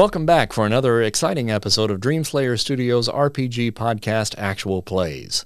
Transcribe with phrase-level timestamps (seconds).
[0.00, 5.44] Welcome back for another exciting episode of Dreamslayer Studios RPG podcast Actual Plays.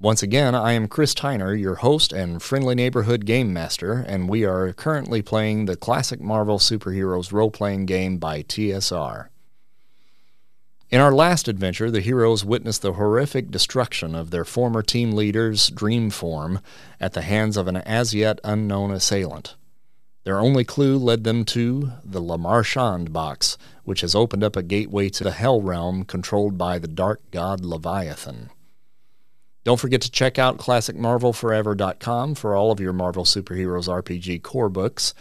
[0.00, 4.46] Once again, I am Chris Tyner, your host and friendly neighborhood game master, and we
[4.46, 9.28] are currently playing the classic Marvel Superheroes role playing game by TSR.
[10.88, 15.68] In our last adventure, the heroes witnessed the horrific destruction of their former team leader's
[15.68, 16.60] dream form
[16.98, 19.54] at the hands of an as yet unknown assailant.
[20.24, 25.08] Their only clue led them to the Lemarchand box, which has opened up a gateway
[25.10, 28.50] to the Hell Realm controlled by the dark god Leviathan.
[29.64, 35.14] Don't forget to check out ClassicMarvelForever.com for all of your Marvel Superheroes RPG core books,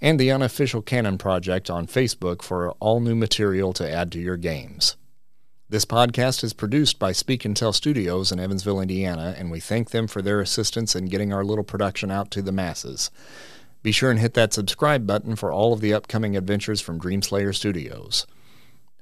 [0.00, 4.36] and the Unofficial Canon Project on Facebook for all new material to add to your
[4.36, 4.96] games.
[5.70, 9.90] This podcast is produced by Speak and Tell Studios in Evansville, Indiana, and we thank
[9.90, 13.10] them for their assistance in getting our little production out to the masses.
[13.82, 17.54] Be sure and hit that subscribe button for all of the upcoming adventures from Dreamslayer
[17.54, 18.26] Studios.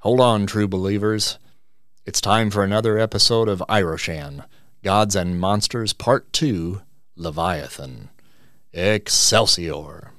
[0.01, 1.39] Hold on, true believers.
[2.05, 4.45] It's time for another episode of Iroshan,
[4.83, 6.81] Gods and Monsters Part 2,
[7.15, 8.09] Leviathan.
[8.71, 10.11] Excelsior.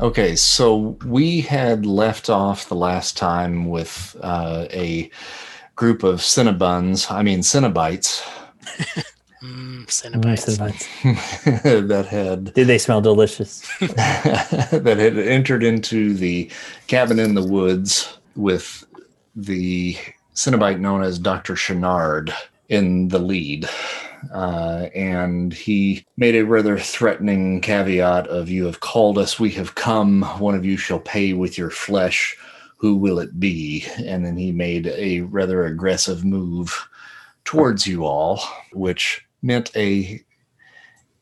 [0.00, 5.10] Okay, so we had left off the last time with uh, a
[5.74, 8.22] group of Cinnabuns, I mean Cinnabites,
[9.46, 10.46] Mm, Mm, Cenobites.
[10.46, 11.88] Cenobites.
[11.88, 13.64] that had Did they smell delicious?
[13.80, 16.50] that had entered into the
[16.88, 18.84] cabin in the woods with
[19.36, 19.96] the
[20.34, 21.54] Cenobite known as Dr.
[21.56, 22.34] Channard
[22.68, 23.68] in the lead.
[24.34, 29.74] Uh, and he made a rather threatening caveat of you have called us we have
[29.76, 32.36] come one of you shall pay with your flesh
[32.78, 36.88] who will it be and then he made a rather aggressive move
[37.44, 38.40] towards you all
[38.72, 40.22] which meant a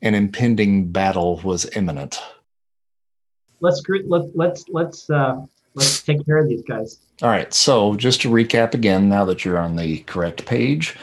[0.03, 2.21] an impending battle was imminent
[3.61, 5.41] let's gr- let, let's let's uh
[5.75, 9.45] let's take care of these guys All right, so just to recap again, now that
[9.45, 10.97] you're on the correct page,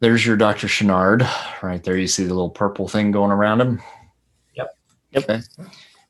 [0.00, 0.66] there's your Dr.
[0.66, 1.26] Channard.
[1.62, 3.80] Right there, you see the little purple thing going around him.
[4.56, 4.76] Yep.
[5.12, 5.22] Yep.
[5.30, 5.40] Okay.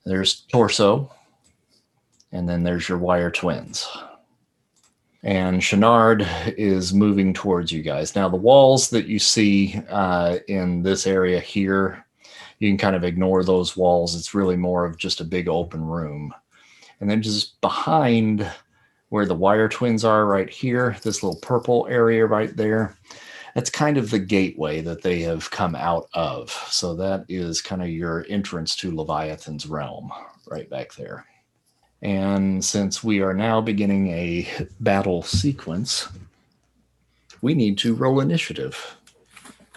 [0.06, 1.12] There's Torso,
[2.32, 3.86] and then there's your Wire Twins.
[5.24, 8.14] And Channard is moving towards you guys.
[8.14, 12.04] Now, the walls that you see uh, in this area here,
[12.60, 14.14] you can kind of ignore those walls.
[14.14, 16.32] It's really more of just a big open room.
[17.00, 18.48] And then just behind
[19.08, 22.96] where the wire twins are right here, this little purple area right there.
[23.54, 26.50] That's kind of the gateway that they have come out of.
[26.68, 30.12] So that is kind of your entrance to Leviathan's realm
[30.46, 31.24] right back there.
[32.02, 34.48] And since we are now beginning a
[34.80, 36.08] battle sequence,
[37.42, 38.96] we need to roll initiative.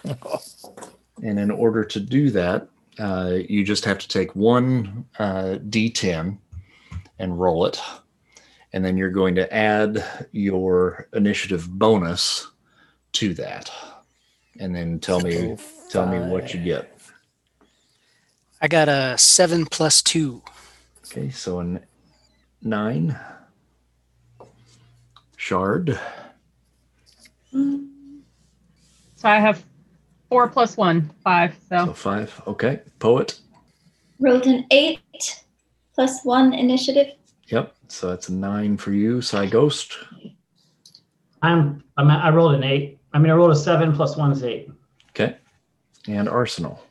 [1.24, 2.66] And in order to do that,
[2.98, 6.36] uh, you just have to take one uh, d10
[7.20, 7.80] and roll it
[8.72, 12.48] and then you're going to add your initiative bonus
[13.12, 13.70] to that
[14.58, 15.56] and then tell me
[15.90, 16.88] tell me what you get
[18.60, 20.42] I got a seven plus two.
[21.06, 21.80] okay so an
[22.62, 23.18] nine
[25.36, 25.98] shard
[27.52, 29.64] So I have
[30.28, 31.54] four plus one, five.
[31.68, 33.38] so So five okay poet
[34.20, 35.44] Rolled an eight
[35.94, 37.14] plus one initiative.
[37.48, 39.98] yep so that's a nine for you Psy Ghost.
[41.42, 44.42] i'm, I'm i rolled an eight i mean i rolled a seven plus one is
[44.44, 44.70] eight
[45.10, 45.36] okay
[46.08, 46.82] and arsenal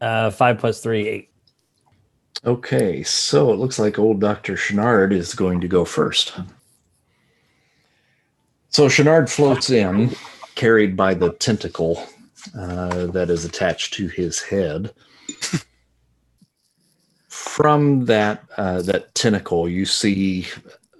[0.00, 1.30] Uh, five plus three, eight.
[2.46, 4.56] Okay, so it looks like old Dr.
[4.56, 6.32] Channard is going to go first.
[8.68, 10.14] So Channard floats in,
[10.54, 12.06] carried by the tentacle
[12.56, 14.94] uh, that is attached to his head.
[17.28, 20.46] From that uh, that tentacle, you see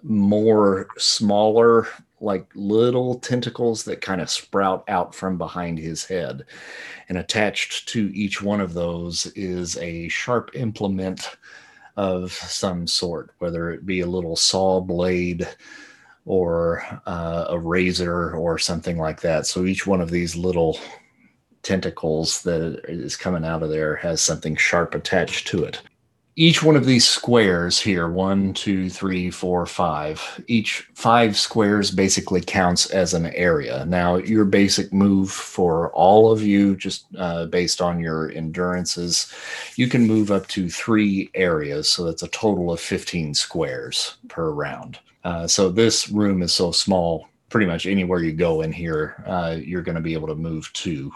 [0.03, 1.87] more smaller,
[2.21, 6.45] like little tentacles that kind of sprout out from behind his head
[7.09, 11.37] and attached to each one of those is a sharp implement
[11.97, 15.47] of some sort, whether it be a little saw blade
[16.25, 19.47] or uh, a razor or something like that.
[19.47, 20.79] So each one of these little
[21.63, 25.83] tentacles that is coming out of there has something sharp attached to it.
[26.39, 32.43] Each one of these squares here, one, two, three, four, five, each five squares basically
[32.43, 33.87] counts as an area.
[33.87, 39.33] Now, your basic move for all of you, just uh, based on your endurances,
[39.77, 41.89] you can move up to three areas.
[41.89, 44.99] So that's a total of 15 squares per round.
[45.25, 49.57] Uh, so this room is so small, pretty much anywhere you go in here, uh,
[49.59, 51.11] you're going to be able to move to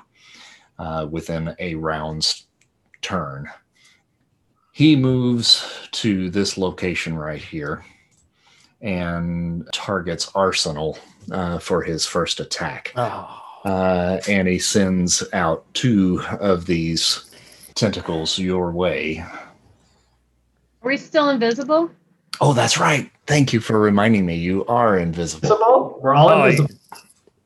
[0.78, 2.46] uh, within a round's
[3.02, 3.50] turn.
[4.81, 5.62] He moves
[5.93, 7.85] to this location right here
[8.81, 10.99] and targets Arsenal
[11.31, 12.91] uh, for his first attack.
[12.97, 13.43] Oh.
[13.67, 17.31] Uh, and he sends out two of these
[17.75, 19.19] tentacles your way.
[19.19, 21.91] Are we still invisible?
[22.41, 23.11] Oh, that's right.
[23.27, 24.37] Thank you for reminding me.
[24.37, 25.47] You are invisible.
[25.53, 25.99] Invisible?
[26.00, 26.75] We're all Oh, invisible.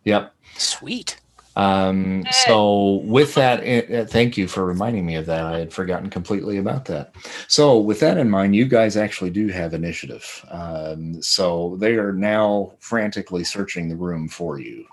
[0.04, 0.32] Yep.
[0.56, 1.20] Sweet.
[1.56, 3.60] Um, so with that,
[3.90, 5.44] uh, thank you for reminding me of that.
[5.44, 7.14] I had forgotten completely about that.
[7.48, 10.44] So with that in mind, you guys actually do have initiative.
[10.50, 14.86] Um, so they are now frantically searching the room for you.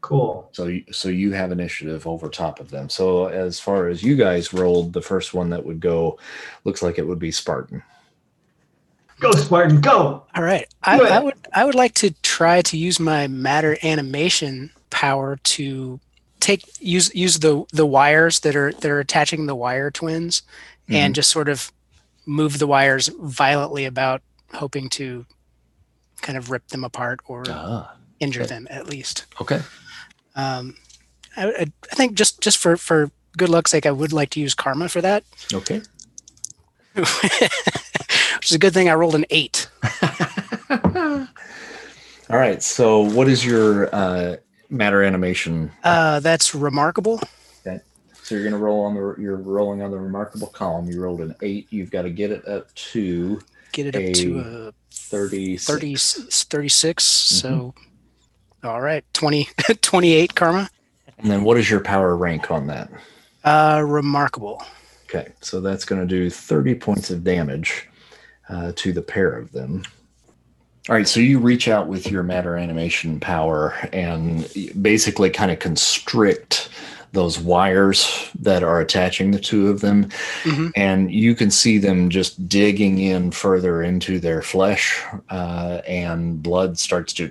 [0.00, 0.48] Cool.
[0.52, 2.88] So, so you have initiative over top of them.
[2.88, 6.18] So as far as you guys rolled, the first one that would go
[6.64, 7.82] looks like it would be Spartan.
[9.20, 10.24] Go, Spartan, go.
[10.36, 10.66] All right.
[10.84, 14.70] I, I would I would like to try to use my matter animation
[15.02, 16.00] power to
[16.40, 20.42] take use use the the wires that are that are attaching the wire twins
[20.88, 21.70] and just sort of
[22.26, 24.22] move the wires violently about
[24.54, 25.24] hoping to
[26.22, 28.48] kind of rip them apart or Ah, injure okay.
[28.54, 29.26] them at least.
[29.40, 29.60] okay.
[30.34, 30.74] Um,
[31.36, 34.40] I, I I think just just for for good luck's sake, I would like to
[34.40, 35.22] use karma for that,
[35.54, 35.80] Okay.
[36.94, 39.68] which is a good thing I rolled an eight.
[42.30, 42.62] All right.
[42.62, 44.36] So what is your uh,
[44.70, 47.20] matter animation Uh, that's remarkable.
[47.66, 47.80] Okay.
[48.22, 50.88] So you're gonna roll on the you're rolling on the remarkable column.
[50.90, 51.66] You rolled an eight.
[51.70, 53.40] You've got to get it up to
[53.72, 55.56] Get it up to A a 30.
[55.58, 57.04] 30, 36.
[57.04, 57.74] So,
[58.64, 59.48] all right, 20,
[59.82, 60.68] 28 karma.
[61.18, 62.90] And then what is your power rank on that?
[63.44, 64.62] Uh, remarkable.
[65.04, 67.88] Okay, so that's going to do 30 points of damage
[68.48, 69.84] uh, to the pair of them.
[70.88, 74.48] All right, so you reach out with your matter animation power and
[74.80, 76.70] basically kind of constrict
[77.12, 80.08] those wires that are attaching the two of them.
[80.44, 80.72] Mhm.
[80.76, 86.78] And you can see them just digging in further into their flesh, uh, and blood
[86.78, 87.28] starts to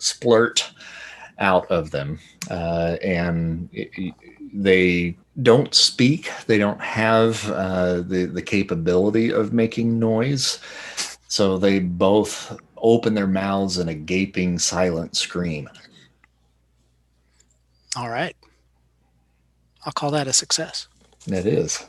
[0.00, 0.64] splurt
[1.38, 2.18] out of them.
[2.50, 4.14] Uh, and it-
[4.54, 6.30] they don't speak.
[6.46, 10.58] They don't have uh, the the capability of making noise.
[11.28, 15.68] So they both open their mouths in a gaping, silent scream.
[17.96, 18.36] All right.
[19.84, 20.88] I'll call that a success.
[21.26, 21.84] That is.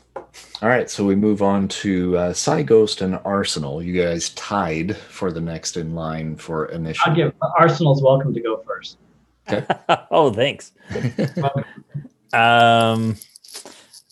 [0.62, 3.82] All right, so we move on to uh, Psy Ghost and Arsenal.
[3.84, 7.04] You guys tied for the next in line for initial.
[7.06, 7.40] I'll initiative.
[7.40, 8.98] give Arsenal's welcome to go first.
[10.12, 10.72] oh, thanks.
[12.34, 13.16] Um,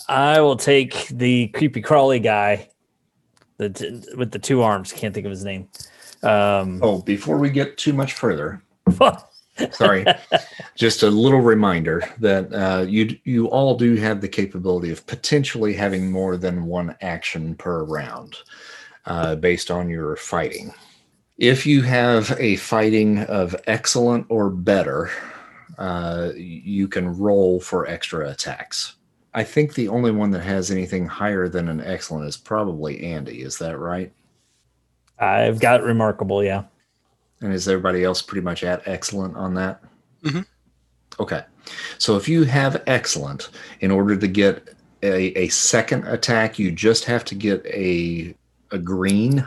[0.07, 2.69] I will take the creepy crawly guy,
[3.57, 4.91] the t- with the two arms.
[4.91, 5.67] Can't think of his name.
[6.23, 8.61] Um, oh, before we get too much further,
[9.71, 10.05] sorry,
[10.75, 15.73] just a little reminder that uh, you you all do have the capability of potentially
[15.73, 18.35] having more than one action per round,
[19.05, 20.73] uh, based on your fighting.
[21.37, 25.11] If you have a fighting of excellent or better,
[25.77, 28.95] uh, you can roll for extra attacks.
[29.35, 33.41] I think the only one that has anything higher than an excellent is probably Andy.
[33.41, 34.11] Is that right?
[35.19, 36.41] I've got remarkable.
[36.41, 36.63] Yeah.
[37.41, 39.83] And is everybody else pretty much at excellent on that?
[40.23, 40.45] Mhm.
[41.19, 41.43] Okay.
[41.97, 43.49] So if you have excellent,
[43.81, 44.73] in order to get
[45.03, 48.33] a, a second attack, you just have to get a
[48.71, 49.45] a green.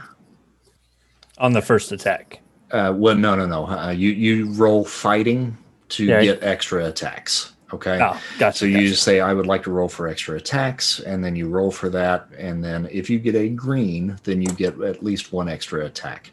[1.38, 2.40] On the first attack.
[2.70, 3.66] Uh, well, no, no, no.
[3.66, 5.56] Uh, you you roll fighting
[5.90, 6.22] to Yeah.
[6.22, 7.54] get extra attacks.
[7.72, 7.98] Okay.
[8.02, 8.58] Oh, gotcha.
[8.58, 8.88] So you gotcha.
[8.88, 11.90] just say, I would like to roll for extra attacks, and then you roll for
[11.90, 12.28] that.
[12.38, 16.30] And then if you get a green, then you get at least one extra attack.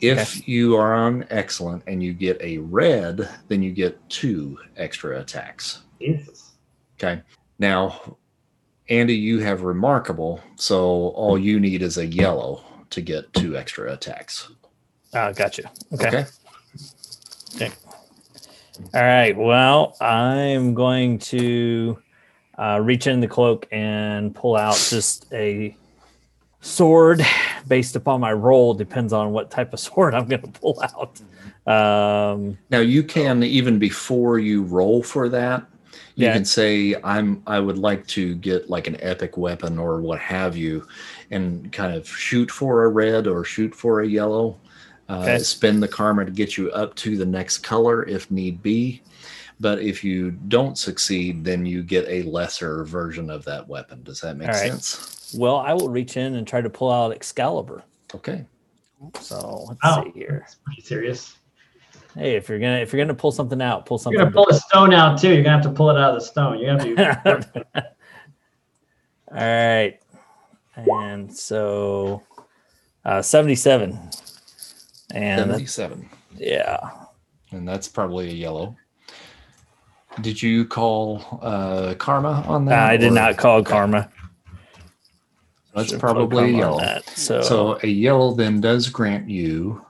[0.00, 5.20] If you are on excellent and you get a red, then you get two extra
[5.20, 5.82] attacks.
[5.98, 6.52] Jesus.
[6.98, 7.22] Okay.
[7.58, 8.18] Now,
[8.90, 10.40] Andy, you have remarkable.
[10.56, 14.50] So all you need is a yellow to get two extra attacks.
[15.14, 15.70] Oh, gotcha.
[15.94, 16.26] Okay.
[17.56, 17.70] Okay.
[18.92, 19.36] All right.
[19.36, 21.98] Well, I'm going to
[22.58, 25.76] uh, reach in the cloak and pull out just a
[26.60, 27.22] sword
[27.68, 28.74] based upon my roll.
[28.74, 31.20] Depends on what type of sword I'm going to pull out.
[31.66, 35.64] Um, Now you can even before you roll for that,
[36.16, 36.34] you Yeah.
[36.34, 40.56] can say I'm I would like to get like an epic weapon or what have
[40.56, 40.86] you,
[41.30, 44.58] and kind of shoot for a red or shoot for a yellow.
[45.08, 45.38] Uh, Okay.
[45.38, 49.02] Spend the karma to get you up to the next color if need be.
[49.60, 54.02] But if you don't succeed, then you get a lesser version of that weapon.
[54.02, 54.72] Does that make All right.
[54.72, 55.34] sense?
[55.38, 57.82] well, I will reach in and try to pull out Excalibur.
[58.14, 58.44] Okay.
[59.20, 60.40] So let's Oh, see here.
[60.40, 61.36] that's pretty serious.
[62.16, 64.18] Hey, if you're gonna if you're gonna pull something out, pull something.
[64.18, 65.34] You're gonna pull a stone out too.
[65.34, 66.58] You're gonna have to pull it out of the stone.
[66.60, 67.66] You're have to.
[69.32, 69.98] All right.
[70.76, 72.22] And so
[73.04, 73.98] uh, 77.
[75.12, 76.08] And that's, 77.
[76.36, 76.90] yeah.
[77.50, 78.76] And that's probably a yellow.
[80.20, 82.90] Did you call uh, Karma on that?
[82.90, 84.10] I did or- not call Karma.
[85.74, 86.78] That's Should've probably yellow.
[86.78, 89.84] that, So, So a yellow then does grant you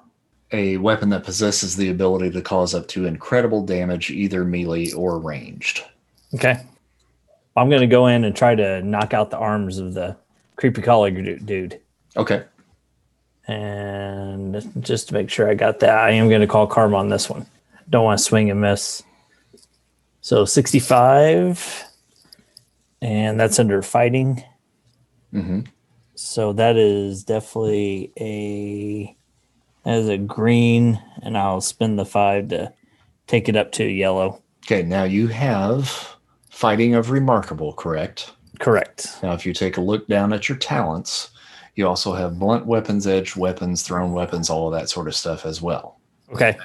[0.50, 5.18] a weapon that possesses the ability to cause up to incredible damage, either melee or
[5.18, 5.84] ranged.
[6.34, 6.60] okay.
[7.56, 10.16] I'm going to go in and try to knock out the arms of the
[10.56, 11.80] creepy collar dude.
[12.16, 12.42] Okay.
[13.46, 17.10] And just to make sure I got that, I am going to call Karma on
[17.10, 17.46] this one.
[17.90, 19.02] Don't want to swing and miss.
[20.20, 21.84] So 65.
[23.02, 24.42] And that's under fighting.
[25.30, 25.60] hmm
[26.14, 29.16] So that is definitely a
[29.84, 32.72] as a green, and I'll spend the five to
[33.26, 34.42] take it up to yellow.
[34.64, 34.82] Okay.
[34.82, 36.16] Now you have
[36.48, 38.32] fighting of remarkable, correct?
[38.60, 39.18] Correct.
[39.22, 41.30] Now, if you take a look down at your talents,
[41.76, 45.44] you also have blunt weapons, edged weapons, thrown weapons, all of that sort of stuff
[45.46, 45.98] as well.
[46.32, 46.56] Okay.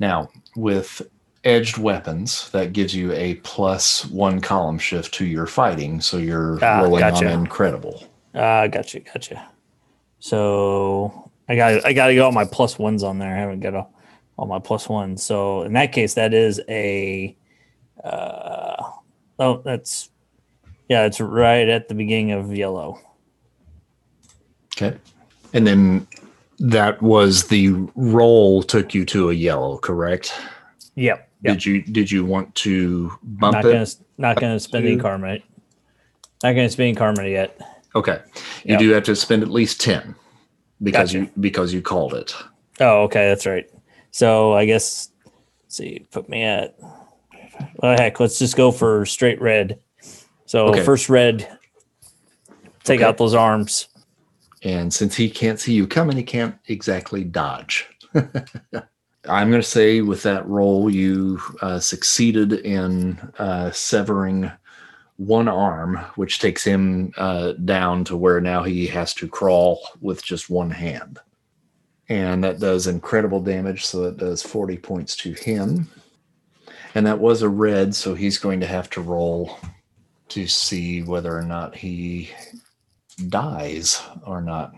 [0.00, 1.02] Now, with
[1.44, 6.00] edged weapons, that gives you a plus one column shift to your fighting.
[6.00, 7.26] So you're Ah, rolling gotcha.
[7.26, 8.02] on incredible.
[8.34, 9.46] Uh gotcha, gotcha.
[10.20, 13.32] So I got I got to get all my plus ones on there.
[13.36, 13.94] I haven't got all,
[14.38, 15.22] all my plus ones.
[15.22, 17.36] So in that case, that is a
[18.02, 18.82] uh
[19.38, 20.08] oh that's
[20.88, 22.98] yeah, it's right at the beginning of yellow.
[24.76, 24.96] Okay.
[25.52, 26.06] And then
[26.58, 30.32] that was the roll took you to a yellow, correct?
[30.96, 31.28] Yep.
[31.42, 31.52] Yep.
[31.54, 33.72] Did you did you want to bump Not it?
[33.72, 33.86] gonna
[34.18, 35.38] not gonna spend any to- karma.
[36.42, 37.60] Not gonna spend any karma yet.
[37.94, 38.18] Okay.
[38.64, 38.78] You Yep.
[38.80, 40.14] do have to spend at least 10
[40.82, 41.24] because Gotcha.
[41.26, 42.34] you because you called it.
[42.80, 43.66] Oh, okay, that's right.
[44.10, 45.10] So I guess
[45.64, 46.76] let's see, put me at
[47.76, 49.78] well heck, let's just go for straight red.
[50.46, 50.82] So Okay.
[50.82, 51.46] first red,
[52.84, 53.04] take Okay.
[53.04, 53.88] out those arms.
[54.64, 57.86] And since he can't see you coming, he can't exactly dodge.
[58.14, 64.50] I'm going to say with that roll, you uh, succeeded in uh, severing
[65.16, 70.24] one arm, which takes him uh, down to where now he has to crawl with
[70.24, 71.20] just one hand.
[72.08, 73.86] And that does incredible damage.
[73.86, 75.88] So that does 40 points to him.
[76.94, 77.94] And that was a red.
[77.94, 79.58] So he's going to have to roll
[80.28, 82.30] to see whether or not he
[83.16, 84.72] dies or not.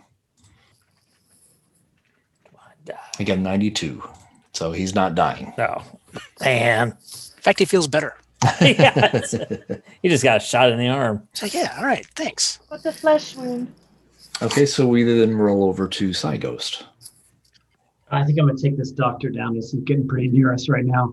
[3.19, 4.03] He got 92.
[4.53, 5.53] So he's not dying.
[5.59, 5.83] No,
[6.41, 6.89] man.
[6.89, 8.17] In fact, he feels better.
[8.61, 9.23] yeah,
[10.03, 11.27] he just got a shot in the arm.
[11.33, 12.61] It's like, yeah, all right, thanks.
[12.69, 13.73] What's a flesh wound?
[14.43, 16.85] Okay, so we then roll over to Psy Ghost.
[18.11, 19.57] I think I'm gonna take this doctor down.
[19.57, 21.13] As he's getting pretty near us right now.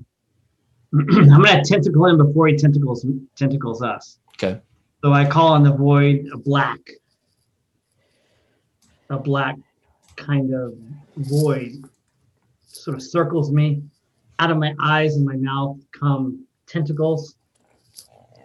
[0.94, 4.20] I'm gonna tentacle him before he tentacles tentacles us.
[4.36, 4.60] Okay.
[5.02, 6.80] So I call on the void a black,
[9.14, 9.56] a black
[10.16, 10.76] kind of
[11.18, 11.84] void,
[12.68, 13.84] sort of circles me.
[14.40, 17.36] Out of my eyes and my mouth come tentacles,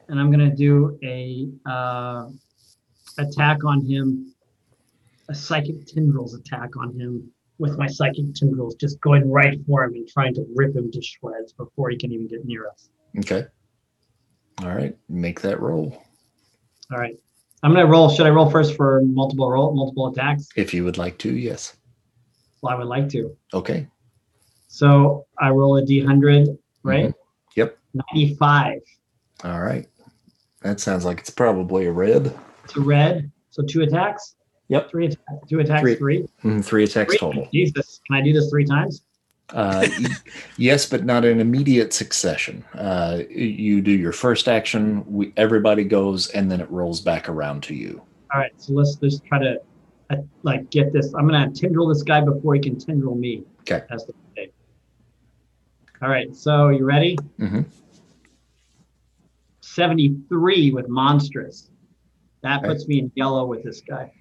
[0.08, 2.28] and I'm gonna do a uh,
[3.18, 4.34] attack on him,
[5.28, 9.94] a psychic tendrils attack on him with my psychic tendrils, just going right for him
[9.94, 12.90] and trying to rip him to shreds before he can even get near us.
[13.18, 13.46] Okay.
[14.62, 16.02] All right, make that roll
[16.92, 17.16] All right.
[17.62, 18.08] I'm gonna roll.
[18.08, 20.48] Should I roll first for multiple roll, multiple attacks?
[20.56, 21.32] if you would like to.
[21.36, 21.76] Yes.
[22.62, 23.36] Well, I would like to.
[23.54, 23.86] Okay.
[24.68, 27.12] So I roll a d100, right?
[27.56, 27.78] Yep.
[28.14, 28.80] 95
[29.44, 29.88] All right.
[30.62, 32.36] That sounds like it's probably a red.
[32.68, 33.30] to red.
[33.50, 34.34] So two attacks.
[34.68, 34.90] Yep.
[34.90, 35.48] Three attacks.
[35.48, 35.80] Two attacks.
[35.82, 35.94] Three.
[35.96, 36.28] Three.
[36.44, 37.18] Mm, three attacks Three?
[37.18, 37.48] total.
[37.52, 38.00] Jesus.
[38.06, 39.02] Can I do this three times?
[39.54, 39.86] Uh,
[40.56, 42.64] yes, but not in immediate succession.
[42.74, 47.62] Uh, you do your first action, we, everybody goes, and then it rolls back around
[47.62, 48.02] to you.
[48.32, 48.52] All right.
[48.58, 49.60] So let's just try to
[50.10, 51.14] uh, like get this.
[51.14, 53.44] I'm gonna tendril this guy before he can tendril me.
[53.60, 53.84] Okay.
[53.88, 54.52] That's the mistake.
[56.02, 56.34] All right.
[56.36, 57.16] So you ready?
[57.38, 57.62] Mm-hmm.
[59.60, 61.70] 73 with monstrous.
[62.42, 64.12] That puts me in yellow with this guy.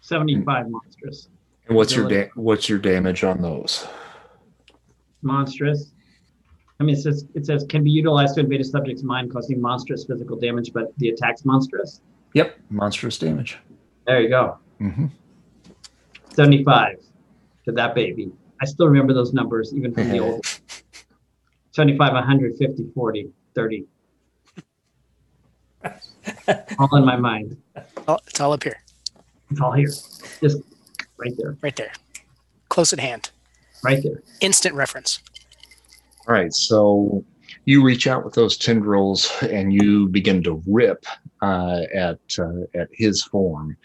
[0.00, 1.28] 75 monstrous.
[1.66, 3.86] And what's your da- what's your damage on those?
[5.22, 5.92] Monstrous.
[6.80, 9.60] I mean, it says it says can be utilized to invade a subject's mind, causing
[9.60, 12.00] monstrous physical damage, but the attack's monstrous.
[12.34, 13.58] Yep, monstrous damage.
[14.06, 14.58] There you go.
[14.78, 15.06] hmm
[16.34, 16.98] 75
[17.64, 18.30] to that baby.
[18.60, 20.46] I still remember those numbers even from the old
[21.72, 23.84] 75, 100, 50, 40, 30.
[26.78, 27.56] all in my mind.
[28.06, 28.80] Oh, it's all up here,
[29.50, 29.88] It's all here.
[30.40, 30.58] Just
[31.18, 31.56] right there.
[31.62, 31.92] right there,
[32.68, 33.30] close at hand,
[33.82, 34.22] Right there.
[34.40, 35.20] instant reference.
[36.26, 37.24] All right, so
[37.64, 41.04] you reach out with those tendrils and you begin to rip
[41.42, 43.76] uh, at uh, at his form,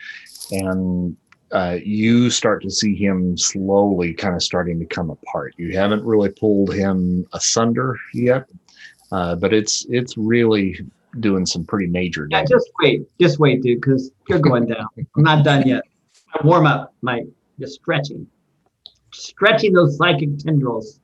[0.51, 1.15] and
[1.51, 5.53] uh, you start to see him slowly kind of starting to come apart.
[5.57, 8.49] You haven't really pulled him asunder yet,
[9.11, 10.79] uh, but it's it's really
[11.19, 13.03] doing some pretty major Yeah, just wait.
[13.19, 14.87] Just wait, dude, because you're going down.
[15.15, 15.83] I'm not done yet.
[16.43, 17.27] Warm up, Mike.
[17.59, 18.27] Just stretching.
[19.13, 20.99] Stretching those psychic tendrils.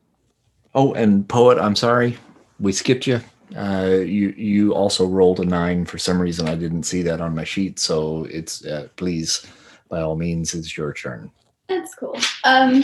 [0.76, 2.18] Oh, and poet, I'm sorry,
[2.60, 3.22] we skipped you.
[3.58, 6.48] Uh, you you also rolled a nine for some reason.
[6.48, 9.46] I didn't see that on my sheet, so it's uh, please,
[9.90, 11.32] by all means, it's your turn.
[11.68, 12.16] That's cool.
[12.44, 12.84] Um,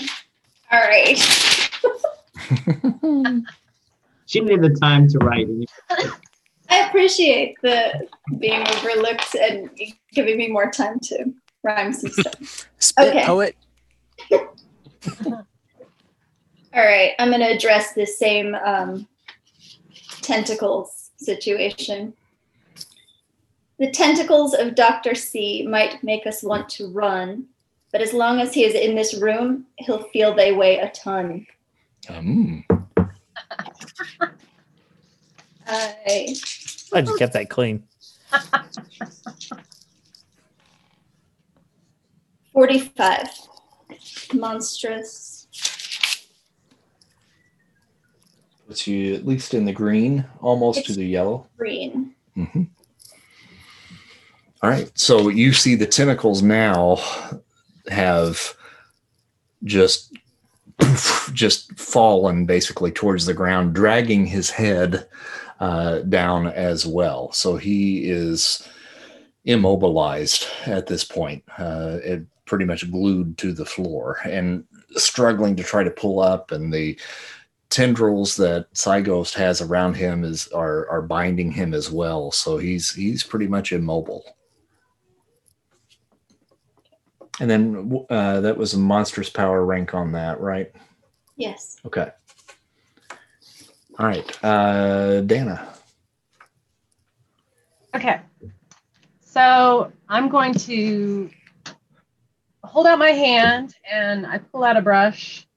[0.72, 1.20] all right.
[4.28, 5.48] She needed the time to write.
[6.70, 8.08] I appreciate the
[8.40, 9.70] being overlooked and
[10.14, 11.32] giving me more time to
[11.64, 12.68] rhyme some stuff.
[12.80, 13.24] Spit Okay.
[13.24, 13.56] poet.
[16.74, 19.08] All right, I'm going to address this same um,
[20.22, 22.14] tentacles situation.
[23.80, 25.16] The tentacles of Dr.
[25.16, 27.46] C might make us want to run,
[27.92, 31.46] but as long as he is in this room, he'll feel they weigh a ton.
[32.10, 32.64] Um,
[35.68, 36.36] I
[36.90, 37.84] Glad you kept that clean.
[42.54, 43.28] 45.
[44.34, 45.48] Monstrous.
[48.68, 51.48] puts you at least in the green, almost to the yellow.
[51.58, 52.16] Green.
[52.34, 52.64] hmm
[54.62, 54.92] All right.
[54.98, 56.98] So you see the tentacles now
[57.90, 58.56] have
[59.64, 60.14] just
[61.34, 65.08] just fallen basically towards the ground, dragging his head
[65.60, 67.32] uh, down as well.
[67.32, 68.68] So he is
[69.46, 75.64] immobilized at this point, uh, it pretty much glued to the floor and struggling to
[75.64, 76.98] try to pull up, and the
[77.70, 82.32] tendrils that Psy Ghost has around him is are are binding him as well.
[82.32, 84.24] So he's he's pretty much immobile.
[87.40, 90.72] And then uh, that was a monstrous power rank on that, right?
[91.36, 91.78] Yes.
[91.86, 92.10] Okay.
[93.98, 95.74] All right, uh, Dana.
[97.94, 98.20] Okay.
[99.22, 101.30] So I'm going to
[102.76, 105.48] hold out my hand and I pull out a brush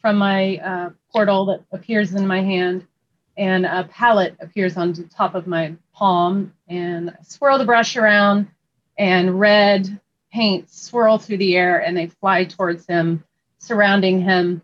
[0.00, 2.88] from my uh, portal that appears in my hand,
[3.36, 6.52] and a palette appears on the top of my palm.
[6.66, 8.48] And I swirl the brush around,
[8.98, 10.00] and red
[10.32, 13.22] paint swirl through the air, and they fly towards him,
[13.58, 14.60] surrounding him.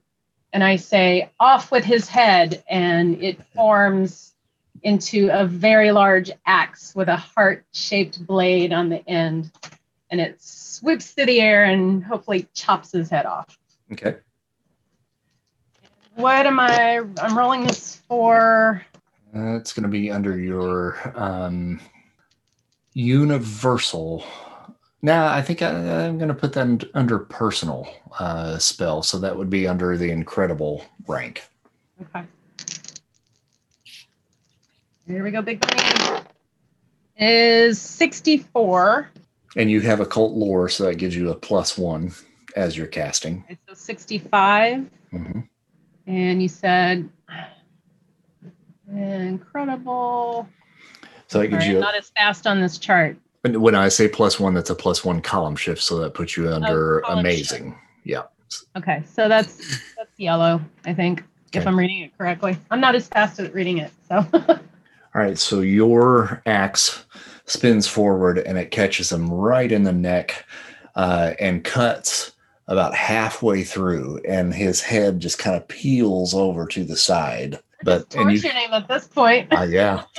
[0.52, 4.34] And I say, "Off with his head!" And it forms
[4.82, 9.52] into a very large axe with a heart-shaped blade on the end,
[10.10, 13.58] and it swoops through the air and hopefully chops his head off.
[13.92, 14.16] Okay.
[16.14, 17.02] What am I?
[17.20, 18.82] I'm rolling this for.
[19.34, 21.80] Uh, it's going to be under your um,
[22.94, 24.24] universal.
[25.02, 25.68] Now, I think I,
[26.06, 27.86] I'm going to put that under personal
[28.18, 29.02] uh, spell.
[29.02, 31.42] So that would be under the incredible rank.
[32.00, 32.24] Okay.
[35.06, 35.42] Here we go.
[35.42, 36.22] Big green
[37.18, 39.10] is 64.
[39.56, 42.12] And you have occult lore, so that gives you a plus one
[42.54, 43.44] as you're casting.
[43.48, 45.40] It's a 65, hmm
[46.06, 47.08] and you said
[48.94, 50.48] incredible.
[51.26, 51.78] So that gives Sorry, you.
[51.78, 53.16] I'm not as fast on this chart.
[53.44, 56.36] And when I say plus one, that's a plus one column shift, so that puts
[56.36, 57.76] you under column amazing.
[58.04, 58.22] Yeah.
[58.76, 59.56] Okay, so that's
[59.96, 62.56] that's yellow, I think, if I'm reading it correctly.
[62.70, 64.24] I'm not as fast at reading it, so
[65.16, 65.38] All right.
[65.38, 67.04] So your axe
[67.46, 70.44] spins forward and it catches him right in the neck
[70.94, 72.32] uh, and cuts
[72.68, 77.60] about halfway through, and his head just kind of peels over to the side.
[77.84, 79.52] But and you, name at this point.
[79.52, 80.04] uh, yeah.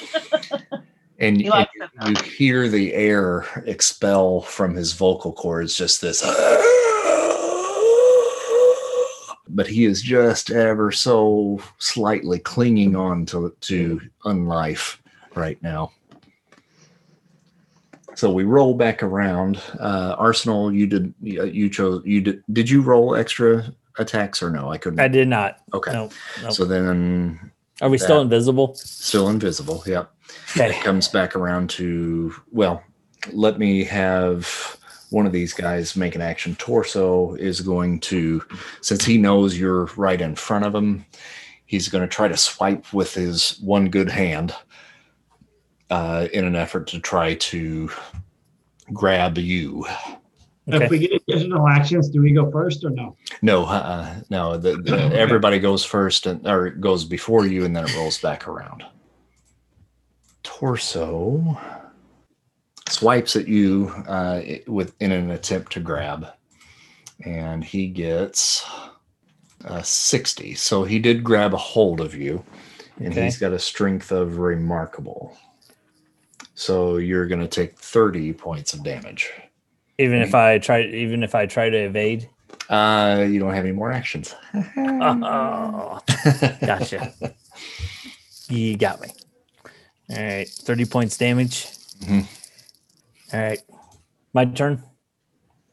[1.20, 6.22] And, He and likes you hear the air expel from his vocal cords, just this.
[9.50, 15.00] But he is just ever so slightly clinging on to to unlife
[15.34, 15.92] right now.
[18.18, 19.62] So we roll back around.
[19.80, 24.50] Uh, Arsenal, you did you you chose you did did you roll extra attacks or
[24.50, 24.72] no?
[24.72, 25.00] I couldn't.
[25.00, 25.60] I did not.
[25.72, 25.94] okay.
[25.94, 26.10] No.
[26.42, 26.50] no.
[26.50, 28.74] So then Are we still invisible?
[28.74, 29.84] still invisible.
[29.86, 30.12] Yep.
[30.52, 30.72] Okay.
[30.72, 32.82] It comes back around to well,
[33.32, 34.78] let me have
[35.12, 36.56] one of these guys make an action.
[36.56, 38.44] Torso is going to,
[38.82, 41.06] since he knows you're right in front of him,
[41.66, 44.56] he's going to try to swipe with his one good hand
[45.90, 47.90] uh, in an effort to try to
[48.94, 49.86] grab you.
[50.70, 53.16] If we get additional actions, do we go first or no?
[53.42, 54.58] No, uh, no.
[54.58, 58.50] The, the, everybody goes first, and or goes before you, and then it rolls back
[58.50, 58.84] around.
[60.44, 61.58] Torso
[62.90, 66.28] swipes at you uh, with in an attempt to grab,
[67.26, 68.66] and he gets
[69.64, 70.54] uh, sixty.
[70.54, 72.44] So he did grab a hold of you,
[72.98, 73.24] and Okay.
[73.24, 75.38] he's got a strength of remarkable.
[76.60, 79.32] So you're going to take thirty points of damage.
[80.00, 82.28] Even if I try, even if I try to evade.
[82.68, 84.34] Uh, you don't have any more actions.
[84.76, 86.00] Oh,
[86.66, 87.14] gotcha.
[88.50, 89.10] you got me.
[90.10, 91.68] All right, thirty points damage.
[92.02, 92.26] Mhm.
[93.34, 93.62] All right,
[94.34, 94.82] my turn.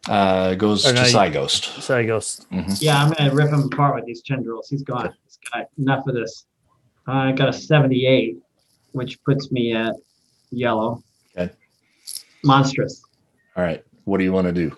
[0.06, 1.64] Uh, goes Or to no, you- Psy Ghost.
[1.82, 2.44] So I goes.
[2.78, 4.68] Yeah, I'm gonna rip him apart with these tendrils.
[4.68, 5.14] He's gone.
[5.24, 6.44] He's got enough of this.
[7.06, 8.36] I got a 78,
[8.92, 9.94] which puts me at
[10.56, 11.02] yellow.
[11.36, 11.52] Okay.
[12.42, 13.02] Monstrous.
[13.56, 13.84] All right.
[14.04, 14.76] What do you want to do?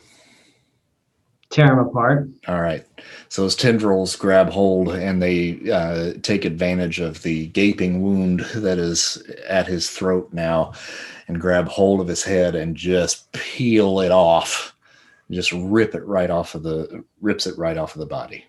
[1.51, 2.29] Tear him apart.
[2.49, 2.85] All right.
[3.29, 8.79] So those tendrils grab hold and they uh, take advantage of the gaping wound that
[8.79, 10.73] is at his throat now
[11.29, 14.75] and grab hold of his head and just peel it off.
[15.31, 18.45] Just rip it right off of the rips it right off of the body.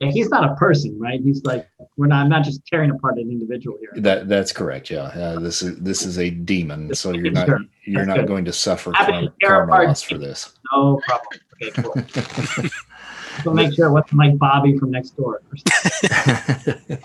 [0.00, 1.20] Yeah, he's not a person, right?
[1.20, 2.22] He's like we're not.
[2.22, 3.90] I'm not just tearing apart an individual here.
[3.96, 4.90] That that's correct.
[4.90, 5.02] Yeah.
[5.06, 7.58] Uh, this is this is a demon, so you're not Sure.
[7.84, 8.28] you're That's not good.
[8.28, 10.54] going to suffer Happy karma, to tear karma apart loss for this.
[10.72, 11.40] No problem.
[11.60, 12.70] Okay, cool.
[13.42, 15.42] so make sure what's wasn't Bobby from next door.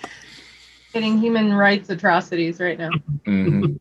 [0.94, 2.92] Getting human rights atrocities right now.
[3.26, 3.80] Mhm.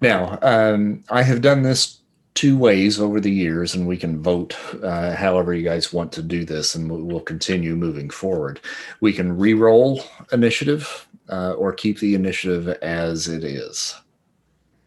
[0.00, 1.99] now, um, I have done this
[2.34, 6.22] two ways over the years, and we can vote uh, however you guys want to
[6.22, 8.60] do this, and we'll, we'll continue moving forward.
[9.00, 13.94] We can re-roll initiative uh, or keep the initiative as it is.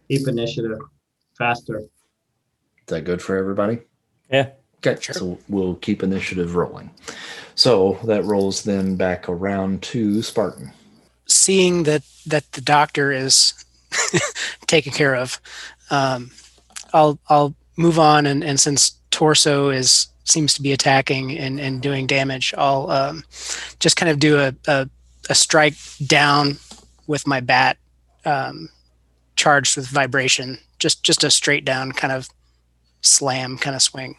[0.10, 0.80] Keep initiative
[1.38, 1.80] faster.
[1.80, 1.88] Is
[2.88, 3.80] that good for everybody?
[4.30, 4.50] Yeah.
[4.86, 6.92] Okay, so we'll keep initiative rolling.
[7.56, 10.74] So that rolls then back around to Spartan.
[11.26, 13.54] seeing that that the doctor is
[14.68, 15.40] taken care of,
[15.90, 16.32] um,
[16.94, 21.82] I'll I'll move on and, and since torso is seems to be attacking and, and
[21.82, 23.24] doing damage, I'll um,
[23.80, 24.90] just kind of do a, a,
[25.30, 25.74] a strike
[26.06, 26.58] down
[27.08, 27.78] with my bat,
[28.24, 28.70] um,
[29.36, 30.60] charged with vibration.
[30.80, 32.30] Just just a straight down kind of
[33.02, 34.16] slam kind of swing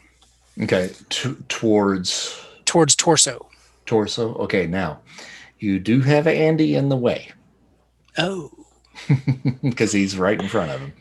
[0.63, 3.49] Okay, t- towards towards torso.
[3.87, 4.35] torso.
[4.37, 5.01] Okay, now
[5.59, 7.31] you do have Andy in the way.
[8.19, 8.51] Oh,
[9.63, 10.93] because he's right in front of him.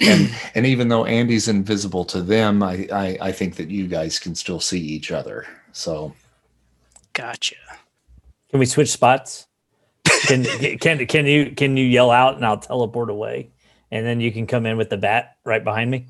[0.00, 4.18] And and even though Andy's invisible to them, I, I I think that you guys
[4.18, 5.46] can still see each other.
[5.72, 6.14] So
[7.12, 7.56] gotcha.
[8.50, 9.46] Can we switch spots?
[10.26, 10.44] Can
[10.80, 13.50] can can you can you yell out and I'll teleport away,
[13.90, 16.06] and then you can come in with the bat right behind me?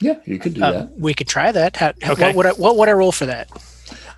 [0.00, 0.98] yeah, you could do Uh, that.
[0.98, 1.74] we could try that.
[1.76, 2.26] How, how- Okay.
[2.26, 3.48] What would I, what would I roll for that?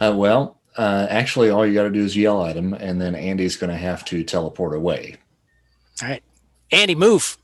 [0.01, 3.15] Uh, well, uh, actually, all you got to do is yell at him, and then
[3.15, 5.17] Andy's going to have to teleport away.
[6.03, 6.23] All right,
[6.73, 7.39] Andy, move.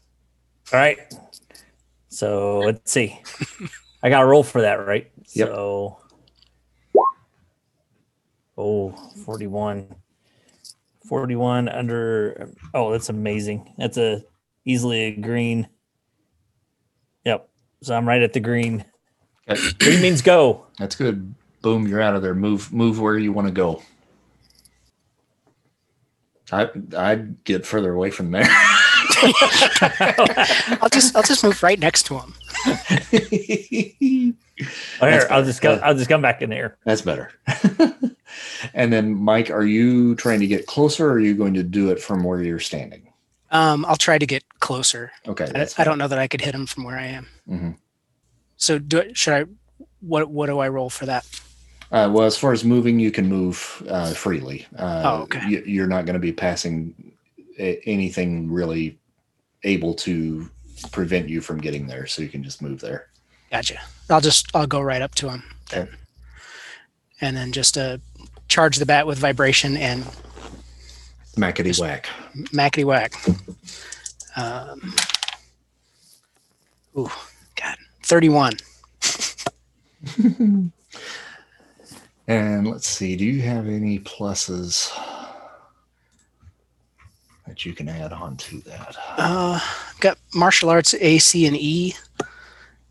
[0.72, 0.98] All right.
[2.14, 3.20] So let's see.
[4.02, 5.10] I got a roll for that, right?
[5.32, 5.48] Yep.
[5.48, 5.98] So,
[8.56, 8.90] oh,
[9.24, 9.92] 41.
[11.08, 12.50] 41 under.
[12.72, 13.74] Oh, that's amazing.
[13.78, 14.22] That's a
[14.64, 15.68] easily a green.
[17.24, 17.48] Yep.
[17.82, 18.84] So I'm right at the green.
[19.80, 20.66] Green means go.
[20.78, 21.34] that's good.
[21.62, 22.34] Boom, you're out of there.
[22.34, 23.82] Move move where you want to go.
[26.52, 28.48] I I'd get further away from there.
[30.82, 32.34] I'll just I'll just move right next to him.
[35.00, 35.72] Oh, here, I'll just go.
[35.72, 36.76] Uh, I'll just come back in there.
[36.84, 37.32] That's better.
[38.72, 41.90] and then, Mike, are you trying to get closer, or are you going to do
[41.90, 43.12] it from where you're standing?
[43.50, 45.10] Um, I'll try to get closer.
[45.26, 47.26] Okay, I, I don't know that I could hit him from where I am.
[47.48, 47.70] hmm
[48.56, 49.44] So do I, should I?
[50.00, 51.26] What what do I roll for that?
[51.90, 54.66] Uh, well, as far as moving, you can move uh, freely.
[54.78, 55.42] Uh, Oh, okay.
[55.48, 56.94] you, you're not going to be passing
[57.58, 58.98] anything really
[59.64, 60.48] able to
[60.92, 63.08] prevent you from getting there, so you can just move there.
[63.50, 63.78] Gotcha.
[64.10, 65.88] I'll just I'll go right up to him, Okay.
[67.20, 67.98] and then just uh,
[68.48, 70.04] charge the bat with vibration and
[71.36, 72.08] Mackety whack.
[72.52, 73.14] mackety whack.
[74.36, 74.94] Um,
[76.98, 77.10] ooh,
[77.56, 78.54] God, thirty-one.
[82.26, 84.90] And let's see, do you have any pluses
[87.46, 88.96] that you can add on to that?
[89.16, 89.60] Uh,
[90.00, 91.94] got martial arts A, C, and E.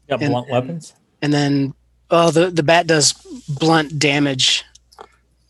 [0.09, 0.93] Got And- blunt weapons.
[1.21, 1.73] and then
[2.11, 3.13] oh the the bat does
[3.47, 4.65] blunt damage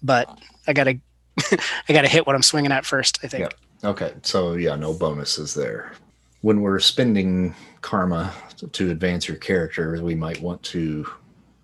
[0.03, 0.29] but
[0.67, 0.99] i gotta
[1.51, 3.53] i gotta hit what i'm swinging at first i think Yep.
[3.83, 5.91] Okay, so yeah, no bonuses there.
[6.39, 8.31] When we're spending karma
[8.71, 11.05] to advance your character, we might want to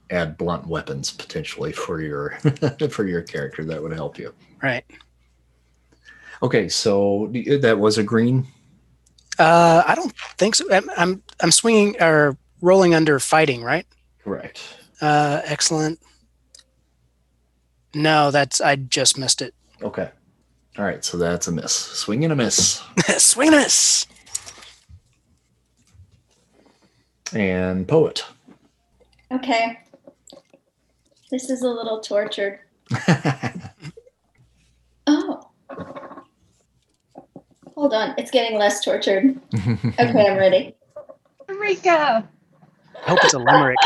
[0.09, 2.31] add blunt weapons potentially for your
[2.89, 3.63] for your character.
[3.63, 4.33] That would help you.
[4.61, 4.83] Right.
[6.41, 7.29] Okay, so
[7.61, 8.47] that was a green.
[9.37, 10.65] Uh, I don't think so.
[10.71, 13.85] I'm, I'm I'm swinging or rolling under fighting, right?
[14.23, 14.61] Correct.
[15.01, 15.99] Uh, excellent.
[17.93, 19.53] No, that's I just missed it.
[19.81, 20.09] Okay.
[20.77, 21.73] All right, so that's a miss.
[21.73, 22.81] Swing and a miss.
[23.17, 24.05] Swing and a miss.
[27.33, 28.23] And poet.
[29.31, 29.79] Okay.
[31.31, 32.59] This is a little tortured.
[35.11, 35.38] Oh.
[37.79, 38.13] Hold on.
[38.17, 39.39] It's getting less tortured.
[39.53, 40.75] Okay, I'm ready.
[41.47, 42.27] Eureka!
[42.93, 43.77] I hope it's a limerick.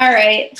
[0.00, 0.50] All right.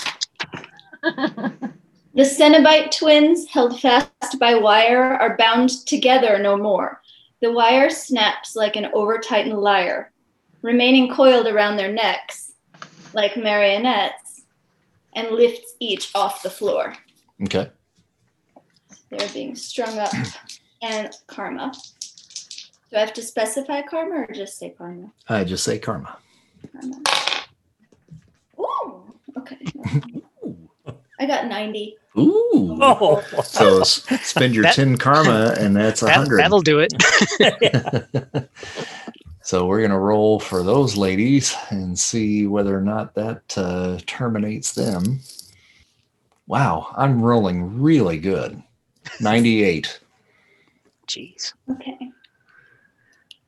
[1.03, 7.03] The Cenobite twins, held fast by wire, are bound together no more.
[7.43, 10.13] The wire snaps like an over-tightened lyre,
[10.63, 12.53] remaining coiled around their necks
[13.15, 14.43] like marionettes,
[15.15, 16.95] and lifts each off the floor.
[17.43, 17.69] okay.
[19.11, 20.13] They're being strung up.
[20.83, 21.73] And karma.
[22.91, 25.11] Do I have to specify karma or just say karma?
[25.29, 26.17] I just say karma.
[26.73, 27.03] Karma.
[28.61, 29.03] Ooh,
[29.39, 29.59] okay.
[31.19, 31.97] I got 90.
[32.19, 32.79] Ooh.
[32.81, 36.37] Oh, So spend your That- 10 karma and that's a That, 100.
[36.39, 36.93] that'll do it.
[39.43, 43.99] so we're going to roll for those ladies and see whether or not that uh,
[44.07, 45.21] terminates them.
[46.47, 48.63] Wow, I'm rolling really good.
[49.21, 50.01] 98.
[51.09, 51.53] Jeez.
[51.71, 51.99] Okay.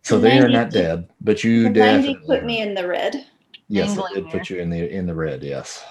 [0.08, 3.26] So they are not dead, but you The 90 definitely put me in the red.
[3.68, 5.42] Yes, it did put you in the in the red.
[5.42, 5.84] Yes,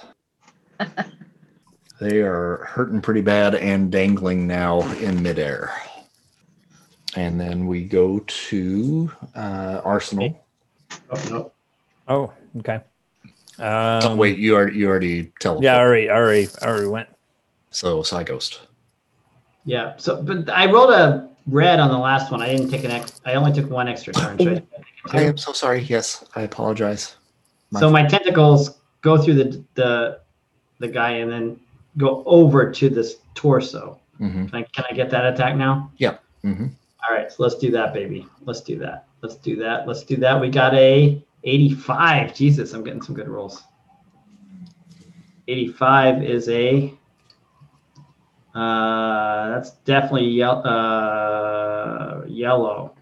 [2.01, 5.71] they are hurting pretty bad and dangling now in midair.
[7.15, 10.43] And then we go to uh, Arsenal.
[11.11, 11.51] Oh, no.
[12.07, 12.81] oh, okay.
[13.59, 15.61] Um, oh, wait, you already you already teleported.
[15.61, 17.09] Yeah, I already, I already, I already went.
[17.69, 18.61] So Psyghost.
[19.65, 19.93] Yeah.
[19.97, 22.41] So, but I rolled a red on the last one.
[22.41, 23.19] I didn't take an ex.
[23.25, 24.37] I only took one extra turn.
[24.37, 24.63] Should
[25.11, 25.81] I, I am so sorry.
[25.81, 27.15] Yes, I apologize.
[27.71, 30.19] My So my tentacles go through the the
[30.79, 31.59] the guy and then
[31.97, 33.99] go over to this torso.
[34.17, 35.91] hmm Can I, can I get that attack now?
[36.43, 36.67] hmm
[37.09, 38.27] All right, so let's do that, baby.
[38.45, 39.07] Let's do that.
[39.21, 39.87] Let's do that.
[39.87, 40.39] Let's do that.
[40.39, 42.35] We got a 85.
[42.35, 43.63] Jesus, I'm getting some good rolls.
[45.47, 46.93] 85 is a.
[48.57, 50.61] Uh, that's definitely yellow.
[50.61, 52.95] Uh, yellow.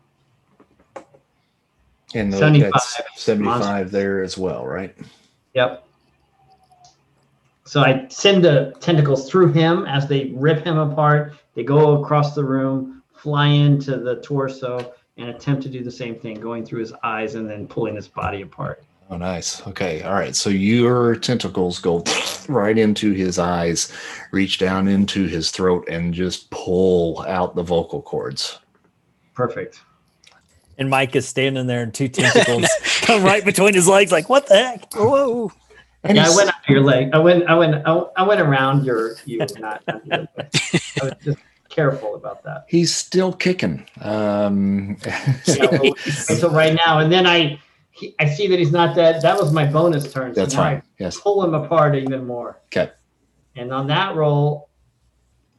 [2.14, 2.72] And the, 75.
[2.74, 3.90] that's seventy-five Monster.
[3.90, 4.94] there as well, right?
[5.54, 5.88] Yep.
[7.64, 11.36] So I send the tentacles through him as they rip him apart.
[11.54, 16.16] They go across the room, fly into the torso, and attempt to do the same
[16.16, 18.84] thing, going through his eyes and then pulling his body apart.
[19.10, 19.66] Oh, nice.
[19.68, 20.02] Okay.
[20.02, 20.36] All right.
[20.36, 22.04] So your tentacles go
[22.50, 23.92] right into his eyes,
[24.32, 28.60] reach down into his throat, and just pull out the vocal cords.
[29.36, 29.82] Perfect.
[30.78, 32.68] And Mike is standing there, and two tentacles
[33.02, 34.12] come right between his legs.
[34.12, 34.94] Like, what the heck?
[34.94, 35.52] Whoa.
[36.04, 37.10] And yeah, I went up your leg.
[37.14, 37.48] I went.
[37.48, 37.76] I went.
[37.88, 39.82] I, I went around your you, not.
[39.88, 40.50] under your leg.
[41.02, 41.40] I was just
[41.70, 42.66] careful about that.
[42.68, 43.86] he's still kicking.
[44.02, 44.98] Um,
[45.48, 47.60] Yeah, well, so right now, and then I,
[47.96, 49.22] he, I see that he's not dead.
[49.22, 50.36] That was my bonus turn.
[50.36, 50.84] So that's fine.
[51.00, 51.18] Yes.
[51.20, 52.60] pull him apart even more.
[52.66, 52.92] Okay.
[53.56, 54.68] And on that roll,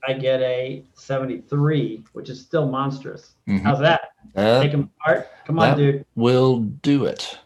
[0.07, 3.35] I get a 73, which is still monstrous.
[3.49, 3.63] Mhm.
[3.63, 4.11] How's that?
[4.35, 5.31] That Take him apart?
[5.47, 6.05] Come on, dude.
[6.15, 7.39] will do it.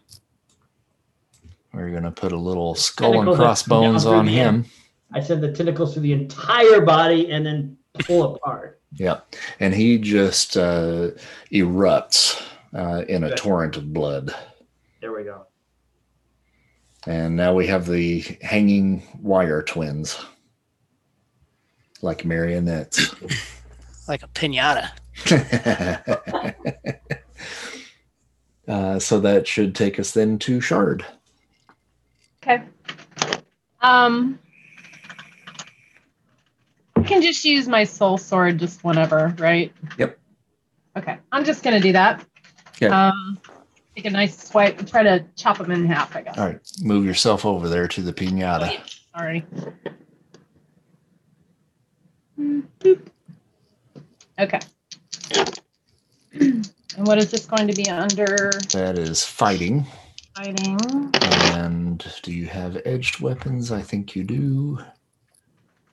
[1.72, 4.64] We're going to put a little skull and Tentacles crossbones on him.
[5.12, 8.80] I send the tentacles through the entire body and then pull apart.
[8.94, 9.20] Yeah.
[9.60, 11.10] And he just uh,
[11.52, 12.42] erupts
[12.74, 14.34] uh, in a torrent of blood.
[15.00, 15.46] There we go.
[17.06, 20.18] And now we have the hanging wire twins,
[22.02, 23.14] like marionettes.
[24.08, 24.90] Like a pinata.
[28.66, 31.06] uh, so that should take us then to Shard.
[32.42, 32.64] Okay.
[33.80, 34.40] Um,
[36.96, 39.72] I can just use my soul sword just whenever, right?
[39.96, 40.18] Yep.
[40.96, 42.24] Okay, I'm just gonna do that.
[42.74, 42.88] Okay.
[42.88, 43.38] Um,
[43.96, 46.14] take a nice swipe and try to chop them in half.
[46.16, 46.38] I guess.
[46.38, 48.78] All right, move yourself over there to the pinata.
[49.16, 49.44] Sorry.
[52.38, 53.06] Mm, boop.
[54.38, 54.60] Okay.
[56.96, 59.86] And what is this going to be under That is fighting.
[60.34, 60.78] fighting?
[61.54, 63.70] And do you have edged weapons?
[63.72, 64.78] I think you do.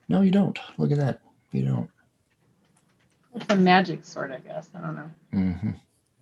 [0.10, 0.58] No, you don't.
[0.78, 1.20] Look at that.
[1.52, 1.90] You don't.
[3.36, 4.70] It's a magic sword, I guess.
[4.76, 5.12] I don't know.
[5.34, 5.72] Mm-hmm.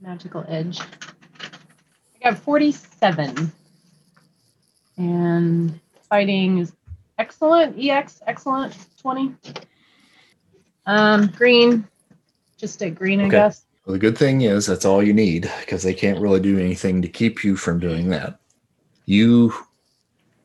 [0.02, 0.80] Magical edge.
[2.26, 3.52] I got 47.
[4.98, 6.74] And fighting is
[7.20, 7.78] excellent.
[7.80, 8.76] EX, excellent.
[9.00, 9.36] 20.
[10.88, 11.88] Um, green,
[12.58, 13.32] just a green, I Okay.
[13.38, 13.66] guess.
[13.86, 17.04] Well, the good thing is that's all you need because they can't really do anything
[17.04, 18.40] to keep you from doing that.
[19.06, 19.54] You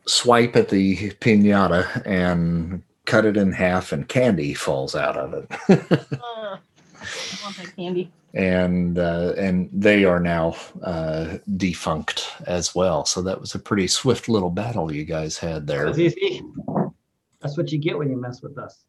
[0.06, 5.50] swipe at the pinata and cut it in half, and candy falls out of it.
[6.22, 6.58] Uh, I
[7.76, 8.10] candy.
[8.34, 13.04] and uh, and they are now uh, defunct as well.
[13.04, 15.86] So that was a pretty swift little battle you guys had there.
[15.86, 16.42] That's easy.
[17.40, 18.84] That's what you get when you mess with us.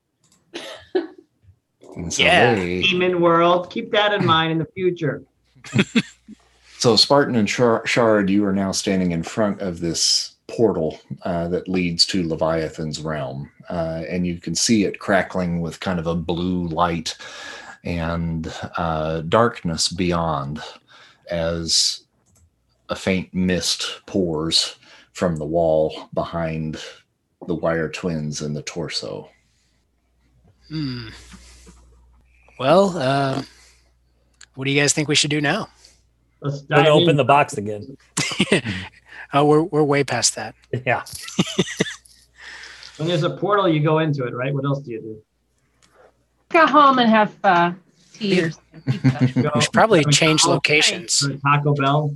[2.10, 2.56] So Yeah.
[2.56, 3.70] they- Demon world.
[3.70, 5.24] Keep that in mind in the future.
[6.78, 11.68] So Spartan and Shard, you are now standing in front of this portal uh, that
[11.68, 16.16] leads to Leviathan's realm, uh, and you can see it crackling with kind of a
[16.16, 17.16] blue light
[17.84, 20.62] and uh, darkness beyond,
[21.30, 22.04] as
[22.90, 24.76] a faint mist pours
[25.14, 26.78] from the wall behind
[27.48, 29.30] the wire twins and the torso.
[30.70, 31.08] Hmm.
[32.60, 33.42] Well, uh,
[34.56, 35.70] what do you guys think we should do now?
[36.42, 37.18] Let's Don't dive open in.
[37.18, 37.98] the box again.
[39.34, 40.56] Oh, we're we're way past that.
[40.86, 41.04] Yeah.
[42.98, 44.54] When there's a portal, you go into it, right?
[44.54, 45.24] What else do you do?
[46.52, 47.72] Go home and have uh,
[48.14, 48.52] tea or
[48.90, 49.42] pizza.
[49.42, 51.28] Go- We should probably change locations.
[51.44, 52.16] Taco Bell.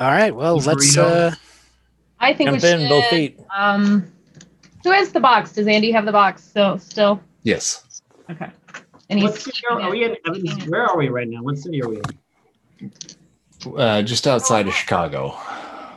[0.00, 0.34] All right.
[0.34, 0.96] Well, let's.
[0.96, 1.34] Uh,
[2.18, 2.88] I think we Jump in should.
[2.88, 3.40] both feet.
[3.56, 4.10] Um,
[4.84, 5.52] who has the box?
[5.52, 6.78] Does Andy have the box still?
[6.78, 7.20] Still?
[7.42, 8.02] Yes.
[8.30, 8.48] Okay.
[9.10, 10.16] And he's What city are, are we in?
[10.26, 10.66] Evans?
[10.66, 11.42] Where are we right now?
[11.42, 12.00] What city are we
[12.80, 12.92] in?
[13.76, 15.36] Uh, just outside of Chicago.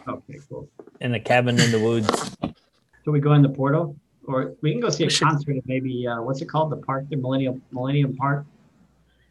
[0.07, 0.69] Okay, cool.
[1.01, 2.35] In a cabin in the woods.
[3.05, 3.95] So we go in the portal,
[4.27, 6.71] or we can go see a should- concert at maybe uh, what's it called?
[6.71, 8.45] The park, the Millennium Millennium Park.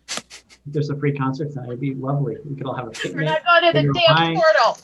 [0.08, 0.24] If
[0.66, 1.66] There's a free concert tonight.
[1.66, 2.36] It'd be lovely.
[2.44, 3.24] We could all have a We're picnic.
[3.26, 4.36] not going to the damn fine.
[4.36, 4.78] portal.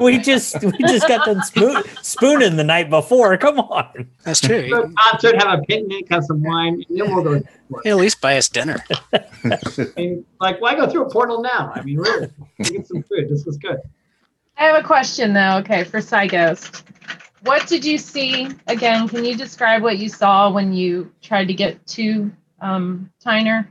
[0.00, 3.36] We just we just got done spoon, spooning the night before.
[3.36, 4.08] Come on.
[4.24, 4.68] that's true.
[4.70, 7.42] Go to concert, have a picnic, have some wine, and then we'll go.
[7.84, 8.82] At least buy us dinner.
[9.12, 9.20] I
[9.96, 11.72] mean, like, why go through a portal now?
[11.74, 13.28] I mean, really, get some food.
[13.28, 13.78] This was good.
[14.56, 15.58] I have a question though.
[15.58, 16.84] Okay, for Psy Ghost.
[17.44, 19.08] What did you see again?
[19.08, 23.66] Can you describe what you saw when you tried to get to um, Tyner?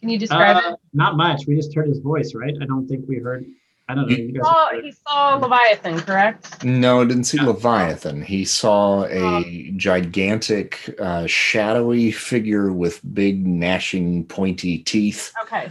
[0.00, 0.80] Can you describe Uh, it?
[0.92, 1.46] not much.
[1.46, 2.54] We just heard his voice, right?
[2.60, 3.46] I don't think we heard.
[3.88, 4.16] I don't know.
[4.16, 6.64] You guys Oh, he saw Leviathan, correct?
[6.64, 8.22] No, I didn't see Leviathan.
[8.22, 15.32] He saw a gigantic, uh, shadowy figure with big, gnashing, pointy teeth.
[15.42, 15.70] Okay,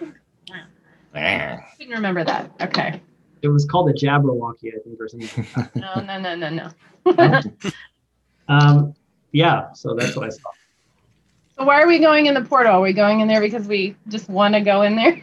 [1.14, 2.50] I didn't remember that.
[2.60, 3.00] Okay,
[3.42, 5.46] It was called the Jabberwocky, I think, or something.
[5.74, 6.70] no, no, no, no,
[7.06, 7.42] no.
[8.48, 8.94] um,
[9.32, 10.50] yeah, so that's what I saw.
[11.56, 12.74] So why are we going in the portal?
[12.74, 15.20] Are we going in there because we just want to go in there?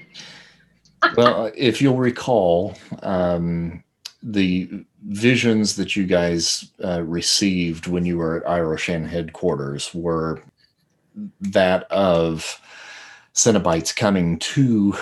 [1.17, 3.83] well, if you'll recall, um,
[4.21, 10.41] the visions that you guys uh, received when you were at Iroshan headquarters were
[11.39, 12.59] that of
[13.33, 14.95] Cenobites coming to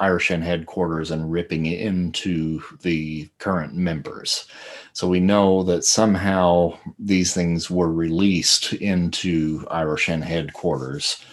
[0.00, 4.46] Iroshan headquarters and ripping into the current members.
[4.92, 11.24] So we know that somehow these things were released into Iroshan headquarters.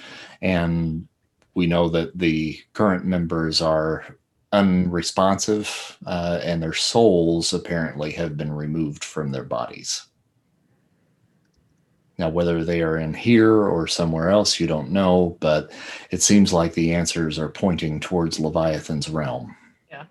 [0.42, 1.08] And
[1.54, 4.18] we know that the current members are
[4.54, 10.08] unresponsive uh, and their souls apparently have been removed from their bodies.
[12.22, 15.72] Now, whether they are in here or somewhere else, you don't know, but
[16.12, 19.56] it seems like the answers are pointing towards Leviathan's realm.
[19.90, 20.04] Yeah.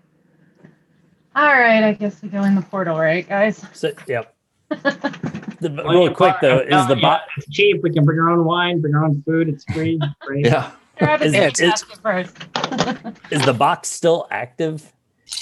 [1.37, 3.65] All right, I guess we go in the portal, right, guys?
[3.71, 4.35] So, yep.
[5.61, 7.81] The, Well, real quick buy- though, I'm is the you, box It's cheap.
[7.83, 9.47] We can bring our own wine, bring our own food.
[9.47, 9.97] It's free.
[10.21, 10.47] Great.
[10.47, 10.71] Yeah.
[10.97, 12.35] Grab Is- it is- first.
[13.31, 14.91] is the box still active?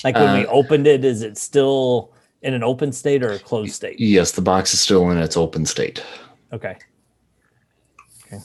[0.03, 2.11] Like when we Uh, opened it, is it still
[2.43, 3.99] in an open state or a closed state?
[3.99, 6.03] Yes, the box is still in its open state.
[6.53, 6.77] Okay.
[8.25, 8.43] Okay.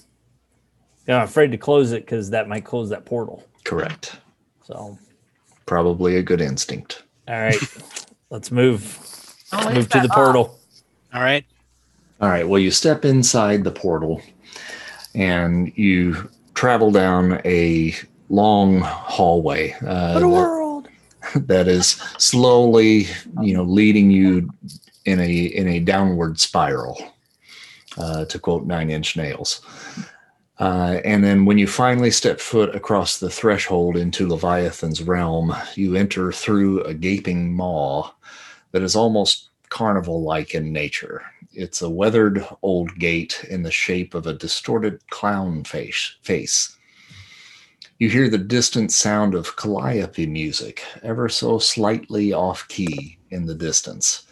[1.07, 3.45] Yeah, I'm afraid to close it because that might close that portal.
[3.65, 4.17] Correct.
[4.65, 4.99] So,
[5.67, 7.03] Probably a good instinct.
[7.29, 7.57] all right,
[8.31, 8.99] let's move.
[9.51, 10.59] Don't Let's move to the that portal.
[11.13, 11.45] All right.
[12.21, 12.47] All right.
[12.49, 14.21] Well, you step inside the portal
[15.15, 17.95] and you travel down a
[18.29, 19.75] long hallway.
[19.87, 20.89] Uh, that- world.
[21.37, 23.07] that is slowly,
[23.41, 24.51] you know, leading you
[25.07, 26.99] in a in a downward spiral,
[27.99, 29.61] uh, to quote Nine Inch Nails.
[30.59, 35.97] Uh, and then when you finally step foot across the threshold into Leviathan's realm, you
[35.97, 38.11] enter through a gaping maw
[38.71, 41.23] that is almost carnival-like in nature.
[41.53, 46.17] It's a weathered old gate in the shape of a distorted clown face.
[46.23, 46.77] face.
[47.99, 53.55] You hear the distant sound of calliope music, ever so slightly off key in the
[53.55, 54.27] distance.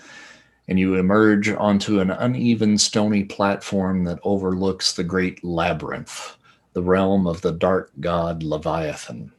[0.68, 6.36] And you emerge onto an uneven stony platform that overlooks the great labyrinth,
[6.72, 9.32] the realm of the dark god Leviathan.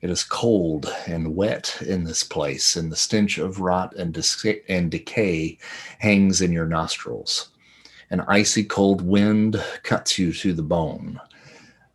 [0.00, 4.16] It is cold and wet in this place, and the stench of rot and,
[4.68, 5.58] and decay
[5.98, 7.50] hangs in your nostrils.
[8.08, 11.20] An icy cold wind cuts you to the bone.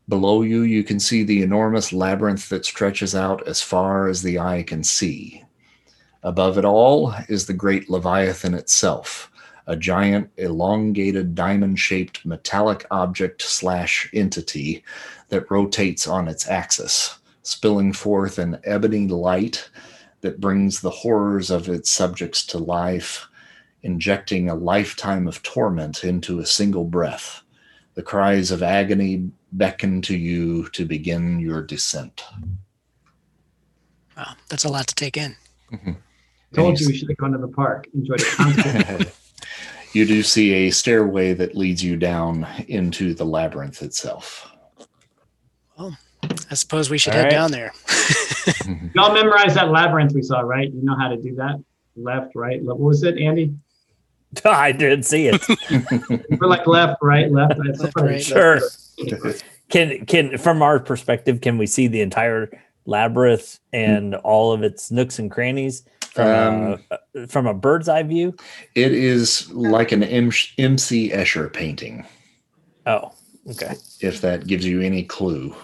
[0.08, 4.38] Below you, you can see the enormous labyrinth that stretches out as far as the
[4.38, 5.43] eye can see.
[6.26, 9.32] Above it all is the great Leviathan itself,
[9.67, 14.84] a giant, elongated, diamond shaped metallic object slash entity
[15.30, 19.69] that rotates on its axis, spilling forth an ebony light
[20.21, 23.28] that brings the horrors of its subjects to life,
[23.84, 27.43] injecting a lifetime of torment into a single breath.
[27.93, 32.23] The cries of agony beckon to you to begin your descent.
[34.17, 35.36] Wow, that's a lot to take in.
[35.71, 35.91] Mm-hmm.
[36.56, 37.88] Told you we should have gone to the park.
[37.93, 39.16] Enjoyed the concert.
[39.93, 44.51] you do see a stairway that leads you down into the labyrinth itself.
[45.78, 45.97] Well,
[46.49, 47.32] I suppose we should All head right.
[47.32, 47.74] down there.
[48.95, 50.72] Y'all memorize that labyrinth we saw, right?
[50.72, 51.64] You know how to do that?
[51.95, 52.62] Left, right.
[52.62, 53.56] What was it, Andy?
[54.43, 55.41] I didn't see it.
[56.39, 57.80] We're like left, right, left, right.
[57.80, 58.22] Left, right.
[58.22, 58.60] Sure.
[59.70, 62.51] Can can from our perspective, can we see the entire
[62.86, 64.20] labyrinth and hmm.
[64.24, 65.84] all of its nooks and crannies
[66.16, 66.80] from
[67.13, 68.36] a, from a bird's eye view?
[68.74, 72.05] It is like an M- MC Escher painting,
[72.86, 73.11] Oh,
[73.51, 73.76] okay.
[73.99, 75.55] if that gives you any clue.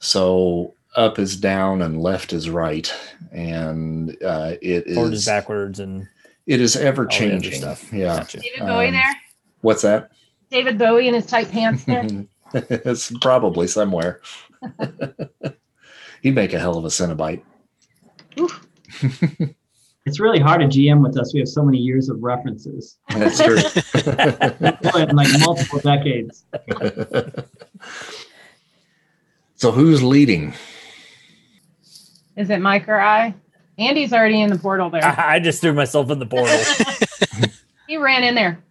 [0.00, 2.92] So up is down and left is right,
[3.32, 6.06] and uh, it Forward is is backwards and
[6.46, 7.54] it is ever all the other changing.
[7.60, 7.92] stuff.
[7.92, 8.16] Yeah.
[8.18, 8.40] Gotcha.
[8.40, 9.16] David Bowie Um, there.
[9.62, 10.10] What's that?
[10.50, 12.06] David Bowie in his tight pants there.
[12.54, 14.20] it's probably somewhere.
[16.22, 17.42] He'd make a hell of a Cenobite.
[20.06, 21.32] It's really hard to GM with us.
[21.32, 23.56] We have so many years of references, That's true.
[25.00, 26.44] in like multiple decades.
[29.54, 30.52] so who's leading?
[32.36, 33.34] Is it Mike or I?
[33.78, 35.02] Andy's already in the portal there.
[35.02, 36.58] I, I just threw myself in the portal.
[37.88, 38.62] he ran in there.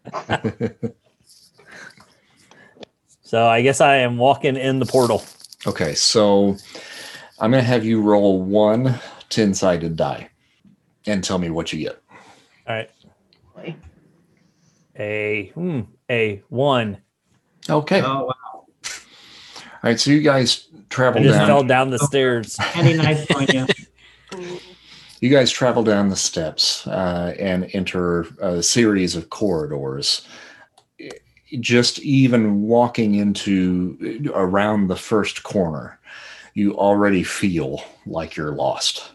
[3.24, 5.24] so I guess I am walking in the portal.
[5.66, 6.58] Okay, so
[7.40, 9.00] I'm going to have you roll one
[9.34, 10.30] 10 sided die
[11.06, 12.02] and tell me what you get.
[12.68, 12.90] All right.
[14.96, 16.98] A hmm, a one.
[17.70, 18.02] Okay.
[18.02, 18.66] Oh, wow.
[19.84, 21.48] right, so you guys travel I travel just down.
[21.48, 22.58] fell down the stairs.
[22.76, 23.68] Andy, nice on you.
[25.20, 30.28] You guys travel down the steps uh, and enter a series of corridors.
[31.62, 35.98] Just even walking into around the first corner,
[36.56, 39.13] you already feel like you're lost.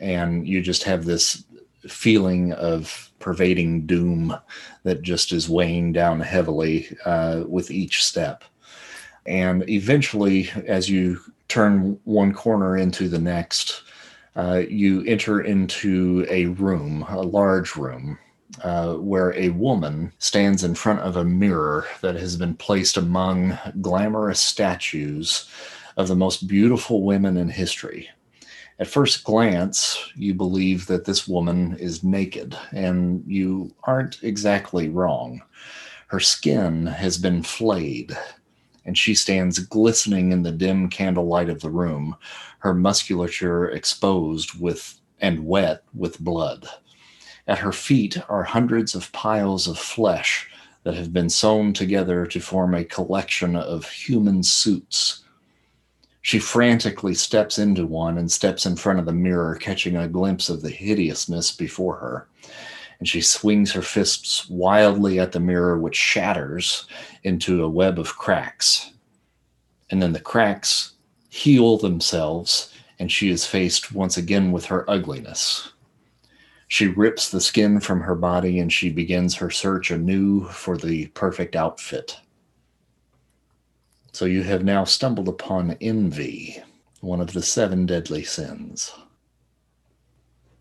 [0.00, 1.44] And you just have this
[1.88, 4.36] feeling of pervading doom
[4.84, 8.44] that just is weighing down heavily uh, with each step.
[9.26, 13.82] And eventually, as you turn one corner into the next,
[14.36, 18.18] uh, you enter into a room, a large room,
[18.62, 23.58] uh, where a woman stands in front of a mirror that has been placed among
[23.80, 25.48] glamorous statues
[25.96, 28.08] of the most beautiful women in history.
[28.80, 35.42] At first glance, you believe that this woman is naked, and you aren't exactly wrong.
[36.06, 38.16] Her skin has been flayed,
[38.84, 42.14] and she stands glistening in the dim candlelight of the room,
[42.60, 46.68] her musculature exposed with and wet with blood.
[47.48, 50.48] At her feet are hundreds of piles of flesh
[50.84, 55.24] that have been sewn together to form a collection of human suits.
[56.28, 60.50] She frantically steps into one and steps in front of the mirror, catching a glimpse
[60.50, 62.28] of the hideousness before her.
[62.98, 66.84] And she swings her fists wildly at the mirror, which shatters
[67.24, 68.92] into a web of cracks.
[69.88, 70.96] And then the cracks
[71.30, 75.72] heal themselves, and she is faced once again with her ugliness.
[76.66, 81.06] She rips the skin from her body and she begins her search anew for the
[81.06, 82.20] perfect outfit.
[84.18, 86.60] So you have now stumbled upon envy,
[87.02, 88.92] one of the seven deadly sins.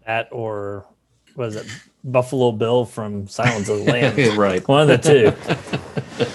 [0.06, 0.86] That or
[1.36, 1.66] was it
[2.04, 4.38] Buffalo Bill from Silence of the Lambs?
[4.38, 4.68] right.
[4.68, 5.34] One of the
[6.20, 6.30] two.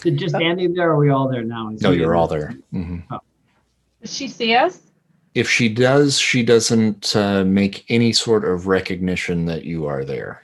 [0.02, 1.70] Did just Andy there or are we all there now?
[1.70, 2.54] Is No, you're in all there?
[2.72, 2.82] there.
[2.82, 3.20] Mhm.
[4.00, 4.80] Does she see us?
[5.34, 10.42] If she does, she doesn't uh, make any sort of recognition that you are there.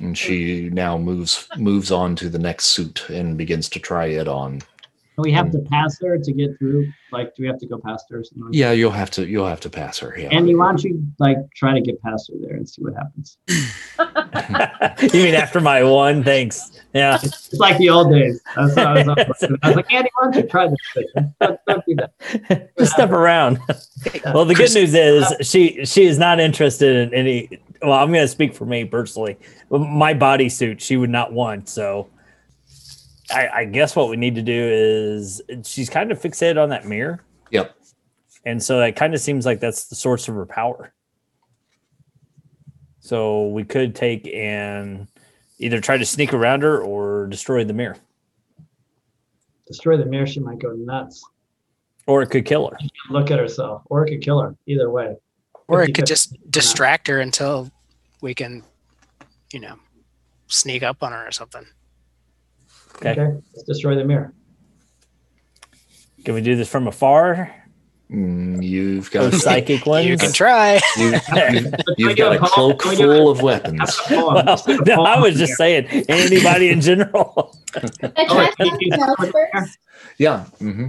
[0.00, 4.28] And she now moves moves on to the next suit and begins to try it
[4.28, 4.60] on.
[5.16, 6.92] Do we have to pass her to get through?
[7.10, 8.18] Like, do we have to go past her?
[8.18, 8.48] or something?
[8.52, 10.14] Yeah, you'll have to you'll have to pass her.
[10.18, 10.28] Yeah.
[10.28, 13.38] Andy, why don't you like try to get past her there and see what happens?
[15.14, 16.22] you mean after my one?
[16.22, 16.80] Thanks.
[16.92, 17.18] Yeah.
[17.22, 18.42] It's like the old days.
[18.56, 19.18] That's what I was, up.
[19.62, 21.06] I was like, Andy, why don't you try this?
[21.40, 22.76] Don't, don't do that.
[22.78, 23.58] Just step around.
[24.26, 27.58] Well, the good news is she she is not interested in any.
[27.80, 29.38] Well, I'm going to speak for me personally.
[29.70, 31.68] My bodysuit she would not want.
[31.68, 32.08] So,
[33.30, 36.84] I, I guess what we need to do is she's kind of fixated on that
[36.86, 37.74] mirror, Yep.
[38.44, 40.92] and so it kind of seems like that's the source of her power.
[43.00, 45.06] So we could take and
[45.58, 47.96] either try to sneak around her or destroy the mirror,
[49.66, 51.24] Destroy the mirror, she might go nuts.
[52.06, 52.76] or it could kill her.
[53.10, 54.54] Look at herself, or it could kill her.
[54.66, 55.16] Either way.
[55.66, 57.68] Or it could just distract her until
[58.22, 58.62] we can,
[59.52, 59.74] you know,
[60.46, 61.66] sneak up on her or something.
[62.96, 63.10] Okay.
[63.10, 64.32] Okay, let's destroy the mirror.
[66.24, 67.52] Can we do this from afar?
[68.10, 70.06] Mm, you've Those got psychic ones.
[70.06, 70.80] You can try.
[70.96, 71.18] you,
[71.52, 73.78] you've, you've got a cloak Can we do full of weapons.
[73.78, 74.34] That's a poem.
[74.34, 77.54] Well, Let's do a no, I was just saying, anybody in general.
[77.72, 79.78] Can I try you- something you- else first?
[80.18, 80.44] Yeah.
[80.58, 80.88] hmm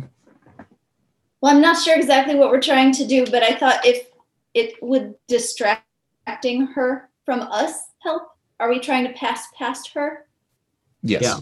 [1.41, 4.07] Well, I'm not sure exactly what we're trying to do, but I thought if
[4.53, 8.23] it would distracting her from us help.
[8.59, 10.25] Are we trying to pass past her?
[11.03, 11.21] Yes.
[11.21, 11.37] Yeah.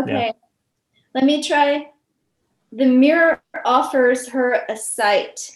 [0.00, 0.32] Okay.
[1.14, 1.90] Let me try.
[2.72, 5.50] The mirror offers her a sight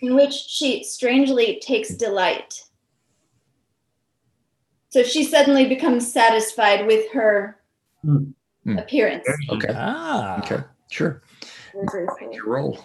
[0.00, 2.62] in which she strangely takes delight.
[4.90, 7.58] So she suddenly becomes satisfied with her.
[8.02, 8.78] Hmm.
[8.78, 9.26] appearance.
[9.50, 9.72] Okay.
[9.74, 10.38] Ah.
[10.40, 10.62] Okay.
[10.90, 11.22] Sure.
[11.74, 12.78] Your roll.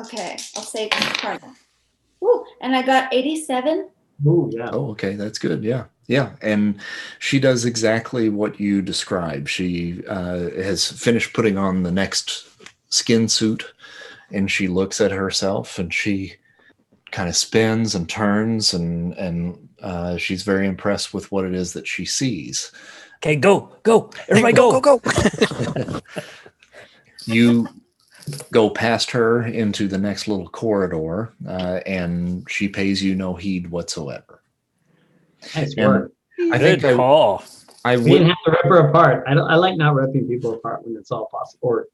[0.00, 1.54] Okay, I'll say karma.
[2.22, 3.88] Ooh, and I got 87.
[4.26, 4.70] Oh yeah.
[4.72, 5.14] Oh, okay.
[5.14, 5.64] That's good.
[5.64, 5.84] Yeah.
[6.08, 6.32] Yeah.
[6.40, 6.80] And
[7.18, 9.48] she does exactly what you describe.
[9.48, 12.46] She uh, has finished putting on the next
[12.88, 13.64] skin suit
[14.30, 16.34] and she looks at herself and she
[17.10, 21.72] kind of spins and turns and, and uh, she's very impressed with what it is
[21.72, 22.70] that she sees.
[23.16, 24.10] Okay, go, go.
[24.28, 24.80] Everybody go.
[24.80, 26.00] go, go.
[27.26, 27.68] You
[28.52, 33.70] go past her into the next little corridor uh, and she pays you no heed
[33.70, 34.42] whatsoever.
[35.54, 36.12] Nice work.
[36.38, 37.44] I Good think I, call.
[37.84, 39.24] I We would didn't have to rip her apart.
[39.26, 41.68] I, don't, I like not ripping people apart when it's all possible.
[41.68, 41.86] Or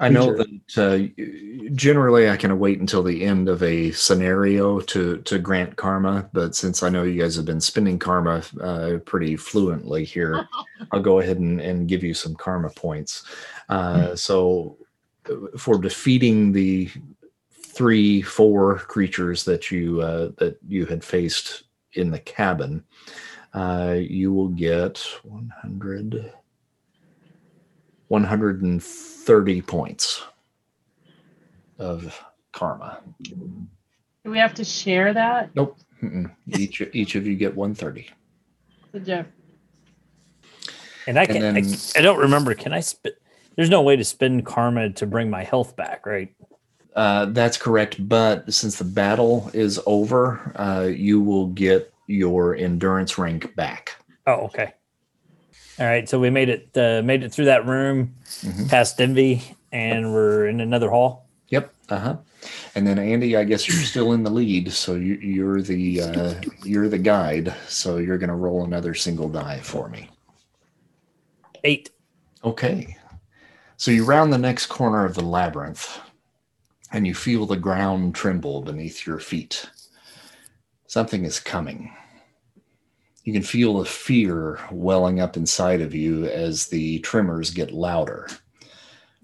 [0.00, 5.18] I know that uh, generally I can wait until the end of a scenario to
[5.18, 9.36] to grant karma, but since I know you guys have been spending karma uh, pretty
[9.36, 10.48] fluently here,
[10.92, 13.24] I'll go ahead and, and give you some karma points.
[13.68, 14.78] Uh, so,
[15.30, 16.90] uh, for defeating the
[17.52, 21.64] three, four creatures that you uh, that you had faced
[21.94, 22.84] in the cabin,
[23.54, 26.32] uh, you will get 100.
[28.08, 30.22] 130 points
[31.78, 32.20] of
[32.52, 32.98] karma.
[33.22, 33.68] Do
[34.24, 35.50] we have to share that?
[35.54, 35.78] Nope.
[36.02, 36.28] Mm-mm.
[36.48, 38.10] Each each of you get 130.
[38.92, 39.26] The joke.
[41.06, 42.54] And I can And I, then- I don't remember.
[42.54, 43.14] Can I spend
[43.54, 46.34] there's no way to spend karma to bring my health back, right?
[46.96, 48.06] Uh, that's correct.
[48.08, 53.96] But since the battle is over, uh, you will get your endurance rank back.
[54.26, 54.72] Oh, okay.
[55.78, 56.08] All right.
[56.08, 58.68] So we made it uh, made it through that room, Mhm.
[58.68, 61.26] past Envy, and we're in another hall.
[61.48, 61.72] Yep.
[61.88, 62.16] Uh huh.
[62.74, 66.34] And then Andy, I guess you're still in the lead, so you, you're the uh,
[66.64, 67.54] you're the guide.
[67.68, 70.08] So you're going to roll another single die for me.
[71.64, 71.90] Eight.
[72.44, 72.96] Okay.
[73.76, 75.98] So you round the next corner of the labyrinth
[76.92, 79.68] and you feel the ground tremble beneath your feet.
[80.86, 81.92] Something is coming.
[83.24, 88.28] You can feel the fear welling up inside of you as the tremors get louder.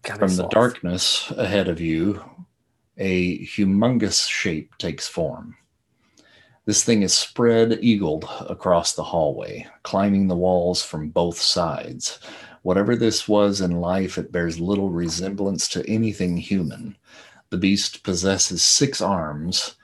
[0.02, 0.50] God, From the off.
[0.50, 2.22] darkness ahead of you,
[2.98, 5.56] a humongous shape takes form.
[6.66, 12.20] This thing is spread eagled across the hallway, climbing the walls from both sides.
[12.62, 16.96] Whatever this was in life, it bears little resemblance to anything human.
[17.50, 19.76] The beast possesses six arms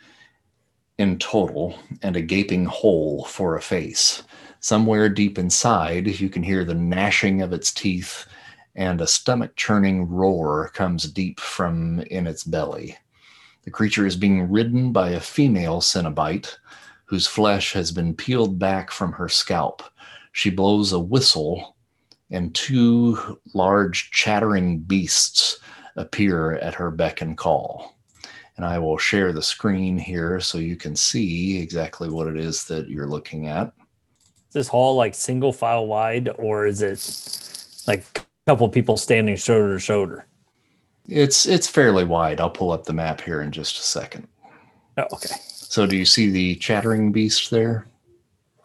[0.98, 4.24] in total and a gaping hole for a face.
[4.60, 8.26] Somewhere deep inside, you can hear the gnashing of its teeth,
[8.74, 12.96] and a stomach churning roar comes deep from in its belly.
[13.64, 16.58] The creature is being ridden by a female Cenobite
[17.04, 19.82] whose flesh has been peeled back from her scalp.
[20.32, 21.76] She blows a whistle,
[22.30, 25.58] and two large chattering beasts
[25.96, 27.96] appear at her beck and call.
[28.56, 32.64] And I will share the screen here so you can see exactly what it is
[32.64, 33.72] that you're looking at.
[34.48, 39.36] Is this hall like single file wide, or is it like a couple people standing
[39.36, 40.26] shoulder to shoulder?
[41.08, 42.40] It's it's fairly wide.
[42.40, 44.28] I'll pull up the map here in just a second.
[44.98, 45.34] Oh, okay.
[45.46, 47.86] So do you see the chattering beast there?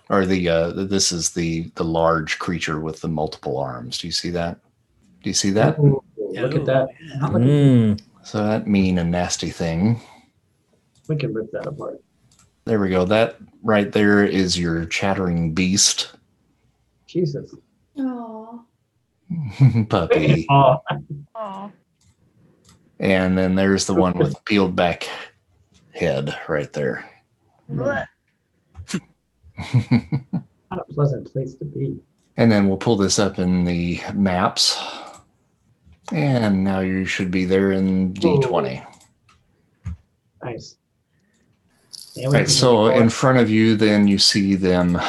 [0.10, 3.98] Or the uh this is the the large creature with the multiple arms.
[3.98, 4.60] Do you see that?
[5.24, 5.78] Do you see that?
[6.38, 6.88] Ooh, look at that.
[7.20, 8.02] How much Mm.
[8.24, 10.02] So that mean and nasty thing.
[11.08, 12.02] we can rip that apart.
[12.66, 13.06] There we go.
[13.06, 16.12] That right there is your chattering beast
[17.08, 17.56] Jesus.
[17.98, 18.66] Oh,
[19.90, 20.46] puppy.
[20.50, 20.78] Oh,
[21.36, 21.72] Oh,
[23.00, 25.08] And then there's the one with the peeled back
[25.94, 27.10] head right there.
[27.72, 28.06] bleh.
[30.70, 31.98] not a pleasant place to be.
[32.40, 34.78] And then we'll pull this up in the maps.
[36.12, 38.86] And now you should be there in D20.
[40.44, 40.78] Nice.
[42.16, 45.00] We Right, so in front of you, then you see them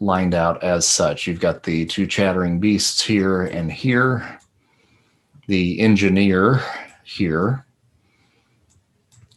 [0.00, 1.26] lined out as such.
[1.26, 4.38] You've got the two chattering beasts here and here,
[5.46, 6.62] the engineer
[7.02, 7.64] here,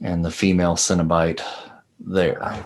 [0.02, 1.42] and the female Cenobite
[2.00, 2.66] there.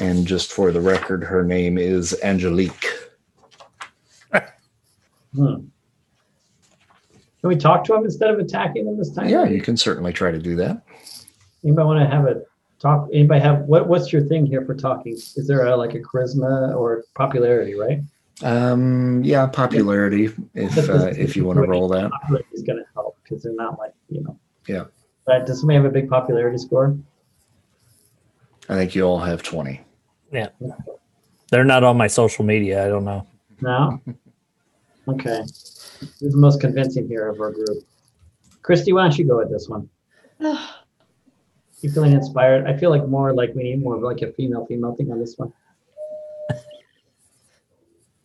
[0.00, 2.86] And just for the record, her name is Angelique.
[5.34, 5.66] Hmm.
[7.40, 9.28] Can we talk to him instead of attacking them this time?
[9.28, 10.82] Yeah, you can certainly try to do that.
[11.64, 12.42] Anybody want to have a
[12.80, 13.08] talk?
[13.12, 13.88] Anybody have what?
[13.88, 15.12] What's your thing here for talking?
[15.12, 17.74] Is there a, like a charisma or popularity?
[17.74, 18.00] Right?
[18.42, 20.30] Um, yeah, popularity.
[20.54, 22.10] If uh, if you want to roll that.
[22.10, 24.38] Popularity is going to help because they're not like you know.
[24.66, 24.84] Yeah.
[25.24, 26.96] But does somebody have a big popularity score?
[28.68, 29.80] I think you all have twenty.
[30.32, 30.48] Yeah.
[31.50, 32.84] They're not on my social media.
[32.84, 33.26] I don't know.
[33.60, 34.00] No.
[35.08, 35.40] Okay.
[36.20, 37.84] Who's the most convincing here of our group?
[38.62, 39.88] Christy, why don't you go with this one?
[41.80, 42.66] You feeling inspired?
[42.66, 45.20] I feel like more like we need more of like a female female thing on
[45.20, 45.52] this one.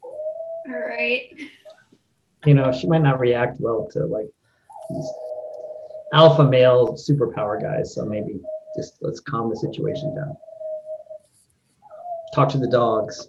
[0.04, 1.40] all right.
[2.48, 4.26] You know, she might not react well to like
[4.90, 5.08] these
[6.14, 7.94] alpha male superpower guys.
[7.94, 8.42] So maybe
[8.76, 10.36] just let's calm the situation down.
[12.34, 13.28] Talk to the dogs.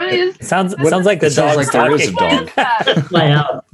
[0.00, 2.12] What is It sounds What- sounds like the it sounds dog's like there is a
[2.12, 2.50] dog.
[2.56, 3.08] that?
[3.10, 3.64] My house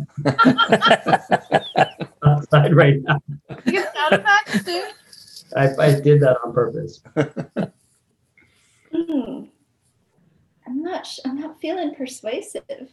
[2.25, 3.21] outside right now.
[3.65, 4.83] You get sound effects too?
[5.57, 7.01] I, I did that on purpose.
[8.93, 9.45] Hmm.
[10.67, 11.07] I'm not.
[11.07, 12.91] sh- I'm not feeling persuasive.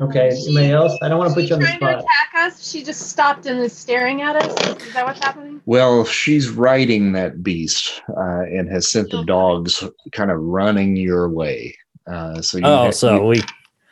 [0.00, 0.96] Okay, anybody else?
[1.02, 2.70] I don't want to put She's you on the trying to attack us.
[2.70, 4.80] She just stopped and is staring at us.
[4.82, 5.60] Is that what's happening?
[5.66, 11.28] Well, she's riding that beast uh, and has sent the dogs kind of running your
[11.28, 11.76] way.
[12.10, 13.42] Uh, so you, Oh, ha- so we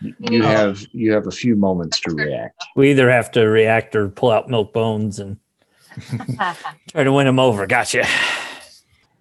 [0.01, 2.63] you, you have you have a few moments to react.
[2.77, 5.37] we either have to react or pull out milk bones and
[6.91, 7.67] try to win them over.
[7.67, 8.05] Gotcha.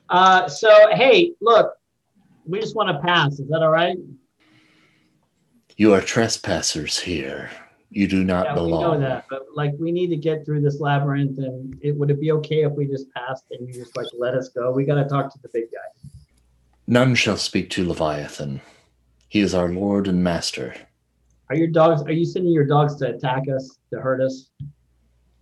[0.09, 1.73] Uh, so hey, look,
[2.45, 3.33] we just want to pass.
[3.39, 3.97] Is that all right?
[5.75, 7.51] You are trespassers here.
[7.89, 8.99] You do not yeah, we know belong.
[9.01, 12.31] that, but like we need to get through this labyrinth, and it would it be
[12.33, 14.71] okay if we just passed and you just like let us go?
[14.71, 16.09] We got to talk to the big guy.
[16.87, 18.61] None shall speak to Leviathan.
[19.29, 20.73] He is our lord and master.
[21.49, 22.01] Are your dogs?
[22.03, 24.49] Are you sending your dogs to attack us, to hurt us?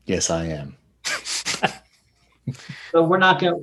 [0.05, 0.77] Yes, I am.
[2.91, 3.57] So we're not gonna.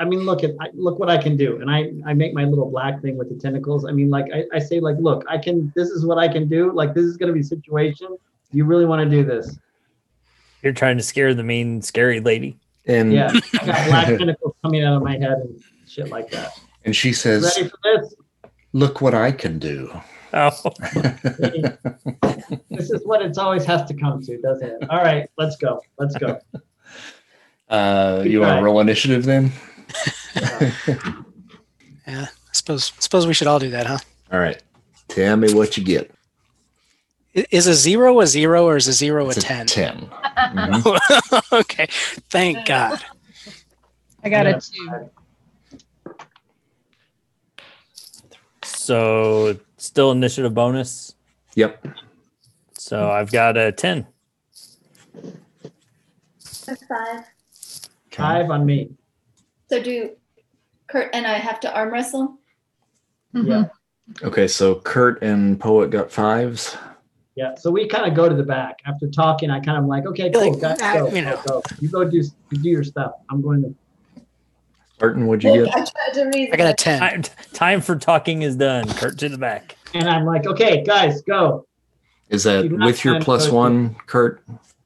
[0.00, 2.68] I mean, look at look what I can do, and I I make my little
[2.68, 3.84] black thing with the tentacles.
[3.84, 5.72] I mean, like I, I say, like look, I can.
[5.76, 6.72] This is what I can do.
[6.72, 8.16] Like this is gonna be a situation.
[8.52, 9.56] You really want to do this?
[10.62, 12.58] You're trying to scare the mean, scary lady.
[12.86, 16.58] And Yeah, I got black tentacles coming out of my head and shit like that.
[16.84, 18.14] and she says, Ready for this?
[18.72, 19.90] "Look what I can do."
[20.32, 20.50] Oh,
[22.70, 24.90] This is what it's always has to come to, doesn't it?
[24.90, 25.80] All right, let's go.
[25.98, 26.38] Let's go.
[27.68, 28.58] Uh, you want Right.
[28.58, 29.52] to roll initiative then?
[32.06, 32.26] Yeah.
[32.26, 33.98] I suppose suppose we should all do that, huh?
[34.32, 34.60] All right.
[35.06, 36.10] Tell me what you get.
[37.32, 39.66] Is a zero a zero or is a zero a It's ten?
[39.66, 40.10] 10.
[40.36, 41.52] Mhm.
[41.60, 41.86] okay.
[42.30, 43.04] Thank God.
[44.24, 44.56] I got Yeah.
[44.56, 45.10] a two.
[48.80, 51.14] So still initiative bonus.
[51.54, 51.86] Yep.
[52.72, 54.06] So I've got a 10.
[56.68, 57.24] A five.
[58.10, 58.90] Five on me.
[59.68, 60.10] So do
[60.88, 62.38] Kurt and I have to arm wrestle?
[63.34, 63.50] Mm-hmm.
[63.50, 63.64] Yeah.
[64.22, 66.76] Okay, so Kurt and Poet got fives.
[67.36, 67.54] Yeah.
[67.54, 69.50] So we kind of go to the back after talking.
[69.50, 71.36] I kind of like, okay, cool, like, guys, go, you know.
[71.46, 71.62] go, go.
[71.80, 73.12] You go do you do your stuff.
[73.30, 73.74] I'm going to.
[75.00, 75.74] Barton, what'd you get?
[75.74, 76.52] I tried to reason.
[76.52, 77.00] I got a ten.
[77.00, 77.22] Time,
[77.54, 78.86] time for talking is done.
[78.86, 79.76] Kurt to the back.
[79.94, 81.66] And I'm like, okay, guys, go.
[82.28, 84.42] Is that You with your have plus one, Kurt?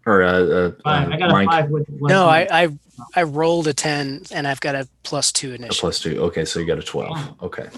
[0.06, 1.08] Or uh, uh, Five.
[1.08, 1.48] uh, I got a Mike?
[1.48, 1.88] five with.
[1.88, 2.46] one No, I.
[2.50, 2.68] I
[3.16, 6.22] I rolled a ten and I've got a plus two A plus two.
[6.24, 7.42] Okay, so you got a 12.
[7.42, 7.68] Okay.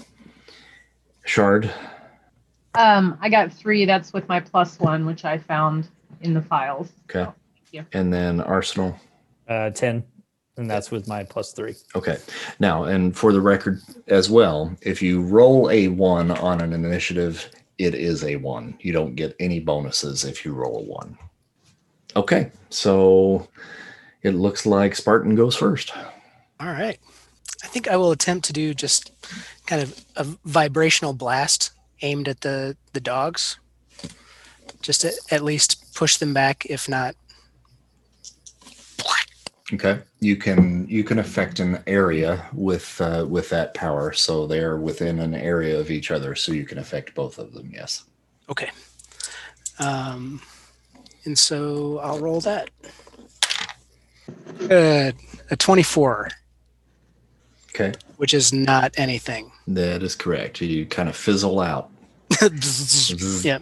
[1.25, 1.73] Shard.
[2.75, 3.85] Um, I got three.
[3.85, 5.87] That's with my plus one, which I found
[6.21, 6.91] in the files.
[7.09, 7.29] Okay.
[7.71, 7.83] you.
[7.93, 8.95] And then Arsenal.
[9.47, 10.03] Uh, 10.
[10.57, 11.75] And that's with my plus three.
[11.95, 12.17] Okay.
[12.59, 17.49] Now, and for the record as well, if you roll a one on an initiative,
[17.77, 18.75] it is a one.
[18.79, 21.17] You don't get any bonuses if you roll a one.
[22.15, 22.51] Okay.
[22.69, 23.47] So
[24.23, 25.93] it looks like Spartan goes first.
[26.59, 26.99] All right.
[27.63, 29.11] I think I will attempt to do just
[29.67, 33.59] kind of a vibrational blast aimed at the the dogs.
[34.81, 37.15] Just to at least push them back, if not.
[39.73, 39.99] Okay.
[40.21, 45.19] You can you can affect an area with uh, with that power, so they're within
[45.19, 47.69] an area of each other, so you can affect both of them.
[47.73, 48.05] Yes.
[48.49, 48.71] Okay.
[49.79, 50.41] Um,
[51.25, 52.69] and so I'll roll that.
[54.71, 55.11] Uh,
[55.51, 56.29] a twenty-four,
[57.69, 57.93] Okay.
[58.17, 59.51] which is not anything.
[59.67, 60.61] That is correct.
[60.61, 61.89] You kind of fizzle out.
[63.43, 63.61] yep.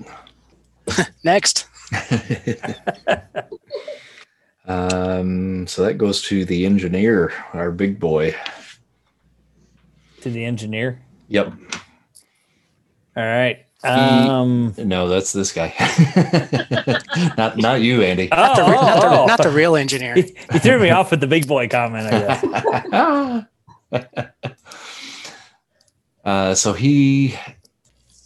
[1.24, 1.68] Next.
[4.68, 8.36] Um, so that goes to the engineer, our big boy.
[10.22, 11.02] To the engineer.
[11.28, 11.54] Yep.
[13.18, 13.66] All right.
[13.84, 15.74] Um, No, that's this guy.
[17.38, 18.30] not not you, Andy.
[18.32, 20.16] oh, Not the, re- not, the, oh, not the real engineer.
[20.16, 23.46] He, he threw me off with the big boy comment, I
[23.92, 24.06] guess.
[26.26, 27.36] uh, so he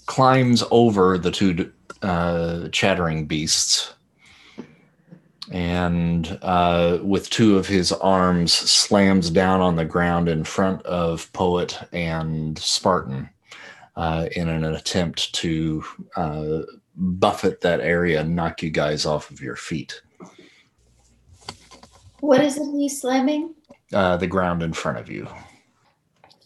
[0.05, 1.71] climbs over the two
[2.01, 3.93] uh, chattering beasts
[5.51, 11.31] and uh, with two of his arms slams down on the ground in front of
[11.33, 13.29] Poet and Spartan
[13.95, 15.83] uh, in an attempt to
[16.15, 16.59] uh,
[16.95, 20.01] buffet that area and knock you guys off of your feet.
[22.19, 23.55] What is it he's slamming?
[23.93, 25.27] Uh, the ground in front of you.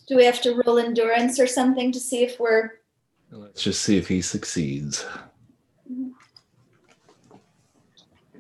[0.07, 2.71] Do we have to roll endurance or something to see if we're
[3.35, 5.05] Let's just see if he succeeds.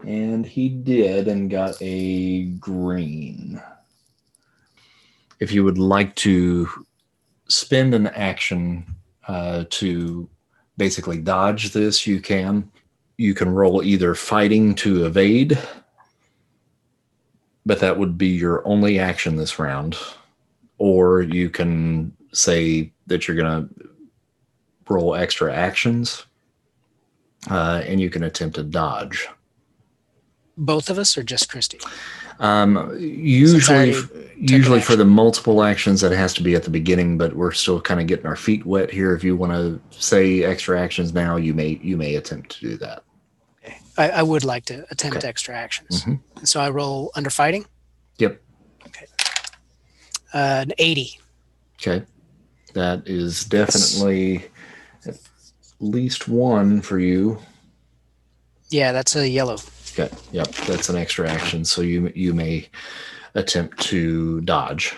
[0.05, 3.61] And he did and got a green.
[5.39, 6.69] If you would like to
[7.47, 8.85] spend an action
[9.27, 10.29] uh, to
[10.77, 12.69] basically dodge this, you can.
[13.17, 15.57] You can roll either fighting to evade,
[17.65, 19.97] but that would be your only action this round.
[20.79, 23.89] Or you can say that you're going to
[24.89, 26.25] roll extra actions,
[27.49, 29.29] uh, and you can attempt to dodge.
[30.55, 31.79] Both of us or just Christy?
[32.39, 33.95] Um, usually,
[34.37, 37.17] usually for the multiple actions, that has to be at the beginning.
[37.17, 39.15] But we're still kind of getting our feet wet here.
[39.15, 42.77] If you want to say extra actions now, you may you may attempt to do
[42.77, 43.03] that.
[43.63, 43.77] Okay.
[43.97, 45.27] I, I would like to attempt Okay.
[45.27, 46.03] extra actions.
[46.03, 46.19] Mhm.
[46.37, 47.65] And so I roll under fighting.
[48.19, 48.39] Yep.
[50.33, 51.19] Uh, an 80.
[51.75, 52.03] Okay,
[52.73, 54.45] that is definitely
[55.05, 55.15] at
[55.79, 57.37] least one for you.
[58.69, 59.57] Yeah, that's a yellow.
[59.97, 60.13] Okay.
[60.31, 61.63] Yep, that's an extra action.
[61.65, 62.67] So you you may
[63.35, 64.95] attempt to dodge.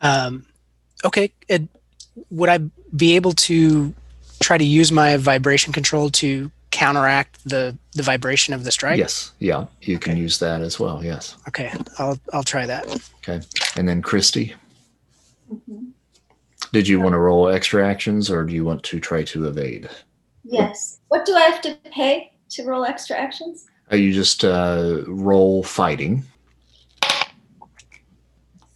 [0.00, 0.46] Um,
[1.04, 1.32] okay.
[1.48, 1.62] It,
[2.30, 2.58] would I
[2.96, 3.94] be able to
[4.40, 8.98] try to use my vibration control to counteract the the vibration of the strike?
[8.98, 9.32] Yes.
[9.40, 11.04] Yeah, you can use that as well.
[11.04, 11.36] Yes.
[11.48, 11.72] Okay.
[11.98, 12.86] I'll I'll try that.
[13.28, 13.40] Okay.
[13.76, 14.54] And then Christy,
[15.52, 15.90] Mhm.
[16.72, 19.90] did you want to roll extra actions or do you want to try to evade?
[20.44, 21.00] Yes.
[21.08, 23.66] What do I have to pay to roll extra actions?
[23.92, 26.24] Uh, you just uh, roll fighting.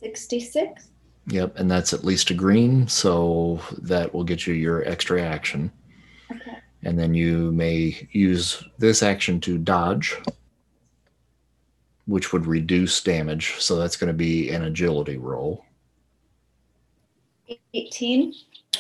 [0.03, 0.89] 66.
[1.29, 1.59] Yep.
[1.59, 2.87] And that's at least a green.
[2.89, 5.71] So that will get you your extra action.
[6.31, 6.59] Okay.
[6.83, 10.17] And then you may use this action to dodge,
[12.07, 13.55] which would reduce damage.
[13.59, 15.65] So that's going to be an agility roll.
[17.73, 18.35] 18.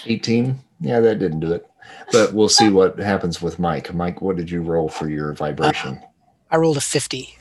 [0.06, 0.58] 18.
[0.80, 1.66] Yeah, that didn't do it.
[2.12, 3.92] But we'll see what happens with Mike.
[3.94, 6.02] Mike, what did you roll for your vibration?
[6.54, 7.36] I rolled a 50,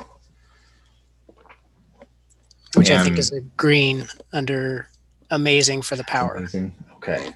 [2.74, 4.90] which I think is a green under
[5.30, 6.34] amazing for the power.
[6.34, 6.74] Amazing.
[6.96, 7.30] Okay.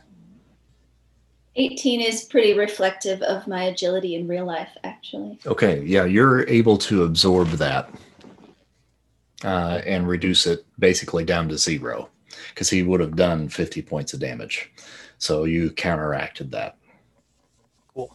[1.56, 5.38] 18 is pretty reflective of my agility in real life, actually.
[5.46, 5.84] Okay.
[5.84, 7.92] Yeah, you're able to absorb that
[9.44, 12.10] uh, and reduce it basically down to zero
[12.50, 14.72] because he would have done 50 points of damage.
[15.20, 16.76] So you counteracted that.
[17.94, 18.12] Cool.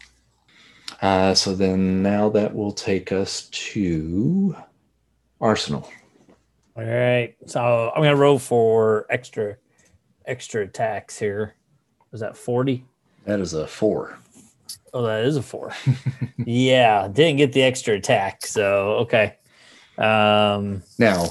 [1.02, 4.56] Uh, so then now that will take us to
[5.40, 5.90] Arsenal.
[6.76, 7.34] All right.
[7.46, 9.56] So I'm gonna roll for extra
[10.24, 11.56] extra attacks here.
[12.12, 12.84] Was that 40?
[13.24, 14.16] That is a four.
[14.94, 15.72] Oh, that is a four.
[16.46, 18.46] yeah, didn't get the extra attack.
[18.46, 19.36] So okay.
[19.98, 21.26] Um Now,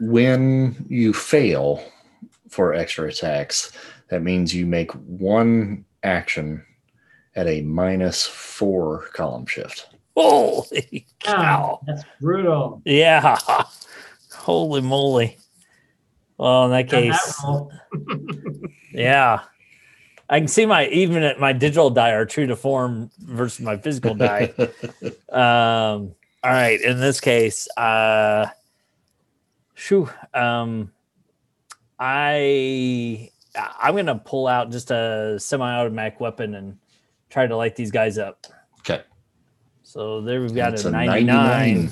[0.00, 1.84] when you fail
[2.48, 3.70] for extra attacks,
[4.08, 6.66] that means you make one action
[7.34, 9.88] at a minus four column shift.
[10.16, 11.80] Holy Ah, cow.
[11.86, 12.82] that's brutal.
[12.84, 13.38] Yeah.
[14.34, 15.38] Holy moly.
[16.36, 19.40] Well, in that Got that case, yeah.
[20.28, 23.76] I can see my even at my digital die are true to form versus my
[23.76, 24.52] physical die.
[25.30, 26.14] um
[26.44, 28.46] all right in this case uh
[29.74, 30.90] shoo, um
[31.98, 36.78] i i'm gonna pull out just a semi-automatic weapon and
[37.32, 38.46] try to light these guys up
[38.80, 39.02] Okay.
[39.82, 41.88] so there we've got That's a 99.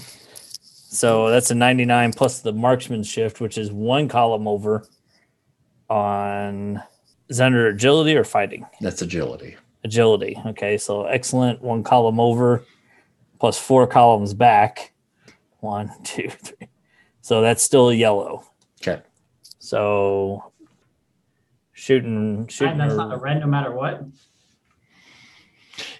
[0.92, 4.84] so that's a 99 plus the marksman shift which is one column over
[5.88, 6.82] on
[7.28, 9.56] is that under agility or fighting That's agility.
[9.84, 10.36] agility.
[10.46, 11.62] Okay, so excellent.
[11.62, 12.64] One column over,
[13.38, 14.92] plus four columns back.
[15.60, 16.68] One, two, three.
[17.22, 18.44] So that's still a yellow.
[18.82, 19.00] Okay.
[19.60, 20.52] So
[21.72, 22.78] shooting, shooting.
[22.78, 24.02] That's not a- a red no matter what.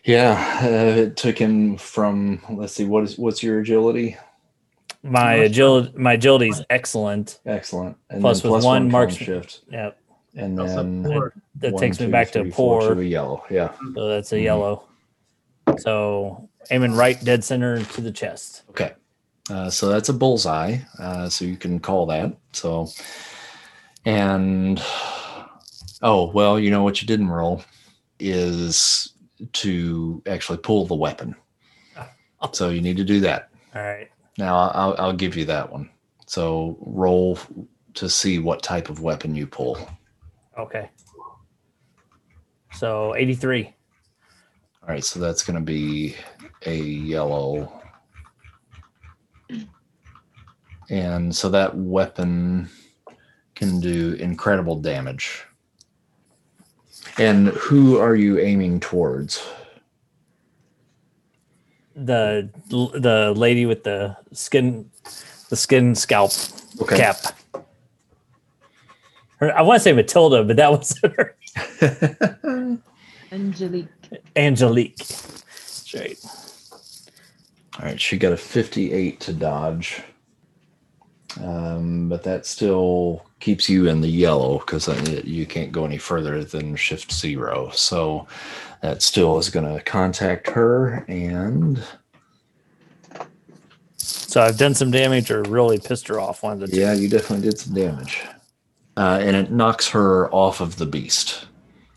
[0.04, 2.40] Yeah, uh, it took him from.
[2.50, 4.16] Let's see, what is what's your agility?
[5.02, 7.38] my agility, my agility is excellent.
[7.46, 7.96] Excellent.
[8.10, 9.98] And Plus with one column marks- shift, Yep,
[10.36, 11.32] and Also then four.
[11.56, 12.94] that one, takes me two, back to three, four, poor.
[12.96, 13.42] to a yellow.
[13.50, 13.72] Yeah.
[13.94, 14.42] So that's a Mhm.
[14.42, 14.84] yellow.
[15.78, 18.62] So aiming right dead center to the chest.
[18.70, 18.92] Okay.
[19.50, 20.78] Uh, so that's a bullseye.
[20.98, 22.36] Uh, so you can call that.
[22.52, 22.88] So,
[24.04, 24.82] and
[26.02, 27.62] oh well, you know what you didn't roll
[28.18, 29.12] is
[29.52, 31.34] to actually pull the weapon.
[32.52, 33.50] So you need to do that.
[33.74, 34.08] All right.
[34.38, 35.90] Now I'll, I'll give you that one.
[36.26, 37.38] So roll
[37.92, 39.78] to see what type of weapon you pull.
[40.58, 40.88] Okay.
[42.72, 43.74] So 83.
[44.82, 46.16] All right, so that's going to be
[46.64, 47.70] a yellow.
[50.88, 52.70] And so that weapon
[53.54, 55.44] can do incredible damage.
[57.20, 59.46] And who are you aiming towards?
[61.94, 64.90] The the lady with the skin
[65.50, 66.32] the skin scalp
[66.80, 66.96] Okay.
[66.96, 67.18] cap.
[69.38, 71.36] Her, I want to say Matilda, but that was her.
[73.32, 73.90] Angelique.
[74.36, 74.96] Angelique.
[74.98, 76.18] That's right.
[77.78, 80.02] All right, she got a 58 to dodge.
[81.40, 84.86] Um, but that still keeps you in the yellow because
[85.24, 87.70] you can't go any further than shift zero.
[87.70, 88.28] So
[88.82, 91.04] that still is going to contact her.
[91.08, 91.82] And
[93.96, 96.42] So I've done some damage or really pissed her off.
[96.42, 98.22] One of the yeah, you definitely did some damage.
[98.96, 101.46] Uh, and it knocks her off of the beast.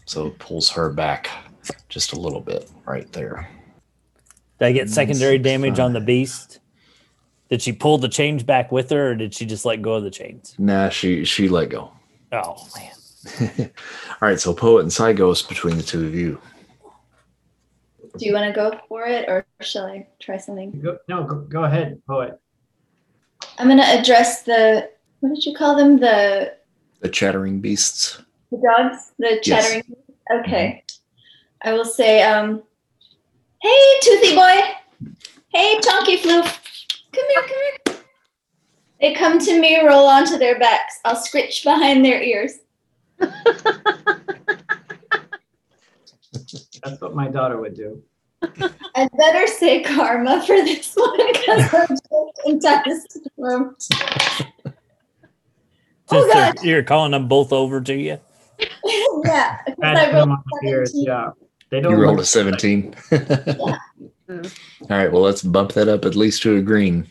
[0.05, 1.29] So it pulls her back
[1.89, 3.49] just a little bit right there.
[4.59, 6.59] Did I get secondary damage on the beast?
[7.49, 10.03] Did she pull the chains back with her, or did she just let go of
[10.03, 10.55] the chains?
[10.57, 11.91] Nah, she, she let go.
[12.31, 12.91] Oh man.
[14.21, 16.39] All right, so Poet and Psy Ghost between the two of you.
[18.17, 20.79] Do you want to go for it or shall I try something?
[20.81, 22.39] Go, no, go, go ahead, poet.
[23.57, 24.89] I'm going to address the,
[25.19, 25.99] what did you call them?
[25.99, 26.53] The,
[27.01, 28.21] The chattering beasts.
[28.51, 29.11] the dogs?
[29.19, 29.65] The Yes.
[29.67, 29.83] Mm-hmm.
[29.83, 29.95] chattering?
[30.45, 30.83] Okay.
[31.63, 32.61] I will say, um,
[33.61, 34.59] hey, Toothy boy.
[35.53, 36.59] Hey, Chunky Floof.
[37.13, 37.49] Come here, come
[37.95, 38.03] here.
[39.01, 40.99] They come to me, roll onto their backs.
[41.05, 42.53] I'll scritch behind their ears.
[46.83, 48.01] That's what my daughter would do.
[48.95, 53.75] I better say karma for this one because I'm just in dust room.
[56.09, 56.53] Oh, God.
[56.61, 58.19] you're, you're calling them both over to you.
[59.25, 61.05] yeah, because I rolled them on the ears, 17.
[61.07, 61.29] yeah.
[61.69, 62.27] They don't You rolled a look-
[64.27, 64.51] 17.
[64.81, 67.07] All right, well, let's bump that up at least to a green.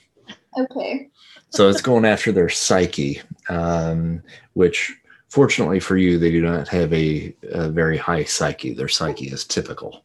[0.58, 1.08] Okay.
[1.50, 4.22] So it's going after their psyche, um,
[4.54, 4.92] which
[5.28, 8.72] fortunately for you, they do not have a, a very high psyche.
[8.72, 10.04] Their psyche is typical.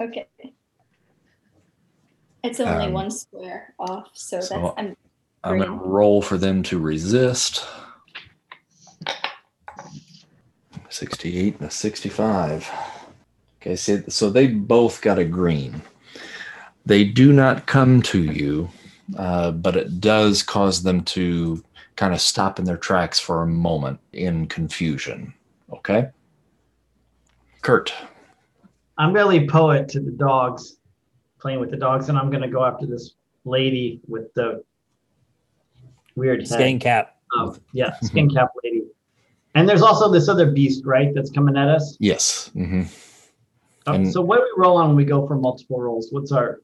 [0.00, 0.28] Okay.
[2.44, 4.96] It's only Um, one square off, so, so- that's I'm
[5.44, 7.64] I'm going to roll for them to resist.
[10.90, 12.70] 68 and a 65.
[13.60, 15.80] Okay, so, so they both got a green.
[16.86, 18.70] They do not come to you,
[19.16, 21.62] uh, but it does cause them to
[21.96, 25.34] kind of stop in their tracks for a moment in confusion.
[25.72, 26.08] Okay?
[27.62, 27.92] Kurt.
[28.96, 30.78] I'm gonna leave poet to the dogs,
[31.40, 33.14] playing with the dogs, and I'm gonna go after this
[33.44, 34.64] lady with the
[36.16, 36.48] weird head.
[36.48, 37.16] Skin cap.
[37.38, 38.82] of yeah, skin cap lady.
[39.54, 41.14] And there's also this other beast, right?
[41.14, 41.96] That's coming at us.
[42.00, 42.50] Yes.
[42.54, 42.82] hmm
[43.86, 46.08] Uh, so what do we roll on when we go for multiple rolls?
[46.10, 46.60] What's our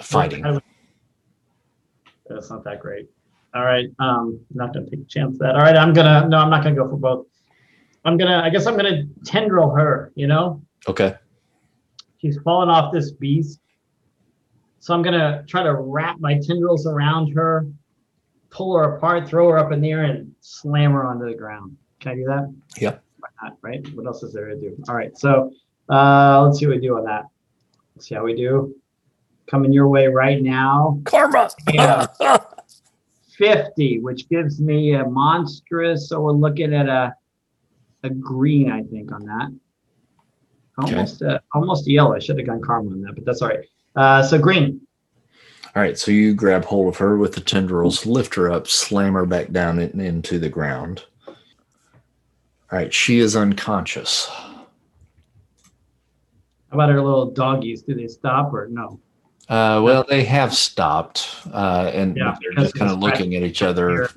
[0.00, 0.42] Fighting.
[0.44, 3.10] how do we- That's not that great.
[3.54, 3.88] All right.
[3.98, 5.56] Um, I'm not gonna take a chance of that.
[5.56, 7.26] All right, I'm gonna no, I'm not gonna go for both.
[8.04, 10.62] I'm gonna I guess I'm gonna tendril her, you know?
[10.88, 11.14] Okay.
[12.18, 13.60] she's fallen off this beast.
[14.78, 17.66] So I'm gonna try to wrap my tendrils around her,
[18.50, 21.76] pull her apart, throw her up in the air, and slam her onto the ground.
[21.98, 22.54] Can I do that?
[22.80, 23.04] Yep.
[23.18, 23.86] Why not, right?
[23.94, 24.76] What else is there to do?
[24.88, 25.16] All right.
[25.18, 25.52] So
[25.90, 27.24] uh, let's see what we do on that.
[27.94, 28.74] Let's see how we do.
[29.50, 31.00] Coming your way right now.
[31.04, 31.50] Karma.
[31.72, 32.06] Yeah.
[33.36, 36.08] 50, which gives me a monstrous.
[36.08, 37.14] So we're looking at a
[38.02, 39.54] a green, I think, on that.
[40.82, 40.94] Okay.
[40.94, 42.14] Almost a, almost a yellow.
[42.14, 43.66] I should have gone karma on that, but that's all right.
[43.96, 44.80] Uh, so green.
[45.76, 49.14] All right, so you grab hold of her with the tendrils, lift her up, slam
[49.14, 51.04] her back down in, into the ground.
[51.28, 51.36] All
[52.72, 54.26] right, she is unconscious.
[54.26, 54.66] How
[56.72, 57.82] about our little doggies?
[57.82, 59.00] Do they stop or no?
[59.50, 63.62] Uh, well, they have stopped, uh, and Yeah, they're just kind of looking at each
[63.62, 64.10] other here.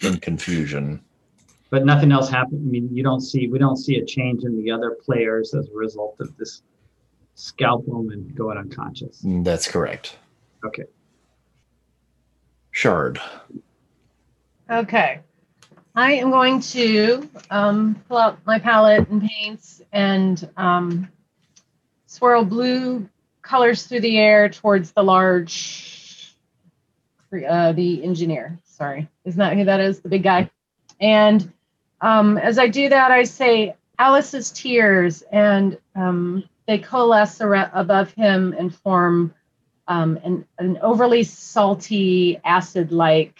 [0.00, 1.04] in confusion.
[1.68, 2.66] But nothing else happened.
[2.66, 5.68] I mean, you don't see we don't see a change in the other players as
[5.68, 6.62] a result of this
[7.34, 9.20] scalp woman going unconscious.
[9.22, 10.16] Mm, That's correct.
[10.64, 10.84] Okay.
[12.70, 13.20] Shard.
[14.70, 15.20] Okay.
[15.94, 21.08] I am going to um, pull out my palette and paints and um,
[22.06, 23.06] swirl blue
[23.50, 26.32] colors through the air towards the large,
[27.48, 28.56] uh, the engineer.
[28.64, 29.98] Sorry, isn't that who that is?
[30.00, 30.48] The big guy.
[31.00, 31.52] And
[32.00, 38.12] um, as I do that, I say Alice's tears, and um, they coalesce ar- above
[38.12, 39.34] him and form
[39.88, 43.36] um, an, an overly salty, acid-like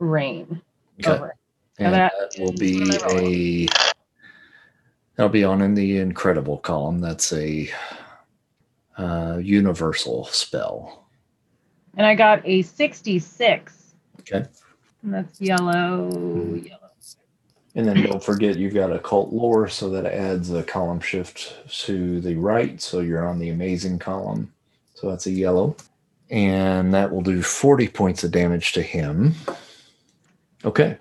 [0.00, 0.60] rain
[0.98, 1.12] Okay.
[1.12, 1.36] over it.
[1.78, 3.68] And that that will be a.
[5.14, 7.00] That'll be on in the incredible column.
[7.00, 7.70] That's a
[8.96, 11.06] uh, universal spell.
[11.96, 13.94] And I got a 66.
[14.20, 14.44] Okay.
[15.02, 16.10] And that's yellow,
[16.62, 16.80] yellow.
[17.74, 22.20] And then don't forget you've got occult lore, so that adds a column shift to
[22.22, 22.80] the right.
[22.80, 24.50] So you're on the amazing column.
[24.94, 25.76] So that's a yellow.
[26.30, 29.34] And that will do 40 points of damage to him.
[30.64, 30.96] Okay.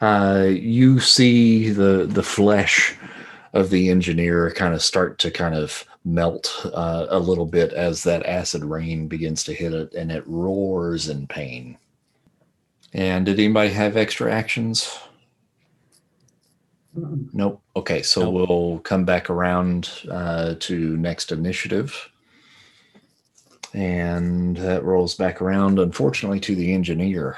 [0.00, 2.96] Uh, you see the the flesh
[3.54, 8.02] of the engineer kind of start to kind of melt uh, a little bit as
[8.02, 11.78] that acid rain begins to hit it, and it roars in pain.
[12.92, 14.98] And did anybody have extra actions?
[17.32, 17.62] Nope.
[17.74, 22.10] Okay, so we'll come back around uh, to next initiative.
[23.72, 27.36] And that rolls back around, unfortunately, to the engineer.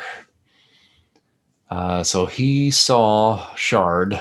[1.71, 4.19] Uh, so he saw Shard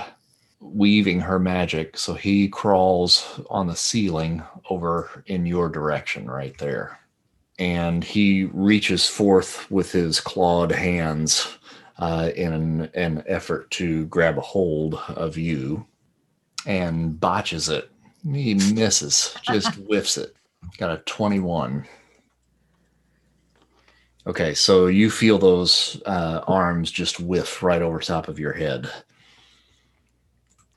[0.76, 1.98] weaving her magic.
[1.98, 7.00] So he crawls on the ceiling over in your direction right there.
[7.58, 11.58] And he reaches forth with his clawed hands
[11.98, 15.86] uh, in an, an effort to grab a hold of you
[16.66, 17.90] and botches it.
[18.30, 20.36] He misses, just whiffs it.
[20.78, 21.86] Got a 21.
[24.28, 28.92] Okay, so you feel those uh, arms just whiff right over top of your head.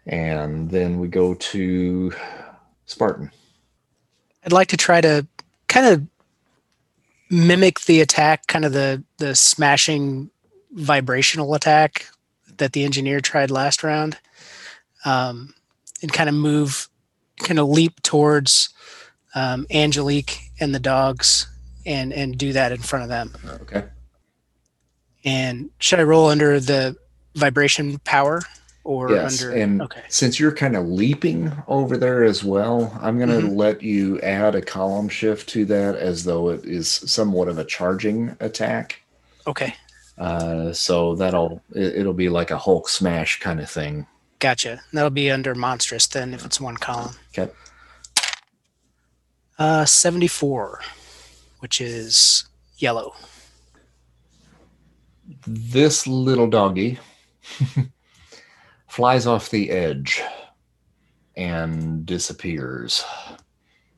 [0.09, 2.13] And then we go to
[2.87, 3.31] Spartan.
[4.45, 5.27] I'd like to try to
[5.69, 6.07] kind of
[7.31, 10.31] mimic the attack, kind of the the smashing
[10.73, 12.07] vibrational attack
[12.57, 14.17] that the engineer tried last round,
[15.05, 15.55] um,
[16.01, 16.89] and kind of move,
[17.39, 18.71] kind of leap towards
[19.35, 21.47] um, Angelique and the dogs,
[21.85, 23.37] and and do that in front of them.
[23.61, 23.85] Okay.
[25.25, 26.97] And should I roll under the
[27.35, 28.41] vibration power
[28.89, 29.55] or Yes, under?
[29.55, 30.01] and okay.
[30.09, 33.55] since you're kind of leaping over there as well, I'm going to Mhm.
[33.55, 37.64] let you add a column shift to that as though it is somewhat of a
[37.66, 39.03] charging attack.
[39.47, 39.74] Okay.
[40.16, 44.07] Uh, so that'll it, it'll be like a Hulk smash kind of thing.
[44.39, 44.80] Gotcha.
[44.95, 47.14] That'll be under monstrous then if it's one column.
[47.36, 47.53] Okay.
[49.59, 50.80] Uh, 74,
[51.59, 52.45] which is
[52.78, 53.14] yellow.
[55.47, 56.99] This little doggy
[58.99, 60.20] flies off the edge
[61.36, 63.05] and disappears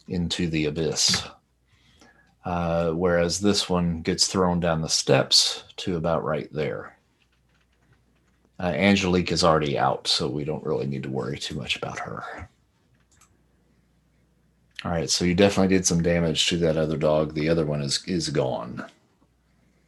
[0.09, 1.27] into the abyss.
[2.45, 6.99] Uh, whereas this one gets thrown down the steps to about right there.
[8.59, 11.99] Uh, Angelique is already out, so we don't really need to worry too much about
[12.01, 12.51] her.
[14.85, 17.33] All right, so you definitely did some damage to that other dog.
[17.33, 18.85] The other one is is gone.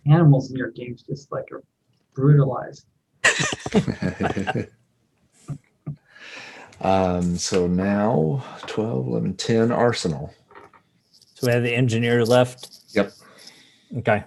[0.07, 1.63] Animals in your games just like are
[2.15, 2.87] brutalized.
[6.83, 10.35] um, so now 12, 11, 10 Arsenal.
[11.35, 12.69] So we have the engineer left.
[12.91, 13.13] Yep.
[13.99, 14.25] Okay.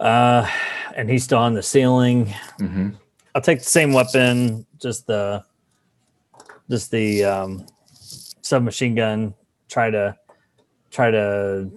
[0.00, 0.48] Uh,
[0.94, 2.32] and he's still on the ceiling.
[2.58, 2.90] hmm
[3.34, 5.42] I'll take the same weapon, just the,
[6.68, 7.66] just the um,
[8.42, 9.34] submachine gun
[9.72, 10.14] try to
[10.90, 11.70] try to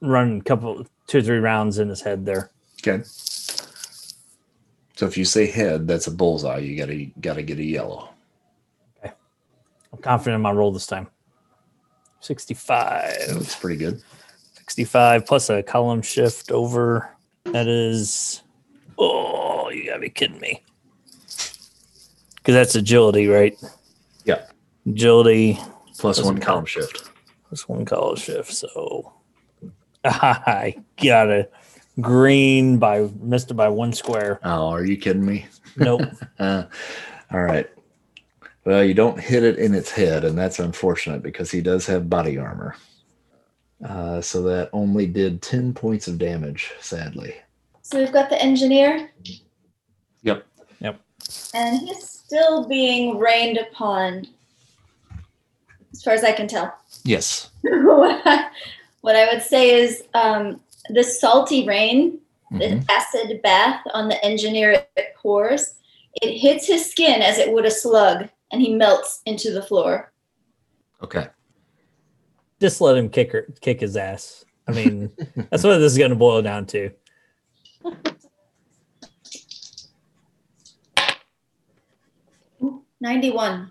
[0.00, 2.50] run a couple two or three rounds in his head there.
[2.80, 3.04] Okay.
[4.96, 6.58] So if you say head, that's a bullseye.
[6.58, 8.08] You gotta gotta get a yellow.
[9.92, 11.08] I'm confident in my roll this time.
[12.20, 13.14] 65.
[13.28, 14.02] That's pretty good.
[14.54, 17.10] 65 plus a column shift over.
[17.44, 18.42] That is.
[18.98, 20.62] Oh, you gotta be kidding me.
[22.36, 23.56] Because that's agility, right?
[24.24, 24.46] Yeah.
[24.86, 25.58] Agility
[26.02, 27.10] one column shift.
[27.48, 28.52] plus one column shift.
[28.52, 29.12] So
[30.04, 31.48] I got a
[32.00, 34.40] green by missed it by one square.
[34.44, 35.46] Oh, are you kidding me?
[35.76, 36.02] Nope.
[36.38, 36.66] Uh,
[37.32, 37.68] all right.
[38.68, 42.10] Well, you don't hit it in its head, and that's unfortunate because he does have
[42.10, 42.76] body armor.
[43.82, 47.34] Uh, so that only did 10 points of damage, sadly.
[47.80, 49.10] So we've got the engineer.
[50.20, 50.46] Yep.
[50.80, 51.00] Yep.
[51.54, 54.26] And he's still being rained upon,
[55.94, 56.76] as far as I can tell.
[57.04, 57.48] Yes.
[57.62, 58.50] what, I,
[59.00, 60.60] what I would say is um,
[60.90, 62.18] the salty rain,
[62.52, 62.58] Mhm.
[62.86, 65.72] the acid bath on the engineer it pours,
[66.20, 70.12] it hits his skin as it would a slug, and he melts into the floor.
[71.02, 71.28] Okay.
[72.60, 74.44] Just let him kick her, kick his ass.
[74.66, 75.10] I mean,
[75.50, 76.90] that's what this is going to boil down to.
[83.00, 83.70] 91.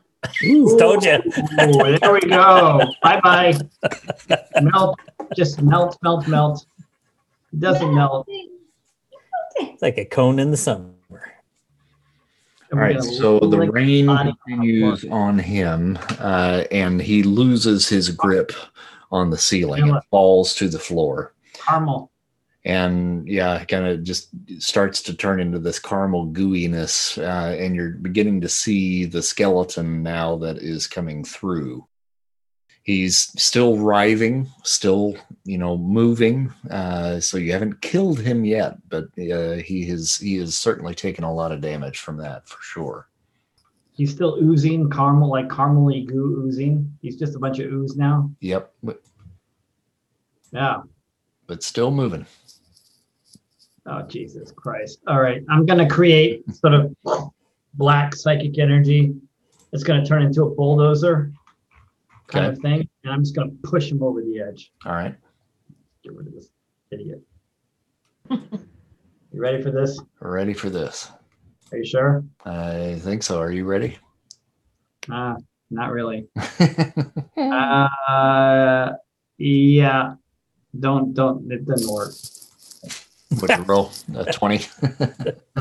[0.79, 1.15] Told you.
[1.61, 2.79] Ooh, there we go.
[3.03, 3.59] bye bye.
[4.61, 4.99] Melt.
[5.35, 6.65] Just melt, melt, melt.
[7.53, 8.27] It doesn't melt.
[9.59, 10.91] It's like a cone in the summer.
[12.73, 13.01] All right.
[13.01, 18.51] So the rain continues on him, uh, and he loses his grip
[19.11, 21.33] on the ceiling and falls to the floor.
[21.53, 22.11] caramel.
[22.65, 24.29] and yeah, kind of just
[24.61, 30.03] starts to turn into this caramel gooiness, uh, and you're beginning to see the skeleton
[30.03, 31.87] now that is coming through.
[32.87, 36.53] He's still writhing, still you know moving.
[36.71, 41.25] Uh, so you haven't killed him yet, but uh, he has he has certainly taken
[41.25, 43.09] a lot of damage from that for sure.
[43.91, 46.89] He's still oozing caramel, like caramely goo oozing.
[47.01, 48.31] He's just a bunch of ooze now.
[48.39, 49.01] Yep, but,
[50.53, 50.83] Yeah.
[51.45, 52.25] but still moving.
[53.85, 54.99] Oh Jesus Christ!
[55.07, 56.95] All right, I'm gonna create sort of
[57.73, 59.13] black psychic energy.
[59.73, 61.33] It's gonna turn into a bulldozer
[62.27, 62.53] kind Okay.
[62.53, 64.71] of thing, and I'm just gonna push him over the edge.
[64.85, 65.15] All right.
[66.03, 66.49] Get rid of this
[66.91, 67.21] idiot.
[68.29, 68.39] you
[69.33, 69.99] ready for this?
[70.19, 71.09] Ready for this?
[71.71, 72.23] Are you sure?
[72.45, 73.39] I think so.
[73.39, 73.97] Are you ready?
[75.11, 75.35] Uh,
[75.69, 76.27] not really.
[77.37, 78.89] Uh,
[79.37, 80.13] yeah.
[80.79, 81.51] Don't don't.
[81.51, 82.13] It doesn't work.
[83.41, 84.65] Would you roll a 20?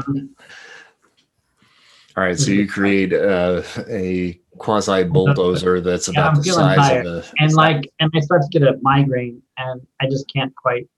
[2.17, 6.77] All right, so you create uh, a quasi bulldozer that's Yeah, about I'm the size
[6.77, 7.07] tired.
[7.07, 7.33] of a.
[7.39, 10.89] and like and i start to get a migraine and i just can't quite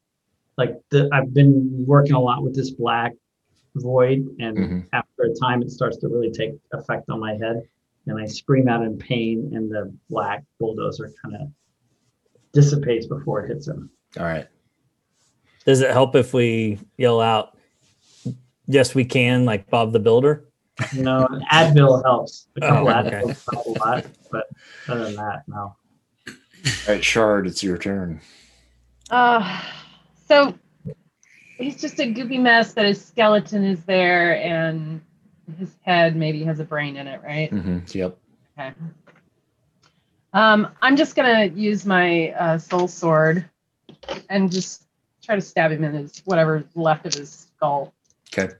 [0.57, 3.13] like the, i've been working a lot with this black
[3.77, 4.87] void and Mhm.
[4.93, 7.63] after a time it starts to really take effect on my head
[8.07, 11.49] and i scream out in pain and the black bulldozer kind of
[12.53, 14.47] dissipates before it hits him All right.
[15.67, 17.59] Does it help if we yell out,
[18.67, 20.48] yes, we can, like Bob the Builder?
[20.93, 23.41] You know advil helps a couple Oh, advil okay.
[23.53, 24.47] help a lot but
[24.89, 25.75] other than that no
[26.27, 28.21] All right, Shard, it's your turn.
[29.11, 29.63] Uh,
[30.27, 30.55] so
[31.57, 35.01] he's just a goopy mess that his skeleton is there and
[35.59, 37.51] his head maybe has a brain in it, right?
[37.51, 37.79] Mm-hmm.
[37.97, 38.19] Yep.
[38.59, 38.75] Okay.
[40.35, 43.49] Um, I'm just gonna use my uh, soul sword
[44.29, 44.83] and just
[45.23, 47.95] try to stab him in his whatever's left of his skull.
[48.33, 48.53] Okay.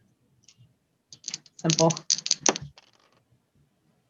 [1.57, 1.93] Simple.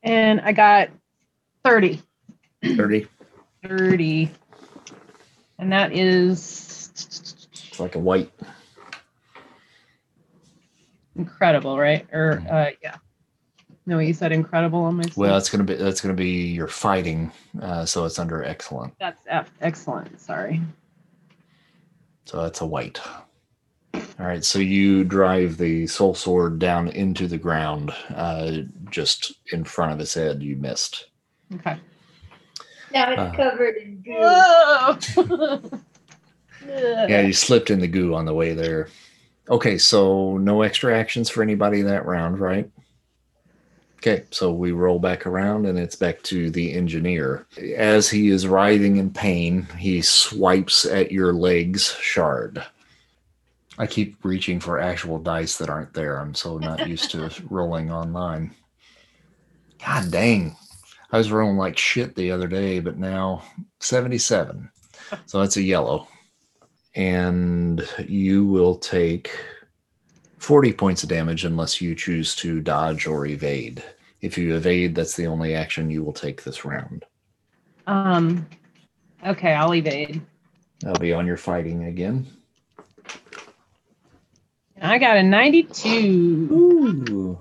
[0.02, 0.90] And I got
[1.64, 2.00] 30.
[2.76, 3.06] 30.
[3.66, 4.30] 30.
[5.58, 6.90] And that is
[7.70, 8.32] It's like a white.
[11.16, 12.06] incredible, right?
[12.12, 12.96] Or uh yeah.
[13.86, 15.32] No, you said incredible on my Well, sleeve.
[15.38, 18.94] it's gonna be that's gonna be your fighting, uh, so it's under excellent.
[19.00, 20.20] that's F- excellent.
[20.20, 20.60] Sorry.
[22.26, 23.00] So that's a white.
[24.18, 28.58] All right, so you drive the soul sword down into the ground, uh,
[28.90, 30.42] just in front of his head.
[30.42, 31.06] You missed.
[31.54, 31.78] Okay.
[32.92, 33.32] Now it's Uh.
[33.36, 34.12] covered in goo.
[34.18, 35.60] Whoa!
[36.66, 38.88] Yeah, you slipped in the goo on the way there.
[39.48, 42.68] Okay, so no extra actions for anybody that round, right?
[43.98, 47.46] Okay, so we roll back around and it's back to the engineer.
[47.76, 52.62] As he is writhing in pain, he swipes at your legs, shard.
[53.78, 56.18] I keep reaching for actual dice that aren't there.
[56.18, 58.54] I'm so not used to rolling online.
[59.84, 60.56] God dang.
[61.12, 63.42] I was rolling like shit the other day, but now
[63.80, 64.68] 77.
[65.26, 66.08] So that's a yellow.
[66.94, 69.30] And you will take
[70.38, 73.82] 40 points of damage unless you choose to dodge or evade.
[74.20, 77.04] If you evade, that's the only action you will take this round.
[77.86, 78.46] Um,
[79.24, 80.20] okay, I'll evade.
[80.80, 82.26] That'll be on your fighting again.
[84.80, 85.88] I got a 92.
[86.52, 87.38] Ooh.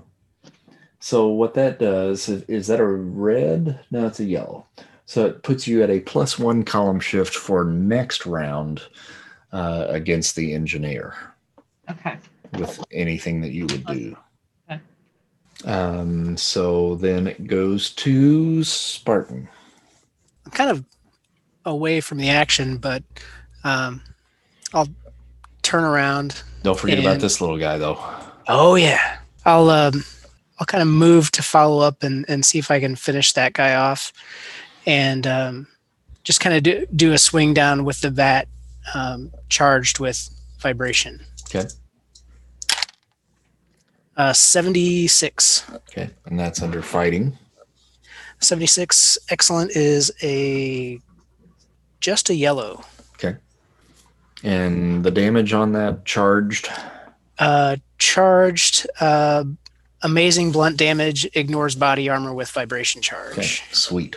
[1.00, 3.80] So what that does is, is that a red?
[3.90, 4.66] No, it's a yellow.
[5.06, 8.82] So it puts you at a plus one column shift for next round
[9.52, 11.14] uh, against the engineer
[11.88, 12.18] Okay.
[12.58, 14.16] with anything that you would do.
[14.70, 14.80] Okay.
[15.64, 19.48] Um, so then it goes to Spartan.
[20.44, 20.84] I'm kind of
[21.64, 23.02] away from the action, but
[23.64, 24.02] um,
[24.74, 24.88] I'll
[25.62, 26.42] turn around.
[26.62, 27.98] Don't forget about this little guy though.
[28.48, 30.04] Oh yeah, I'll um,
[30.58, 33.52] I'll kind of move to follow up and, and see if I can finish that
[33.52, 34.12] guy off,
[34.86, 35.66] and um,
[36.24, 38.48] just kind of do, do a swing down with the bat
[38.94, 40.28] um, charged with
[40.58, 41.20] vibration.
[41.44, 41.68] Okay.
[44.16, 45.64] Uh, 76.
[45.88, 46.10] Okay.
[46.26, 47.38] And that's under fighting.
[48.40, 51.00] 76 excellent is a
[52.00, 52.84] just a yellow.
[54.42, 56.68] And the damage on that charged.
[57.38, 59.44] Uh, charged uh,
[60.02, 63.32] amazing blunt damage ignores body armor with vibration charge.
[63.32, 64.16] Okay, sweet.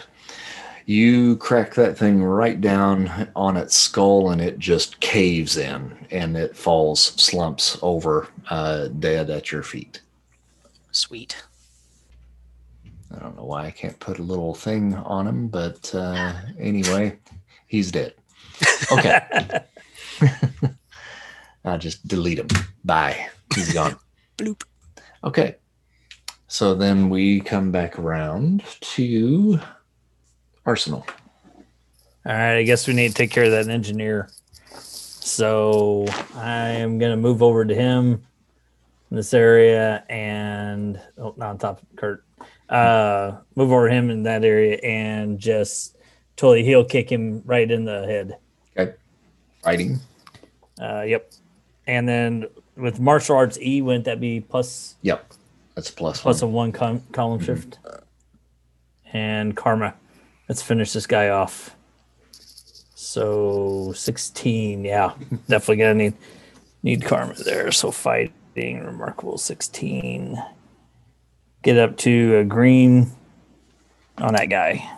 [0.85, 6.35] You crack that thing right down on its skull and it just caves in and
[6.35, 10.02] it falls, slumps over, uh, dead at your feet.
[10.91, 11.41] Sweet.
[13.15, 17.18] I don't know why I can't put a little thing on him, but uh, anyway,
[17.68, 18.14] he's dead.
[18.91, 19.61] Okay.
[21.65, 22.48] I'll just delete him.
[22.84, 23.30] Bye.
[23.53, 23.95] He's gone.
[24.38, 24.64] Bloop.
[25.23, 25.56] Okay.
[26.48, 29.60] So then we come back around to
[30.65, 31.06] Arsenal.
[32.26, 34.30] All right, I guess we need to take care of that engineer.
[34.76, 38.26] So I am gonna move over to him
[39.10, 42.26] in this area and oh, not on top of Kurt.
[42.69, 45.98] Uh, move over him in that area and just
[46.35, 48.38] totally heel kick him right in the head.
[48.77, 48.93] Okay.
[49.64, 49.99] Fighting.
[50.82, 51.32] Uh, yep.
[51.86, 55.34] And then with martial arts E, wouldn't that be plus Yep.
[55.76, 56.53] That's a plus, plus a one.
[56.53, 57.80] one com- column shift?
[59.14, 59.94] And karma.
[60.49, 61.76] Let's finish this guy off.
[62.95, 65.14] So sixteen, yeah,
[65.48, 66.14] definitely gonna need
[66.84, 67.72] need karma there.
[67.72, 70.41] So fighting, remarkable sixteen.
[71.64, 73.12] Get up to a green
[74.18, 74.90] on that guy.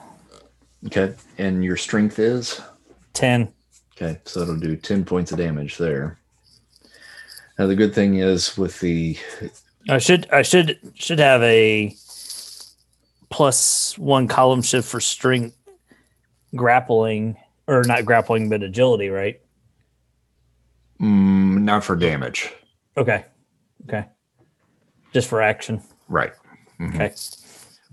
[0.87, 1.13] Okay.
[1.37, 2.61] And your strength is?
[3.13, 3.51] Ten.
[3.95, 6.17] Okay, so it'll do 10 points of damage there.
[7.59, 9.17] Now the good thing is with the
[9.89, 11.95] I should I should should have a
[13.29, 15.55] plus one column shift for strength
[16.55, 17.37] grappling
[17.67, 19.39] or not grappling but agility, right?
[20.99, 22.51] mm, not for damage.
[22.97, 23.25] Okay.
[23.87, 24.05] Okay.
[25.13, 25.81] Just for action.
[26.07, 26.33] Right.
[26.79, 26.95] Mhm.
[26.95, 27.13] Okay.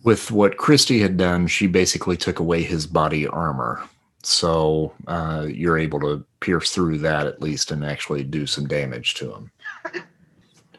[0.02, 3.82] With what Christy had done, she basically took away his body armor.
[4.22, 9.14] So uh, you're able to pierce through that at least and actually do some damage
[9.14, 9.50] to him.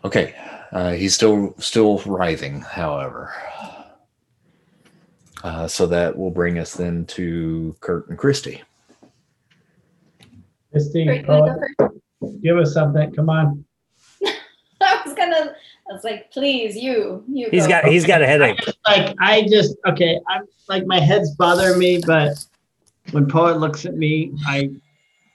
[0.03, 0.33] Okay.
[0.71, 3.31] Uh, he's still still writhing, however.
[5.43, 8.63] Uh, so that will bring us then to Kurt and Christy.
[10.71, 12.41] Christy, Are you gonna go- go first?
[12.41, 13.11] give us something.
[13.13, 13.63] Come on.
[14.81, 15.53] I was gonna.
[15.89, 17.49] I was like, please, you, you.
[17.51, 17.69] He's go.
[17.69, 18.59] got he's got a headache.
[18.87, 20.19] Like I just okay.
[20.27, 22.43] I'm like my head's bothering me, but
[23.11, 24.71] when poet looks at me, I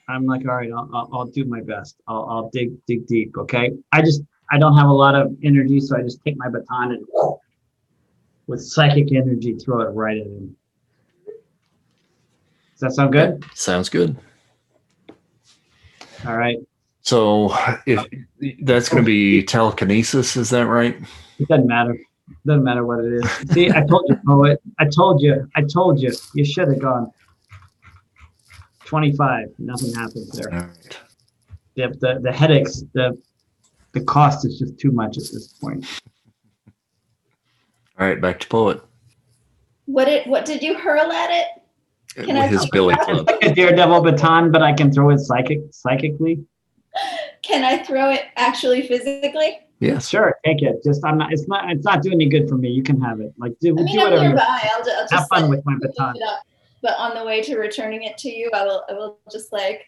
[0.08, 1.96] I'm like, all right, I'll, I'll, I'll do my best.
[2.06, 3.36] I'll, I'll dig dig deep.
[3.36, 3.72] Okay.
[3.92, 6.92] I just I don't have a lot of energy, so I just take my baton
[6.92, 7.04] and
[8.46, 10.56] with psychic energy throw it right at him.
[12.72, 13.44] Does that sound good?
[13.54, 14.16] Sounds good.
[16.26, 16.58] All right.
[17.00, 17.54] So
[17.86, 18.04] if
[18.62, 20.96] that's going to be telekinesis, is that right?
[21.38, 21.96] It doesn't matter.
[22.44, 23.30] Doesn't matter what it is.
[23.50, 24.60] See, I told you, poet.
[24.78, 25.48] I told you.
[25.54, 26.12] I told you.
[26.34, 27.12] You should have gone.
[28.86, 29.48] 25.
[29.58, 30.52] Nothing happens there.
[30.54, 30.98] All right.
[31.74, 33.20] The, the, the headaches, the
[33.92, 35.84] the cost is just too much at this point.
[37.98, 38.82] All right, back to poet.
[39.86, 41.46] What did what did you hurl at it?
[42.14, 43.26] Can With I his help billy you club.
[43.26, 46.44] Like a daredevil baton, but I can throw it psychic psychically.
[47.42, 49.58] Can I throw it actually physically?
[49.80, 50.82] Yeah, Sure, take it.
[50.82, 51.32] Just I'm not.
[51.32, 51.70] It's not.
[51.70, 52.70] It's not doing any good for me.
[52.70, 53.32] You can have it.
[53.38, 54.22] Like do, I mean, do I'm whatever.
[54.22, 54.42] you- nearby.
[54.46, 56.16] I'll, I'll just Have fun with my lift baton.
[56.82, 56.96] It up.
[56.96, 59.82] But on the way to returning it to you, I will I will just like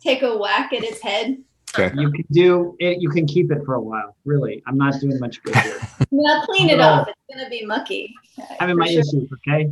[0.00, 1.38] take a whack at its head.
[1.78, 1.94] Okay.
[2.00, 3.00] You can do it.
[3.00, 4.16] You can keep it for a while.
[4.24, 5.80] Really, I'm not doing much good here.
[6.10, 6.88] Now clean it No.
[6.88, 7.08] off.
[7.08, 8.14] It's gonna be mucky.
[8.60, 9.00] Having For my sure.
[9.00, 9.28] issues.
[9.46, 9.70] Okay.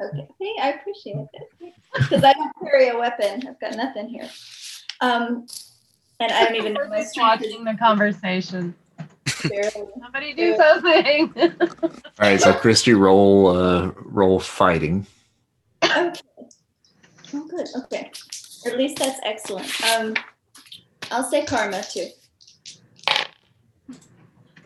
[0.00, 3.46] Okay, hey, I appreciate it because I don't carry a weapon.
[3.48, 4.30] I've got nothing here.
[5.00, 5.46] Um,
[6.20, 8.74] and I don't even know We're my just strength watching the conversation.
[9.26, 9.72] is.
[10.00, 11.32] Somebody do something.
[11.82, 11.90] All
[12.20, 12.40] right.
[12.40, 15.06] So Christy, roll uh, roll fighting.
[15.96, 16.20] Okay.
[17.34, 17.66] Oh, good.
[17.84, 18.10] Okay.
[18.66, 19.68] At least that's excellent.
[19.84, 20.14] Um,
[21.10, 22.08] I'll say karma too.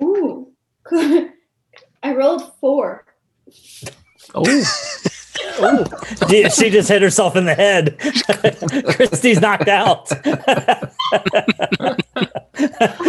[0.03, 0.53] Ooh,
[0.85, 1.31] good.
[2.03, 3.05] I rolled four.
[4.35, 4.45] Oh.
[6.29, 7.99] She she just hit herself in the head.
[8.97, 10.09] Christy's knocked out.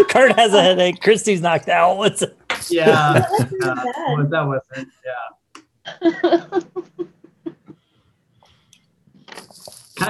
[0.10, 1.02] Kurt has a headache.
[1.02, 1.98] Christy's knocked out.
[1.98, 2.36] What's it?
[2.70, 3.14] Yeah.
[3.14, 4.26] That wasn't yeah.
[4.30, 4.90] that wasn't.
[5.06, 5.14] Yeah.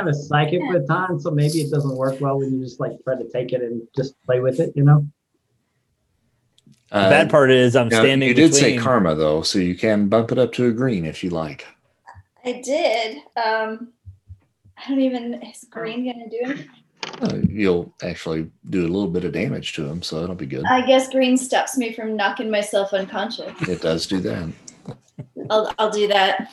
[0.04, 2.92] Kind of a psychic baton, so maybe it doesn't work well when you just like
[3.06, 4.74] try to take it and just play with it.
[4.76, 5.08] You know.
[6.90, 8.28] The Uh, bad part is I'm now, standing.
[8.28, 11.24] you did say karma though, so you can bump it up to a green if
[11.24, 11.66] you like.
[12.44, 13.18] I did.
[13.38, 13.94] Um,
[14.78, 15.36] I don't even.
[15.42, 16.70] Is green gonna do anything?
[17.22, 20.66] Uh, you'll actually do a little bit of damage to him, so that'll be good.
[20.66, 23.54] I guess green stops me from knocking myself unconscious.
[23.70, 24.50] It does do that.
[25.50, 26.52] I'll I'll do that.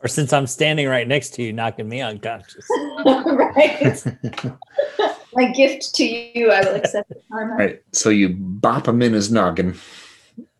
[0.00, 2.66] Or since I'm standing right next to you, knocking me unconscious.
[3.04, 4.04] right.
[5.34, 7.24] My gift to you, I will accept it.
[7.30, 7.52] Karma.
[7.52, 7.82] All right.
[7.92, 9.76] So you bop him in his noggin,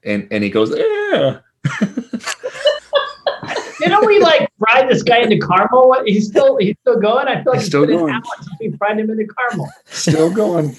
[0.04, 1.38] and and he goes, yeah.
[3.80, 6.02] Didn't we like fried this guy into caramel?
[6.04, 7.28] He's still he's still going.
[7.28, 8.22] I feel like He's he's still been an going.
[8.60, 9.70] we fried him into caramel.
[9.86, 10.76] Still going.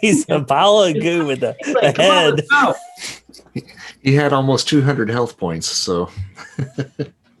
[0.00, 3.64] He's a pile of goo with a, like, come on, head.
[4.02, 6.10] He had almost 200 health points, so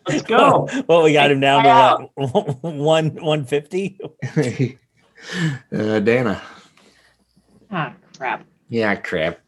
[0.08, 0.68] Let's go.
[0.88, 3.98] Well, we got him down to what, one one fifty.
[5.72, 6.42] uh, Dana.
[7.70, 8.44] ah, crap.
[8.68, 9.40] Yeah, crap.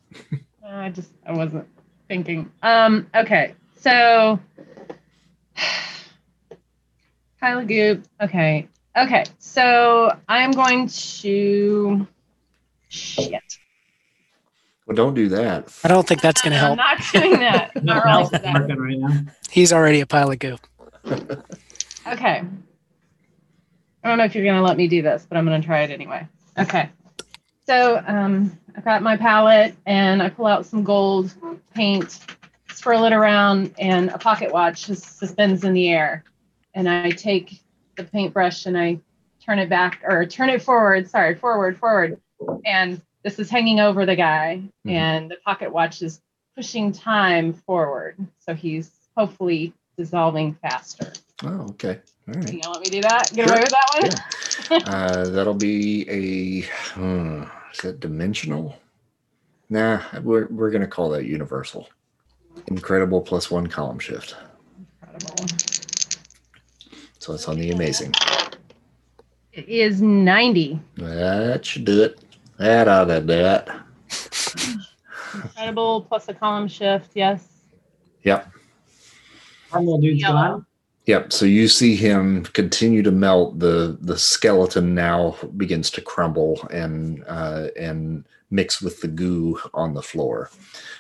[0.67, 1.67] I just I wasn't
[2.09, 2.51] thinking.
[2.63, 3.09] Um.
[3.15, 3.55] Okay.
[3.79, 4.39] So.
[7.41, 8.05] Pile of goop.
[8.21, 8.69] Okay.
[8.97, 9.25] Okay.
[9.39, 12.07] So I'm going to.
[12.89, 13.60] Shit.
[14.91, 15.73] Well, don't do that.
[15.85, 16.79] I don't think that's going to I'm help.
[17.13, 17.71] not doing that.
[17.77, 18.55] I'm not rolling for that.
[18.55, 19.21] working right now.
[19.49, 20.57] He's already a pile of goo.
[22.07, 22.43] Okay.
[24.03, 25.65] I don't know if you're going to let me do this, but I'm going to
[25.65, 26.27] try it anyway.
[26.59, 26.89] Okay.
[27.67, 31.33] So um, I've got my palette and I pull out some gold
[31.73, 32.19] paint,
[32.73, 36.25] swirl it around, and a pocket watch just suspends in the air.
[36.75, 37.61] And I take
[37.97, 38.99] the paintbrush and I
[39.45, 41.09] turn it back or turn it forward.
[41.09, 42.21] Sorry, forward, forward.
[42.65, 44.91] And this is hanging over the guy, Mhm.
[44.93, 46.21] and the pocket watch is
[46.57, 48.17] pushing time forward.
[48.39, 51.13] So he's hopefully dissolving faster.
[51.43, 52.01] Oh, okay.
[52.29, 52.61] All You right.
[52.63, 53.31] gonna let me do that?
[53.35, 53.55] Get Sure.
[53.55, 54.23] away with that
[54.69, 54.83] one?
[54.95, 56.61] Uh, that'll be a.
[56.95, 58.77] Hmm, is that dimensional?
[59.69, 61.89] Nah, we're, we're going to call that universal.
[62.67, 64.35] Incredible plus one column shift.
[65.03, 65.47] Incredible.
[67.21, 68.13] So it's on the amazing.
[69.53, 70.81] It is 90.
[70.97, 72.19] That should do it.
[72.61, 73.69] That ought to do it.
[75.35, 77.13] Incredible plus a column shift.
[77.15, 77.49] Yes.
[78.25, 78.53] Yep.
[79.71, 80.35] Caramel dude's Yellow.
[80.37, 80.67] gone.
[81.07, 81.33] Yep.
[81.33, 83.59] So you see him continue to melt.
[83.61, 89.95] The the skeleton now begins to crumble and uh, and mix with the goo on
[89.95, 90.51] the floor.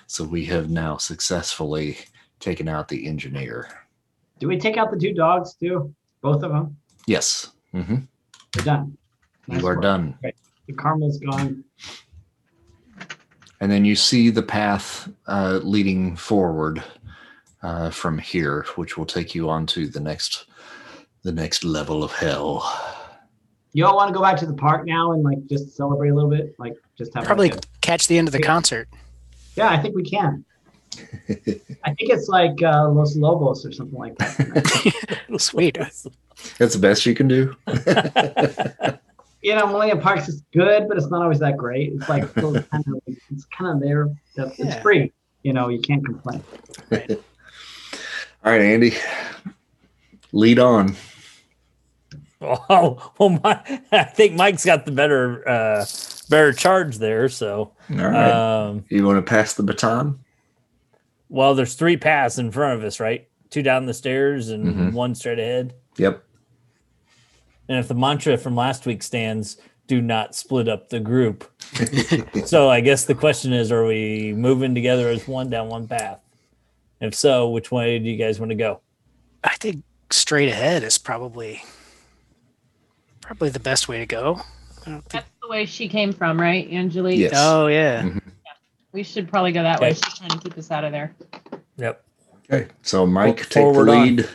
[0.06, 1.98] So we have now successfully
[2.38, 3.68] taken out the engineer.
[4.38, 5.94] Do we take out the two dogs too?
[6.22, 6.74] Both of them.
[7.06, 7.50] Yes.
[7.74, 7.96] Mm-hmm.
[8.56, 8.96] We're done.
[9.46, 9.82] Nice You are work.
[9.82, 10.18] done.
[10.70, 11.64] The caramel's gone.
[13.60, 16.82] And then you see the path uh, leading forward
[17.62, 20.46] uh, from here, which will take you on to the next
[21.22, 22.62] the next level of hell.
[23.72, 26.14] You all want to go back to the park now and like just celebrate a
[26.14, 28.46] little bit, like just have Probably Like a- catch the end of the Yeah.
[28.46, 28.88] concert.
[29.56, 30.44] yeah, I think we can.
[31.84, 35.18] I think it's like uh, Los Lobos or something like that.
[35.38, 35.76] Sweet.
[36.58, 37.54] That's the best you can do.
[39.42, 41.92] you know, Millennium Parks is good, but it's not always that great.
[41.92, 43.00] It's like still kind of
[43.30, 44.08] it's kind of there.
[44.36, 44.82] It's Yeah.
[44.82, 45.12] free.
[45.42, 46.42] You know, you can't complain.
[48.42, 48.94] All right, Andy,
[50.32, 50.96] lead on.
[52.42, 55.84] Oh, well, my, I think Mike's got the better uh,
[56.28, 57.28] better charge there.
[57.28, 58.66] So, All right.
[58.68, 60.18] um, you want to pass the baton?
[61.28, 63.28] well, there's three paths in front of us, right?
[63.50, 64.92] Two down the stairs and Mhm.
[64.92, 65.74] one straight ahead.
[65.96, 66.24] Yep.
[67.70, 69.56] And if the mantra from last week stands,
[69.86, 71.48] do not split up the group.
[72.44, 76.18] so I guess the question is, are we moving together as one down one path?
[77.00, 78.80] If so, which way do you guys want to go?
[79.44, 81.62] I think straight ahead is probably
[83.20, 84.40] probably the best way to go.
[84.80, 85.08] Think.
[85.08, 87.20] That's the way she came from, right, Angelique?
[87.20, 87.34] Yes.
[87.36, 88.02] Oh yeah.
[88.02, 88.20] Mhm.
[88.90, 89.94] We should probably go that way.
[89.94, 91.14] She's trying to keep us out of there.
[91.76, 92.04] Yep.
[92.52, 92.68] Okay.
[92.82, 94.16] So Mike, take the Forward on.
[94.16, 94.28] lead.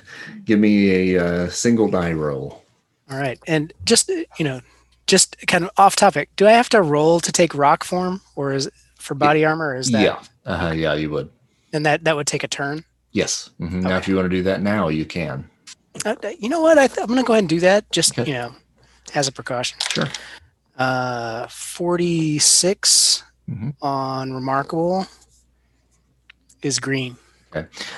[0.45, 2.64] Give me a uh, single die roll.
[3.09, 3.39] All right.
[3.47, 4.61] And just uh, you know,
[5.07, 6.29] just kind of off topic.
[6.35, 9.69] Do I have to roll to take rock form, or is for body armor?
[9.69, 10.19] Or is that Yeah.
[10.45, 11.29] Uh-huh, yeah, you would.
[11.73, 12.83] and that that would take a turn?
[13.11, 13.49] Yes.
[13.59, 13.83] Mhm.
[13.83, 15.49] Now, if you want to do that now, you can.
[16.05, 16.77] Uh, you know what?
[16.77, 17.89] I th- I'm gonna go ahead and do that.
[17.91, 18.29] Just Okay.
[18.29, 18.55] you know,
[19.13, 19.77] as a precaution.
[19.91, 20.09] Sure.
[20.77, 23.73] Uh, 46 Mhm.
[23.81, 25.07] on remarkable
[26.61, 27.15] is green.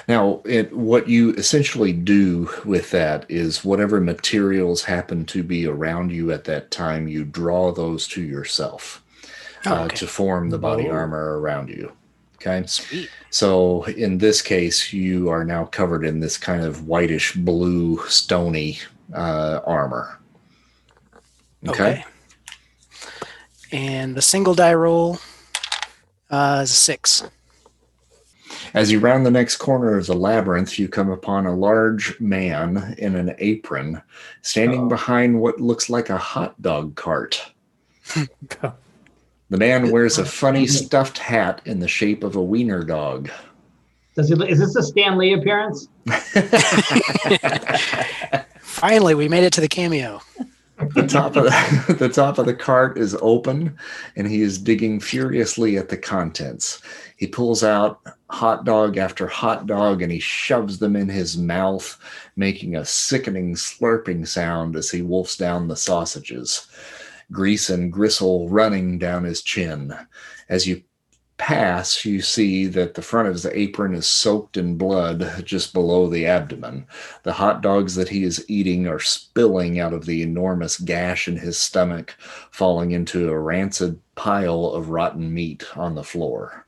[0.07, 6.11] Now, it, what you essentially do with that is whatever materials happen to be around
[6.11, 9.03] you at that time, you draw those to yourself
[9.65, 10.91] Oh, uh, to form the body Whoa.
[10.91, 11.91] armor around you.
[12.35, 12.65] Okay.
[12.67, 13.09] Sweet.
[13.31, 18.79] So in this case, you are now covered in this kind of whitish blue, stony
[19.13, 20.19] uh, armor.
[21.67, 22.05] Okay.
[23.71, 25.17] And the single die roll
[26.29, 27.23] uh, is a six.
[28.73, 32.95] As you round the next corner of the labyrinth, you come upon a large man
[32.97, 34.01] in an apron
[34.41, 34.89] standing Uh-oh.
[34.89, 37.51] behind what looks like a hot dog cart.
[38.63, 38.73] Oh.
[39.49, 43.29] The man wears a funny stuffed hat in the shape of a wiener dog.
[44.15, 45.87] Does it, is this a Stan Lee appearance?
[48.59, 50.21] Finally, we made it to the cameo.
[50.95, 53.77] the top of the, the top of the cart is open
[54.15, 56.81] and he is digging furiously at the contents
[57.17, 57.99] he pulls out
[58.29, 61.99] hot dog after hot dog and he shoves them in his mouth
[62.35, 66.67] making a sickening slurping sound as he wolfs down the sausages.
[67.31, 69.93] Grease and gristle running down his chin.
[70.47, 70.83] As you
[71.37, 76.07] pass you see that the front of his apron is soaked in blood just below
[76.07, 76.85] the abdomen.
[77.23, 81.37] The hot dogs that he is eating are spilling out of the enormous gash in
[81.37, 82.15] his stomach,
[82.51, 86.66] falling into a rancid pile of rotten meat on the floor.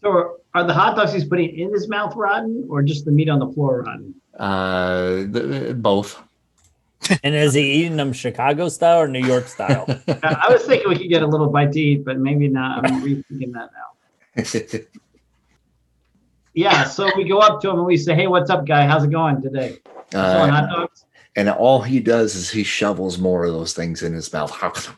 [0.00, 3.28] So are the hot dogs he's putting in his mouth rotten or just the meat
[3.28, 4.14] on the floor rotten?
[4.38, 6.22] Uh, th- both.
[7.22, 9.84] And is he eating them Chicago style or New York style?
[9.88, 12.84] Uh, I was thinking we could get a little bite to eat, but maybe not.
[12.84, 14.84] I'm rethinking that now.
[16.54, 18.84] Yeah, so we go up to him and we say, "Hey, what's up, guy?
[18.84, 19.78] How's it going today?
[20.10, 21.04] Selling Uh, hot dogs?"
[21.36, 24.50] and all he does is he shovels more of those things in his mouth.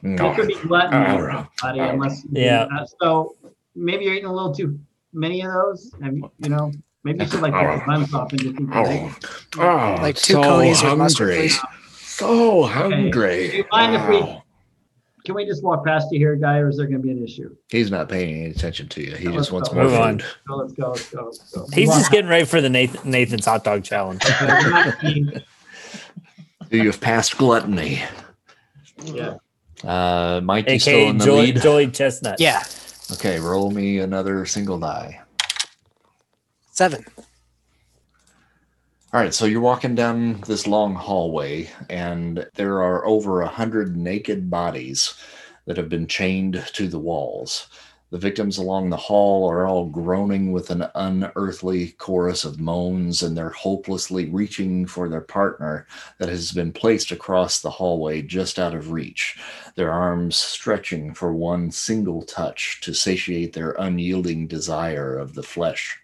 [0.02, 1.46] You could be gluttonous, Oh.
[1.60, 2.66] buddy, unless Yeah.
[2.74, 3.36] Uh, so
[3.74, 4.78] maybe you're eating a little too
[5.12, 5.92] many of those.
[6.02, 6.72] Have you, you know,
[7.04, 9.14] maybe you should like take the buns off and just eat the bacon.
[9.58, 11.60] Oh, Like two Coneys with mustard, please.
[11.98, 13.48] So hungry.
[13.50, 14.42] Do you mind if we- Wow.
[15.26, 17.22] Can we just walk past you here, guy, or is there going to be an
[17.22, 17.54] issue?
[17.68, 19.14] He's not paying any attention to you.
[19.16, 19.74] He Let's just wants go.
[19.74, 20.18] more Move on.
[20.18, 20.28] food.
[20.48, 20.88] So let's go.
[20.88, 21.24] Let's go.
[21.26, 21.66] Let's go.
[21.74, 24.22] He's just getting ready for the Nathan, Nathan's hot dog challenge.
[24.22, 25.42] past- we're not eating.
[26.70, 28.00] You have passed gluttony.
[29.04, 29.34] Yeah.
[29.84, 31.60] Uh, Mike, you still AKA in the Joy, lead?
[31.60, 32.40] Joey Chestnut.
[32.40, 32.62] Yeah,
[33.12, 35.20] Okay, roll me another single die.
[36.70, 37.04] seven.
[39.12, 43.96] All right, so you're walking down this long hallway, and there are over a hundred
[43.96, 45.14] naked bodies
[45.66, 47.66] that have been chained to the walls.
[48.10, 53.36] The victims along the hall are all groaning with an unearthly chorus of moans, and
[53.36, 55.86] they're hopelessly reaching for their partner
[56.18, 59.38] that has been placed across the hallway just out of reach,
[59.76, 66.00] their arms stretching for one single touch to satiate their unyielding desire of the flesh.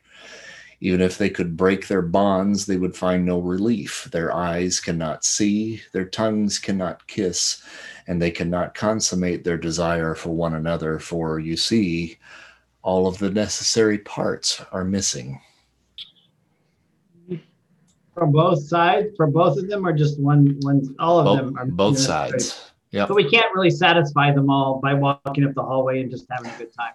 [0.80, 4.08] Even if they could break their bonds, they would find no relief.
[4.12, 7.62] Their eyes cannot see, their tongues cannot kiss,
[8.06, 10.98] and they cannot consummate their desire for one another.
[10.98, 12.18] For you see,
[12.82, 15.40] all of the necessary parts are missing.
[18.14, 20.56] From both sides, for both of them, or just one?
[20.60, 20.94] One?
[20.98, 22.70] All of Both, them are both sides.
[22.96, 23.08] Yep.
[23.08, 26.50] So we can't really satisfy them all by walking up the hallway and just having
[26.50, 26.94] a good time.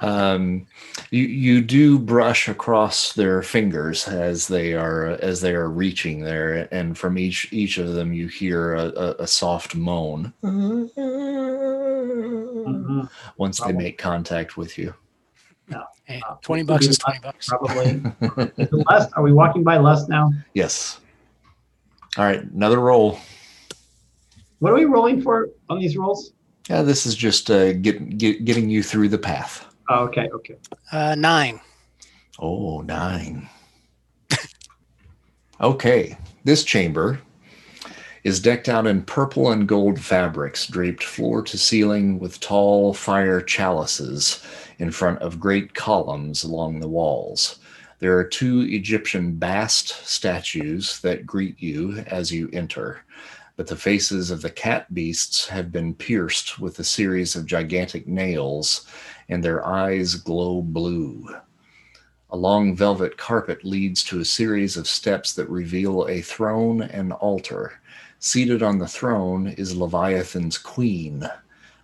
[0.00, 0.66] um,
[1.12, 6.66] you you do brush across their fingers as they are as they are reaching there,
[6.74, 10.90] and from each each of them you hear a, a, a soft moan Mhm,
[13.36, 14.92] once they make contact with you.
[16.04, 17.46] Hey, Uh, twenty bucks is twenty bucks.
[17.48, 18.02] Probably.
[18.58, 19.10] Is lust?
[19.14, 20.32] Are we walking by lust now?
[20.54, 20.98] yes.
[22.16, 23.20] All right, another roll.
[24.60, 26.32] What are we rolling for on these rolls?
[26.68, 29.66] Yeah, this is just uh, get, get getting you through the path.
[29.88, 30.56] Oh, okay, okay.
[30.92, 31.60] Uh, nine.
[32.38, 33.48] Oh, nine.
[35.60, 37.20] okay, this chamber
[38.24, 43.40] is decked out in purple and gold fabrics, draped floor to ceiling with tall fire
[43.40, 44.44] chalices
[44.78, 47.60] in front of great columns along the walls.
[48.00, 53.00] There are two Egyptian bast statues that greet you as you enter.
[53.58, 58.06] But the faces of the cat beasts have been pierced with a series of gigantic
[58.06, 58.86] nails,
[59.28, 61.28] and their eyes glow blue.
[62.30, 67.12] A long velvet carpet leads to a series of steps that reveal a throne and
[67.14, 67.80] altar.
[68.20, 71.28] Seated on the throne is Leviathan's queen,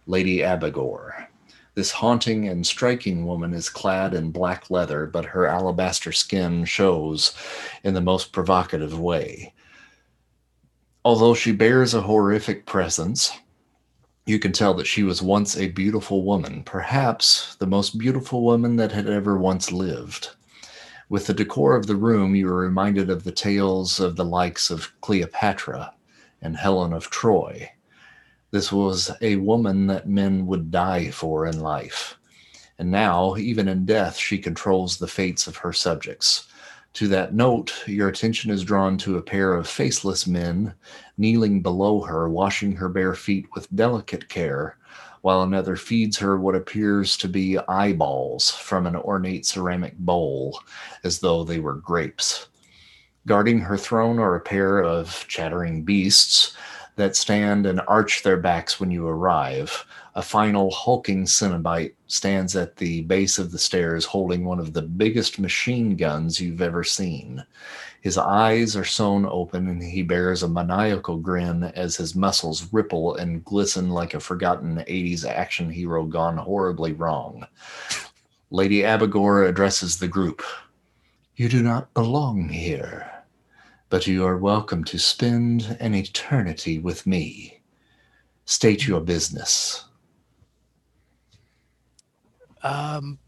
[0.07, 1.27] Lady Abigor.
[1.75, 7.35] This haunting and striking woman is clad in black leather, but her alabaster skin shows
[7.83, 9.54] in the most provocative way.
[11.07, 13.31] Although she bears a horrific presence,
[14.25, 18.77] you can tell that she was once a beautiful woman, perhaps the most beautiful woman
[18.77, 20.31] that had ever once lived.
[21.11, 24.71] With the decor of the room, you are reminded of the tales of the likes
[24.71, 25.93] of Cleopatra
[26.41, 27.71] and Helen of Troy.
[28.51, 32.17] This was a woman that men would die for in life.
[32.79, 36.49] And now, even in death, she controls the fates of her subjects.
[36.95, 40.75] To that note, your attention is drawn to a pair of faceless men
[41.19, 44.79] kneeling below her, washing her bare feet with delicate care,
[45.23, 50.61] while another feeds her what appears to be eyeballs from an ornate ceramic bowl,
[51.03, 52.47] as though they were grapes.
[53.27, 56.57] Guarding her throne are a pair of chattering beasts
[56.95, 59.85] that stand and arch their backs when you arrive.
[60.17, 64.83] A final hulking Cenobite stands at the base of the stairs holding one of the
[64.83, 67.45] biggest machine guns you've ever seen.
[68.01, 73.17] His eyes are sewn open and he bears a maniacal grin as his muscles ripple
[73.17, 77.47] and glisten like a forgotten 80s action hero gone horribly wrong.
[78.51, 80.43] Lady Abigor addresses the group.
[81.35, 83.11] You do not belong here
[83.95, 87.61] but you are welcome to spend an eternity with me.
[88.45, 89.85] State your business.
[92.65, 93.19] Um,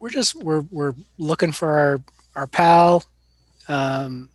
[0.00, 2.00] we're just we're we're looking for our
[2.34, 3.04] our pal.
[3.68, 4.30] Um,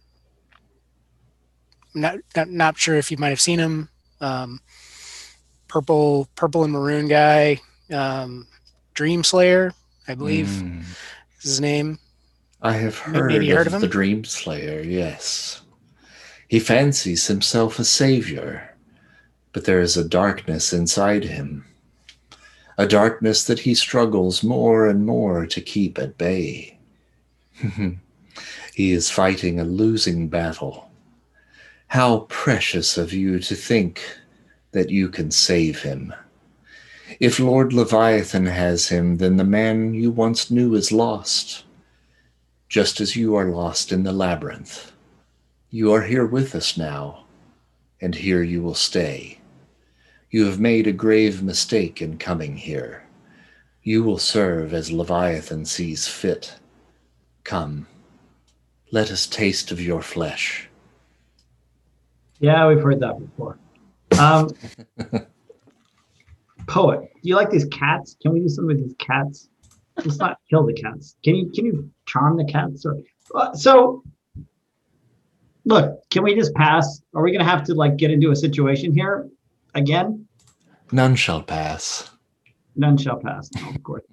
[1.93, 3.89] not not not sure if you might have seen him.
[4.21, 4.61] Um,
[5.67, 7.59] purple purple and maroon guy.
[7.91, 8.47] Um,
[8.93, 9.73] Dream Slayer,
[10.07, 10.81] I believe Mm,
[11.39, 11.99] is his name.
[12.61, 13.87] I have Maybe heard, you heard of, of the?
[13.87, 15.61] Dream Slayer, yes.
[16.47, 18.75] He fancies himself a savior,
[19.51, 21.65] but there is a darkness inside him.
[22.77, 26.77] A darkness that he struggles more and more to keep at bay.
[28.73, 30.89] he is fighting a losing battle.
[31.87, 34.01] How precious of you to think
[34.71, 36.13] that you can save him.
[37.19, 41.63] If Lord Leviathan has him, then the man you once knew is lost,
[42.67, 44.91] just as you are lost in the labyrinth.
[45.69, 47.25] You are here with us now,
[48.01, 49.34] and here you will stay.
[50.31, 53.03] You have made a grave mistake in coming here.
[53.83, 56.55] You will serve as Leviathan sees fit.
[57.43, 57.85] Come,
[58.91, 60.67] let us taste of your flesh.
[62.39, 63.59] Yeah, we've heard that before.
[64.19, 64.49] Um,
[66.67, 68.17] poet, do you like these cats?
[68.21, 69.49] Can we do something with these cats?
[69.97, 71.15] Let's not kill the cats.
[71.23, 72.85] Can you can you charm the cats?
[72.85, 72.97] Or
[73.33, 74.03] uh, so,
[75.63, 77.01] look, can we just pass?
[77.13, 79.29] Are we gonna have to like get into a situation here
[79.75, 80.27] again?
[80.91, 82.09] None shall pass.
[82.75, 83.49] None shall pass.
[83.55, 84.03] No, of course.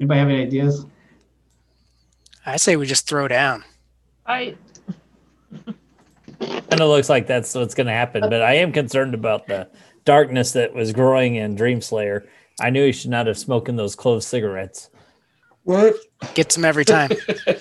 [0.00, 0.86] Anybody have any ideas?
[2.46, 3.64] I say we just throw down.
[4.26, 4.56] I
[6.40, 9.68] kind of looks like that's what's going to happen, but I am concerned about the
[10.04, 12.26] darkness that was growing in Dream Slayer.
[12.60, 14.90] I knew he should not have smoking those clove cigarettes.
[15.62, 15.94] What?
[16.34, 17.10] Gets them every time.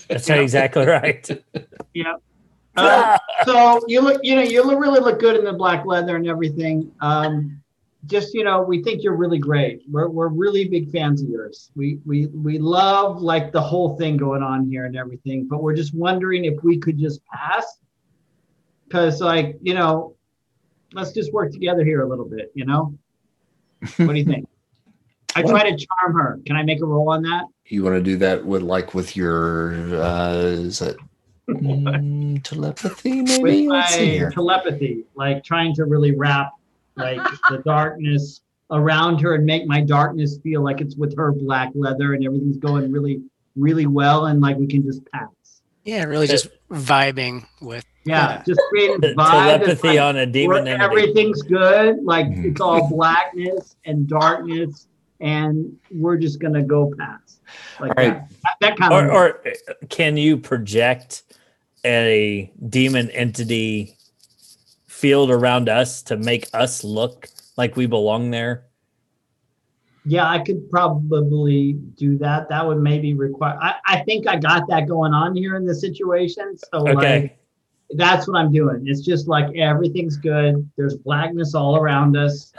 [0.10, 1.30] That's not exactly right.
[1.94, 2.16] Yeah.
[2.76, 6.16] Uh, so you look, you know, you look, really look good in the black leather
[6.16, 6.91] and everything.
[7.02, 7.62] Um,
[8.06, 9.84] just you know, we think you're really great.
[9.90, 11.72] We're we're really big fans of yours.
[11.76, 15.48] We we we love like the whole thing going on here and everything.
[15.48, 17.78] But we're just wondering if we could just pass,
[18.86, 20.16] because like you know,
[20.94, 22.52] let's just work together here a little bit.
[22.56, 22.98] You know,
[23.98, 24.48] what do you think?
[25.36, 26.40] I try to charm her.
[26.45, 27.45] Can I make a roll on that?
[27.66, 30.98] You want to do that with like with your uh is it
[31.49, 33.68] mm, telepathy maybe?
[33.68, 36.52] with my telepathy, like trying to really wrap
[36.95, 37.18] like
[37.49, 38.41] the darkness
[38.72, 42.57] around her and make my darkness feel like it's with her black leather and everything's
[42.57, 43.22] going really,
[43.56, 45.30] really well and like we can just pass.
[45.84, 47.84] Yeah, really just vibing with.
[48.06, 48.44] Yeah, Yeah.
[48.48, 49.60] just create a vibe.
[49.60, 54.88] Telepathy like, on a demon everything's good, like it's all blackness and darkness,
[55.19, 57.41] and we're just gonna go past.
[57.80, 58.14] Like All right.
[58.14, 58.30] that.
[58.44, 61.23] that, that kind Or, of or uh, can you project
[61.85, 63.98] a demon entity
[64.88, 67.27] field around us to make us look
[67.57, 68.65] like we belong there?
[70.06, 72.49] Yeah, I could probably do that.
[72.49, 73.57] That would maybe require.
[73.61, 76.57] I, I think I got that going on here in the situation.
[76.57, 77.22] So Okay.
[77.22, 77.40] like,
[77.91, 78.84] that's what I'm doing.
[78.85, 80.69] It's just like everything's good.
[80.77, 82.52] There's blackness all around us.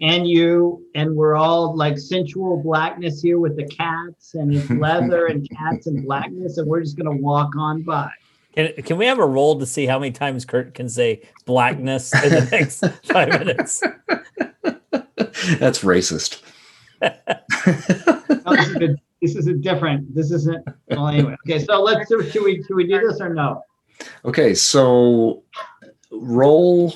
[0.00, 5.26] And you, and we're all like sensual blackness here with the cats, and it's leather
[5.26, 8.10] and cats and blackness, and we're just gonna walk on by.
[8.54, 12.12] Can, can we have a roll to see how many times Kurt can say blackness
[12.24, 13.82] in the next five minutes?
[15.58, 16.42] That's racist.
[18.46, 20.14] This, is a, this is a different.
[20.14, 20.64] This isn't.
[20.88, 21.36] Well, anyway.
[21.46, 22.22] Okay, so let's do.
[22.30, 22.62] Should we?
[22.62, 23.62] Should we do this or no?
[24.24, 25.42] Okay, so
[26.12, 26.94] roll.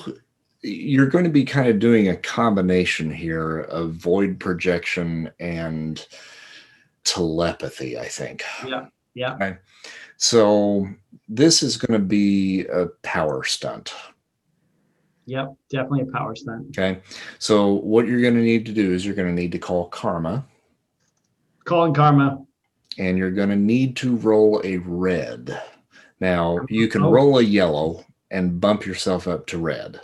[0.63, 6.05] You're going to be kind of doing a combination here of void projection and
[7.03, 8.43] telepathy, I think.
[8.65, 8.85] Yeah.
[9.15, 9.55] Yeah.
[10.17, 10.87] So
[11.27, 13.93] this is going to be a power stunt.
[15.25, 15.53] Yep.
[15.69, 16.67] Definitely a power stunt.
[16.77, 17.01] Okay.
[17.39, 19.87] So what you're going to need to do is you're going to need to call
[19.89, 20.45] karma
[21.63, 22.43] Calling karma.
[22.97, 25.59] and you're going to need to roll a red.
[26.19, 27.11] Now you can Oh.
[27.11, 30.01] roll a yellow and bump yourself up to red,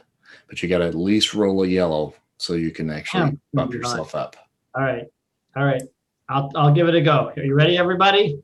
[0.47, 3.31] but you got to at least roll a yellow so you can actually Yeah.
[3.53, 4.35] bump yourself up.
[4.75, 5.05] All right.
[5.55, 5.81] All right.
[6.29, 7.31] I'll I'll give it a go.
[7.35, 8.41] Are you ready, everybody?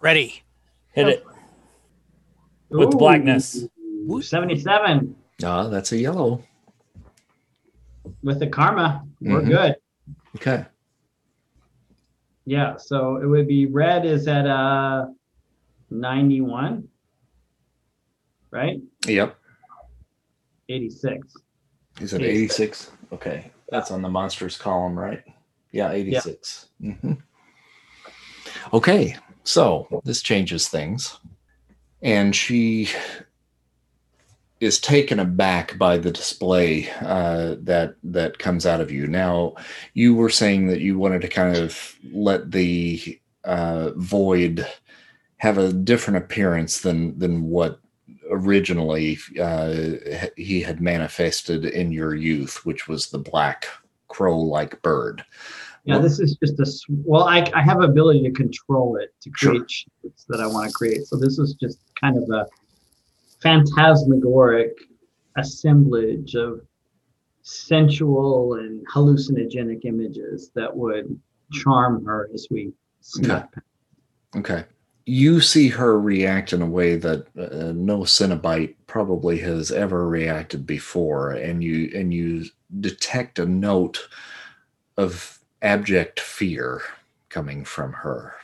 [0.00, 0.42] Ready.
[0.92, 1.26] Hit it.
[2.70, 3.64] With the blackness.
[4.20, 5.14] 77
[5.44, 6.42] Ah, that's a yellow.
[8.22, 9.04] with the karma.
[9.20, 9.48] We're Mhm.
[9.48, 9.76] good.
[10.36, 10.64] Okay.
[12.46, 12.76] Yeah.
[12.76, 15.06] So it would be red is at uh
[15.90, 16.88] 91,
[18.50, 18.80] right?
[19.06, 19.36] Yep.
[20.72, 21.36] 86.
[22.00, 22.60] Is said 86.
[22.60, 22.90] 86?
[23.12, 23.50] Okay.
[23.68, 25.22] That's on the Monstrous column, right?
[25.70, 26.68] Yeah, 86.
[26.80, 27.12] hmm
[28.72, 29.16] Okay.
[29.44, 31.18] So this changes things.
[32.02, 32.88] And she
[34.60, 39.06] is taken aback by the display uh, that that comes out of you.
[39.08, 39.54] Now,
[39.94, 44.66] you were saying that you wanted to kind of let the uh, void
[45.38, 47.80] have a different appearance than than what
[48.32, 49.74] originally uh,
[50.36, 53.66] he had manifested in your youth, which was the black
[54.08, 55.24] crow-like bird.
[55.84, 59.30] Yeah, Well- this is just a well, I, I have ability to control it to
[59.36, 59.50] Sure.
[59.52, 61.06] create shapes that I want to create.
[61.06, 62.46] So this is just kind of a
[63.42, 64.72] phantasmagoric
[65.36, 66.60] assemblage of
[67.42, 71.18] sensual and hallucinogenic images that would
[71.50, 73.54] charm her as we snap.
[74.36, 74.64] Okay.
[75.04, 80.66] You see her react in a way that uh, no Cenobite probably has ever reacted
[80.66, 82.46] before, and you and you
[82.80, 84.08] detect a note
[84.96, 86.82] of abject fear
[87.28, 88.34] coming from her.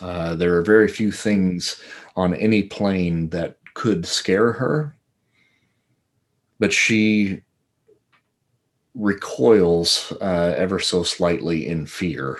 [0.00, 1.82] Uh, there are very few things
[2.16, 4.96] on any plane that could scare her,
[6.58, 7.42] but she
[8.94, 12.38] recoils uh, ever so slightly in fear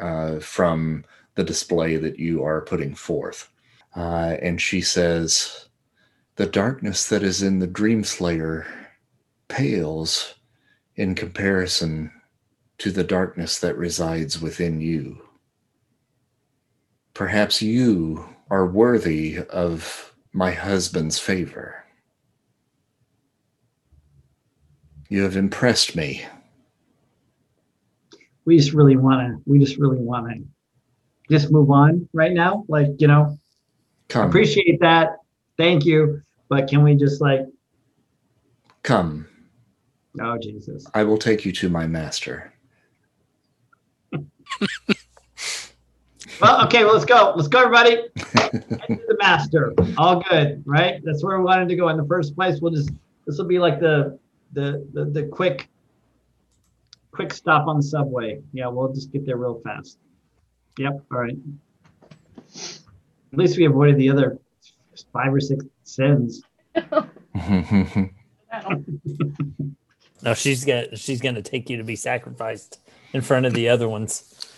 [0.00, 1.04] uh, from
[1.40, 3.50] the display that you are putting forth.
[3.96, 5.68] Uh, and she says,
[6.36, 8.66] The darkness that is in the Dream Slayer
[9.48, 10.34] pales
[10.96, 12.12] in comparison
[12.76, 15.22] to the darkness that resides within you.
[17.14, 21.86] Perhaps you are worthy of my husband's favor.
[25.08, 26.22] You have impressed me.
[28.44, 29.42] We just really want to.
[29.50, 30.44] We just really want to
[31.30, 32.64] just move on right now.
[32.68, 33.38] Like you know,
[34.08, 35.16] Come, appreciate that.
[35.56, 37.46] Thank you, but can we just like?
[38.82, 39.26] come.
[40.20, 40.86] Oh Jesus.
[40.94, 42.52] I will take you to my master.
[46.40, 47.32] Well, okay, well, let's go.
[47.36, 48.08] Let's go, everybody.
[48.16, 49.72] The master.
[49.96, 51.00] All good, right?
[51.04, 52.60] That's where we wanted to go in the first place.
[52.60, 52.90] We'll just
[53.26, 54.18] this will be like the
[54.52, 55.68] the the, the quick
[57.12, 58.40] quick stop on the subway.
[58.52, 59.98] Yeah, we'll just get there real fast.
[60.80, 61.04] Yep.
[61.12, 61.36] All right.
[63.32, 64.38] At least we avoided the other
[65.12, 66.42] five or six sins.
[70.22, 72.78] No, she's gonna she's gonna take you to be sacrificed
[73.14, 74.52] in front of the other ones.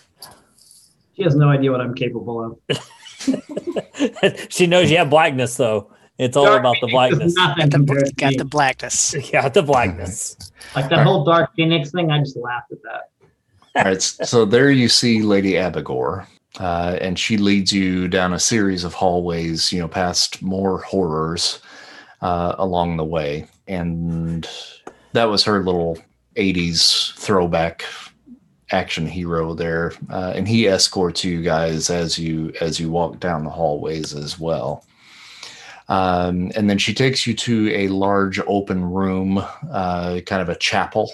[1.15, 2.77] She has no idea what I'm capable of.
[4.49, 5.89] she knows you have blackness though.
[6.17, 7.33] It's all Dark about the blackness.
[7.35, 9.15] nothing Got the, got the blackness.
[9.31, 10.35] Yeah, the blackness.
[10.75, 12.11] like that whole Dark Phoenix thing.
[12.11, 13.11] I just laughed at that.
[13.75, 16.27] All right, so there you see Lady Abigor,
[16.59, 21.59] uh, and she leads you down a series of hallways, you know, past more horrors
[22.21, 24.47] uh, along the way, and
[25.13, 25.97] that was her little
[26.35, 27.83] '80s throwback
[28.71, 33.43] action hero there, uh, and he escorts you guys as you as you walk down
[33.43, 34.85] the hallways as well.
[35.89, 40.55] Um, and then she takes you to a large open room, uh, kind of a
[40.55, 41.11] chapel.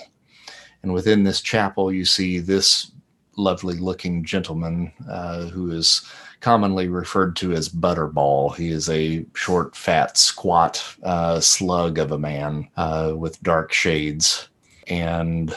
[0.84, 2.92] And within this chapel, you see this
[3.36, 6.06] lovely looking gentleman uh, who is
[6.42, 8.56] commonly referred to as Butterball.
[8.56, 14.48] He is a short, fat, squat uh, slug of a man uh, with dark shades.
[14.88, 15.54] And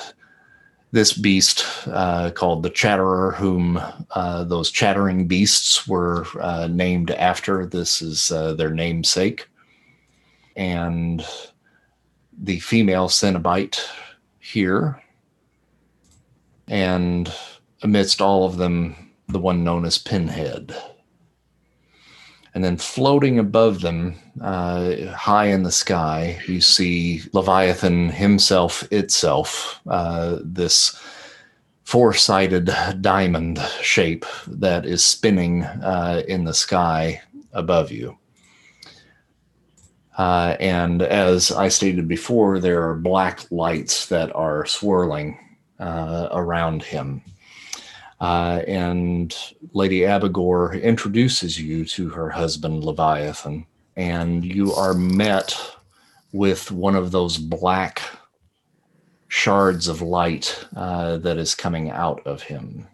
[0.91, 3.81] this beast uh, called the Chatterer, whom
[4.11, 7.65] uh, those chattering beasts were uh, named after.
[7.65, 9.49] This is their namesake.
[10.57, 11.25] And
[12.37, 13.81] the female Cenobite
[14.41, 15.03] here.
[16.73, 17.31] And
[17.83, 18.97] amidst all of them,
[19.29, 20.75] the one known as Pinhead.
[22.55, 29.83] And then floating above them, uh, high in the sky, you see Leviathan himself, itself,
[29.87, 30.99] uh, this
[31.85, 32.71] four sided
[33.03, 37.21] diamond shape that is spinning uh, in the sky
[37.53, 38.17] above you.
[40.17, 45.39] Uh, and as I stated before, there are black lights that are swirling
[45.83, 47.23] uh, around him.
[48.21, 49.37] Uh, and
[49.73, 55.59] Lady Abigor introduces you to her husband Leviathan, and you are met
[56.33, 58.01] with one of those black
[59.27, 62.87] shards of light uh, that is coming out of him.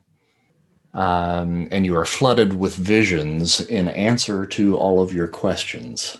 [0.94, 6.16] Um, and you are flooded with visions in answer to all of your questions.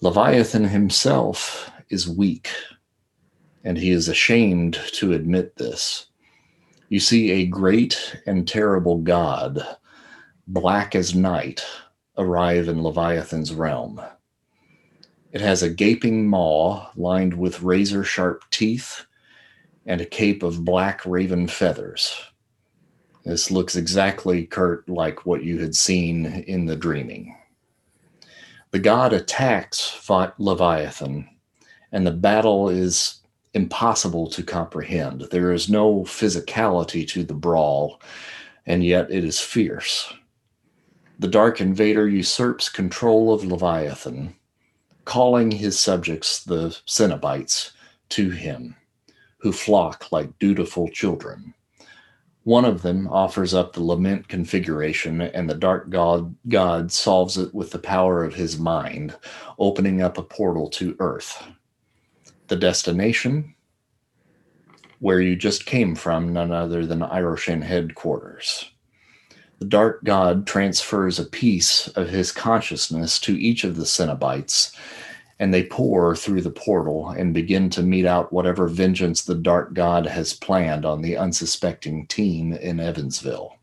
[0.00, 2.48] Leviathan himself is weak,
[3.64, 6.06] and he is ashamed to admit this.
[6.88, 9.64] You see a great and terrible god,
[10.46, 11.64] black as night,
[12.18, 14.00] arrive in Leviathan's realm.
[15.32, 19.06] It has a gaping maw lined with razor sharp teeth
[19.86, 22.14] and a cape of black raven feathers.
[23.24, 27.36] This looks exactly, Kurt, like what you had seen in the dreaming.
[28.72, 29.88] The god attacks
[30.38, 31.28] Leviathan,
[31.92, 33.19] and the battle is
[33.54, 35.22] impossible to comprehend.
[35.30, 38.00] There is no physicality to the brawl,
[38.66, 40.12] and yet it is fierce.
[41.18, 44.34] The Dark Invader usurps control of Leviathan,
[45.04, 47.72] calling his subjects, the Cenobites,
[48.10, 48.76] to him,
[49.38, 51.54] who flock like dutiful children.
[52.44, 57.52] One of them offers up the lament configuration, and the dark god, god solves it
[57.52, 59.14] with the power of his mind,
[59.58, 61.42] opening up a portal to Earth
[62.50, 63.54] the destination
[64.98, 68.70] where you just came from, none other than Iroshan headquarters.
[69.60, 74.74] The dark god transfers a piece of his consciousness to each of the Cenobites,
[75.38, 79.72] and they pour through the portal and begin to mete out whatever vengeance the dark
[79.72, 83.56] god has planned on the unsuspecting team in Evansville.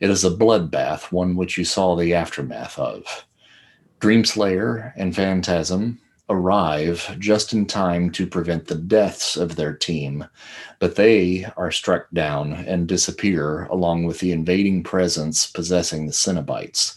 [0.00, 3.24] It is a bloodbath, one which you saw the aftermath of.
[4.00, 6.00] Dreamslayer and Phantasm
[6.32, 10.26] arrive just in time to prevent the deaths of their team,
[10.78, 16.96] but they are struck down and disappear along with the invading presence possessing the Cenobites.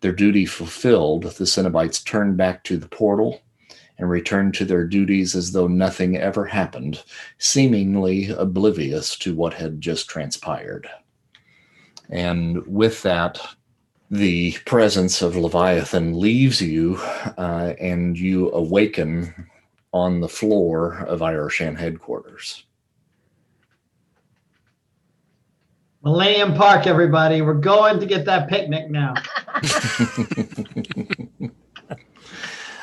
[0.00, 3.42] Their duty fulfilled, the Cenobites turn back to the portal
[3.98, 7.04] and return to their duties as though nothing ever happened,
[7.38, 10.88] seemingly oblivious to what had just transpired.
[12.08, 13.40] And with that,
[14.10, 16.96] the presence of Leviathan leaves you
[17.38, 19.48] uh, and you awaken
[19.92, 22.64] on the floor of Iroshan headquarters.
[26.02, 27.42] Millennium Park, everybody.
[27.42, 29.14] We're going to get that picnic now.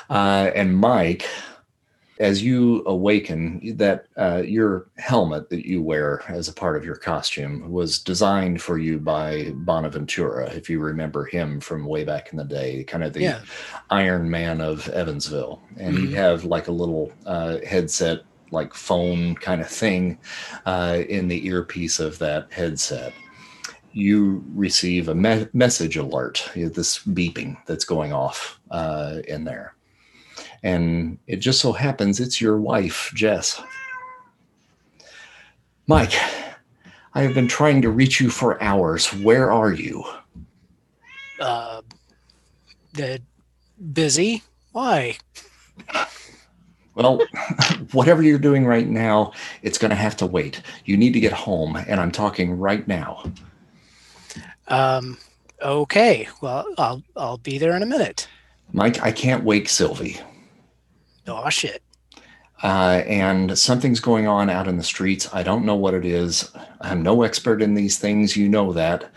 [0.09, 1.27] uh, and Mike,
[2.19, 6.95] as you awaken, that uh, your helmet that you wear as a part of your
[6.95, 12.37] costume was designed for you by Bonaventura, if you remember him from way back in
[12.37, 13.41] the day, kind of the yeah.
[13.89, 15.61] Iron Man of Evansville.
[15.77, 16.07] And mm-hmm.
[16.07, 20.17] you have like a little uh, headset, like phone kind of thing
[20.65, 23.13] uh, in the earpiece of that headset.
[23.93, 29.73] You receive a me- message alert, this beeping that's going off uh, in there
[30.63, 33.61] and it just so happens it's your wife, Jess.
[35.87, 36.13] Mike,
[37.13, 39.13] I have been trying to reach you for hours.
[39.13, 40.03] Where are you?
[41.39, 41.81] Uh,
[42.93, 43.21] the
[43.93, 44.43] busy.
[44.71, 45.17] Why?
[46.95, 47.21] Well,
[47.91, 49.31] whatever you're doing right now,
[49.61, 50.61] it's going to have to wait.
[50.85, 53.23] You need to get home, and I'm talking right now.
[54.67, 55.17] Um.
[55.61, 56.27] Okay.
[56.41, 58.27] Well, I'll I'll be there in a minute.
[58.73, 60.19] Mike, I can't wake Sylvie.
[61.27, 61.81] Oh shit.
[62.63, 65.31] Uh, and something's going on out in the streets.
[65.33, 66.51] I don't know what it is.
[66.81, 68.35] I'm no expert in these things.
[68.35, 69.11] You know that.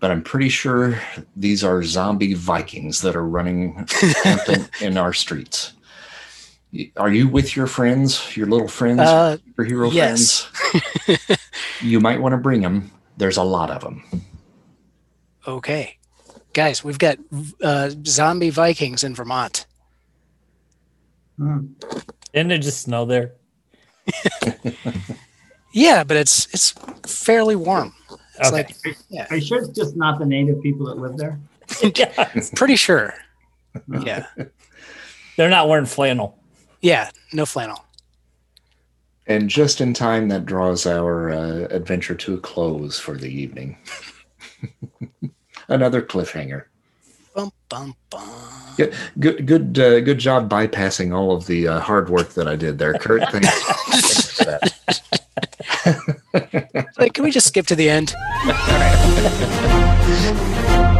[0.00, 1.00] But I'm pretty sure
[1.36, 3.86] these are zombie Vikings that are running
[4.80, 5.74] in our streets.
[6.96, 10.40] Are you with your friends, your little friends, uh, superhero yes.
[10.40, 11.38] friends?
[11.82, 12.90] you might want to bring them.
[13.16, 14.02] There's a lot of them.
[15.46, 15.98] Okay.
[16.52, 17.18] guys, we've got
[17.62, 19.66] uh, zombie Vikings in Vermont.
[22.32, 23.32] Didn't it just snow there?
[25.74, 26.72] Yeah, but it's it's
[27.06, 27.94] fairly warm.
[28.38, 28.56] It's Okay.
[28.84, 31.40] like yeah, Are you sure it's just not the native people that live there?
[31.96, 32.30] Yeah.
[32.54, 33.14] pretty sure.
[34.02, 34.26] Yeah,
[35.38, 36.38] They're not wearing flannel.
[36.82, 37.82] yeah, no flannel.
[39.26, 43.78] And just in time, that draws our uh, adventure to a close for the evening.
[45.68, 46.64] Another cliffhanger.
[47.72, 48.74] Bum bum bum.
[48.76, 48.86] Yeah,
[49.18, 52.78] good, good, uh, good job bypassing all of the uh, hard work that I did
[52.78, 53.22] there, Kurt.
[53.32, 53.48] Thanks.
[53.64, 54.74] Thanks for that.
[56.98, 58.12] Like, can we just skip to the end?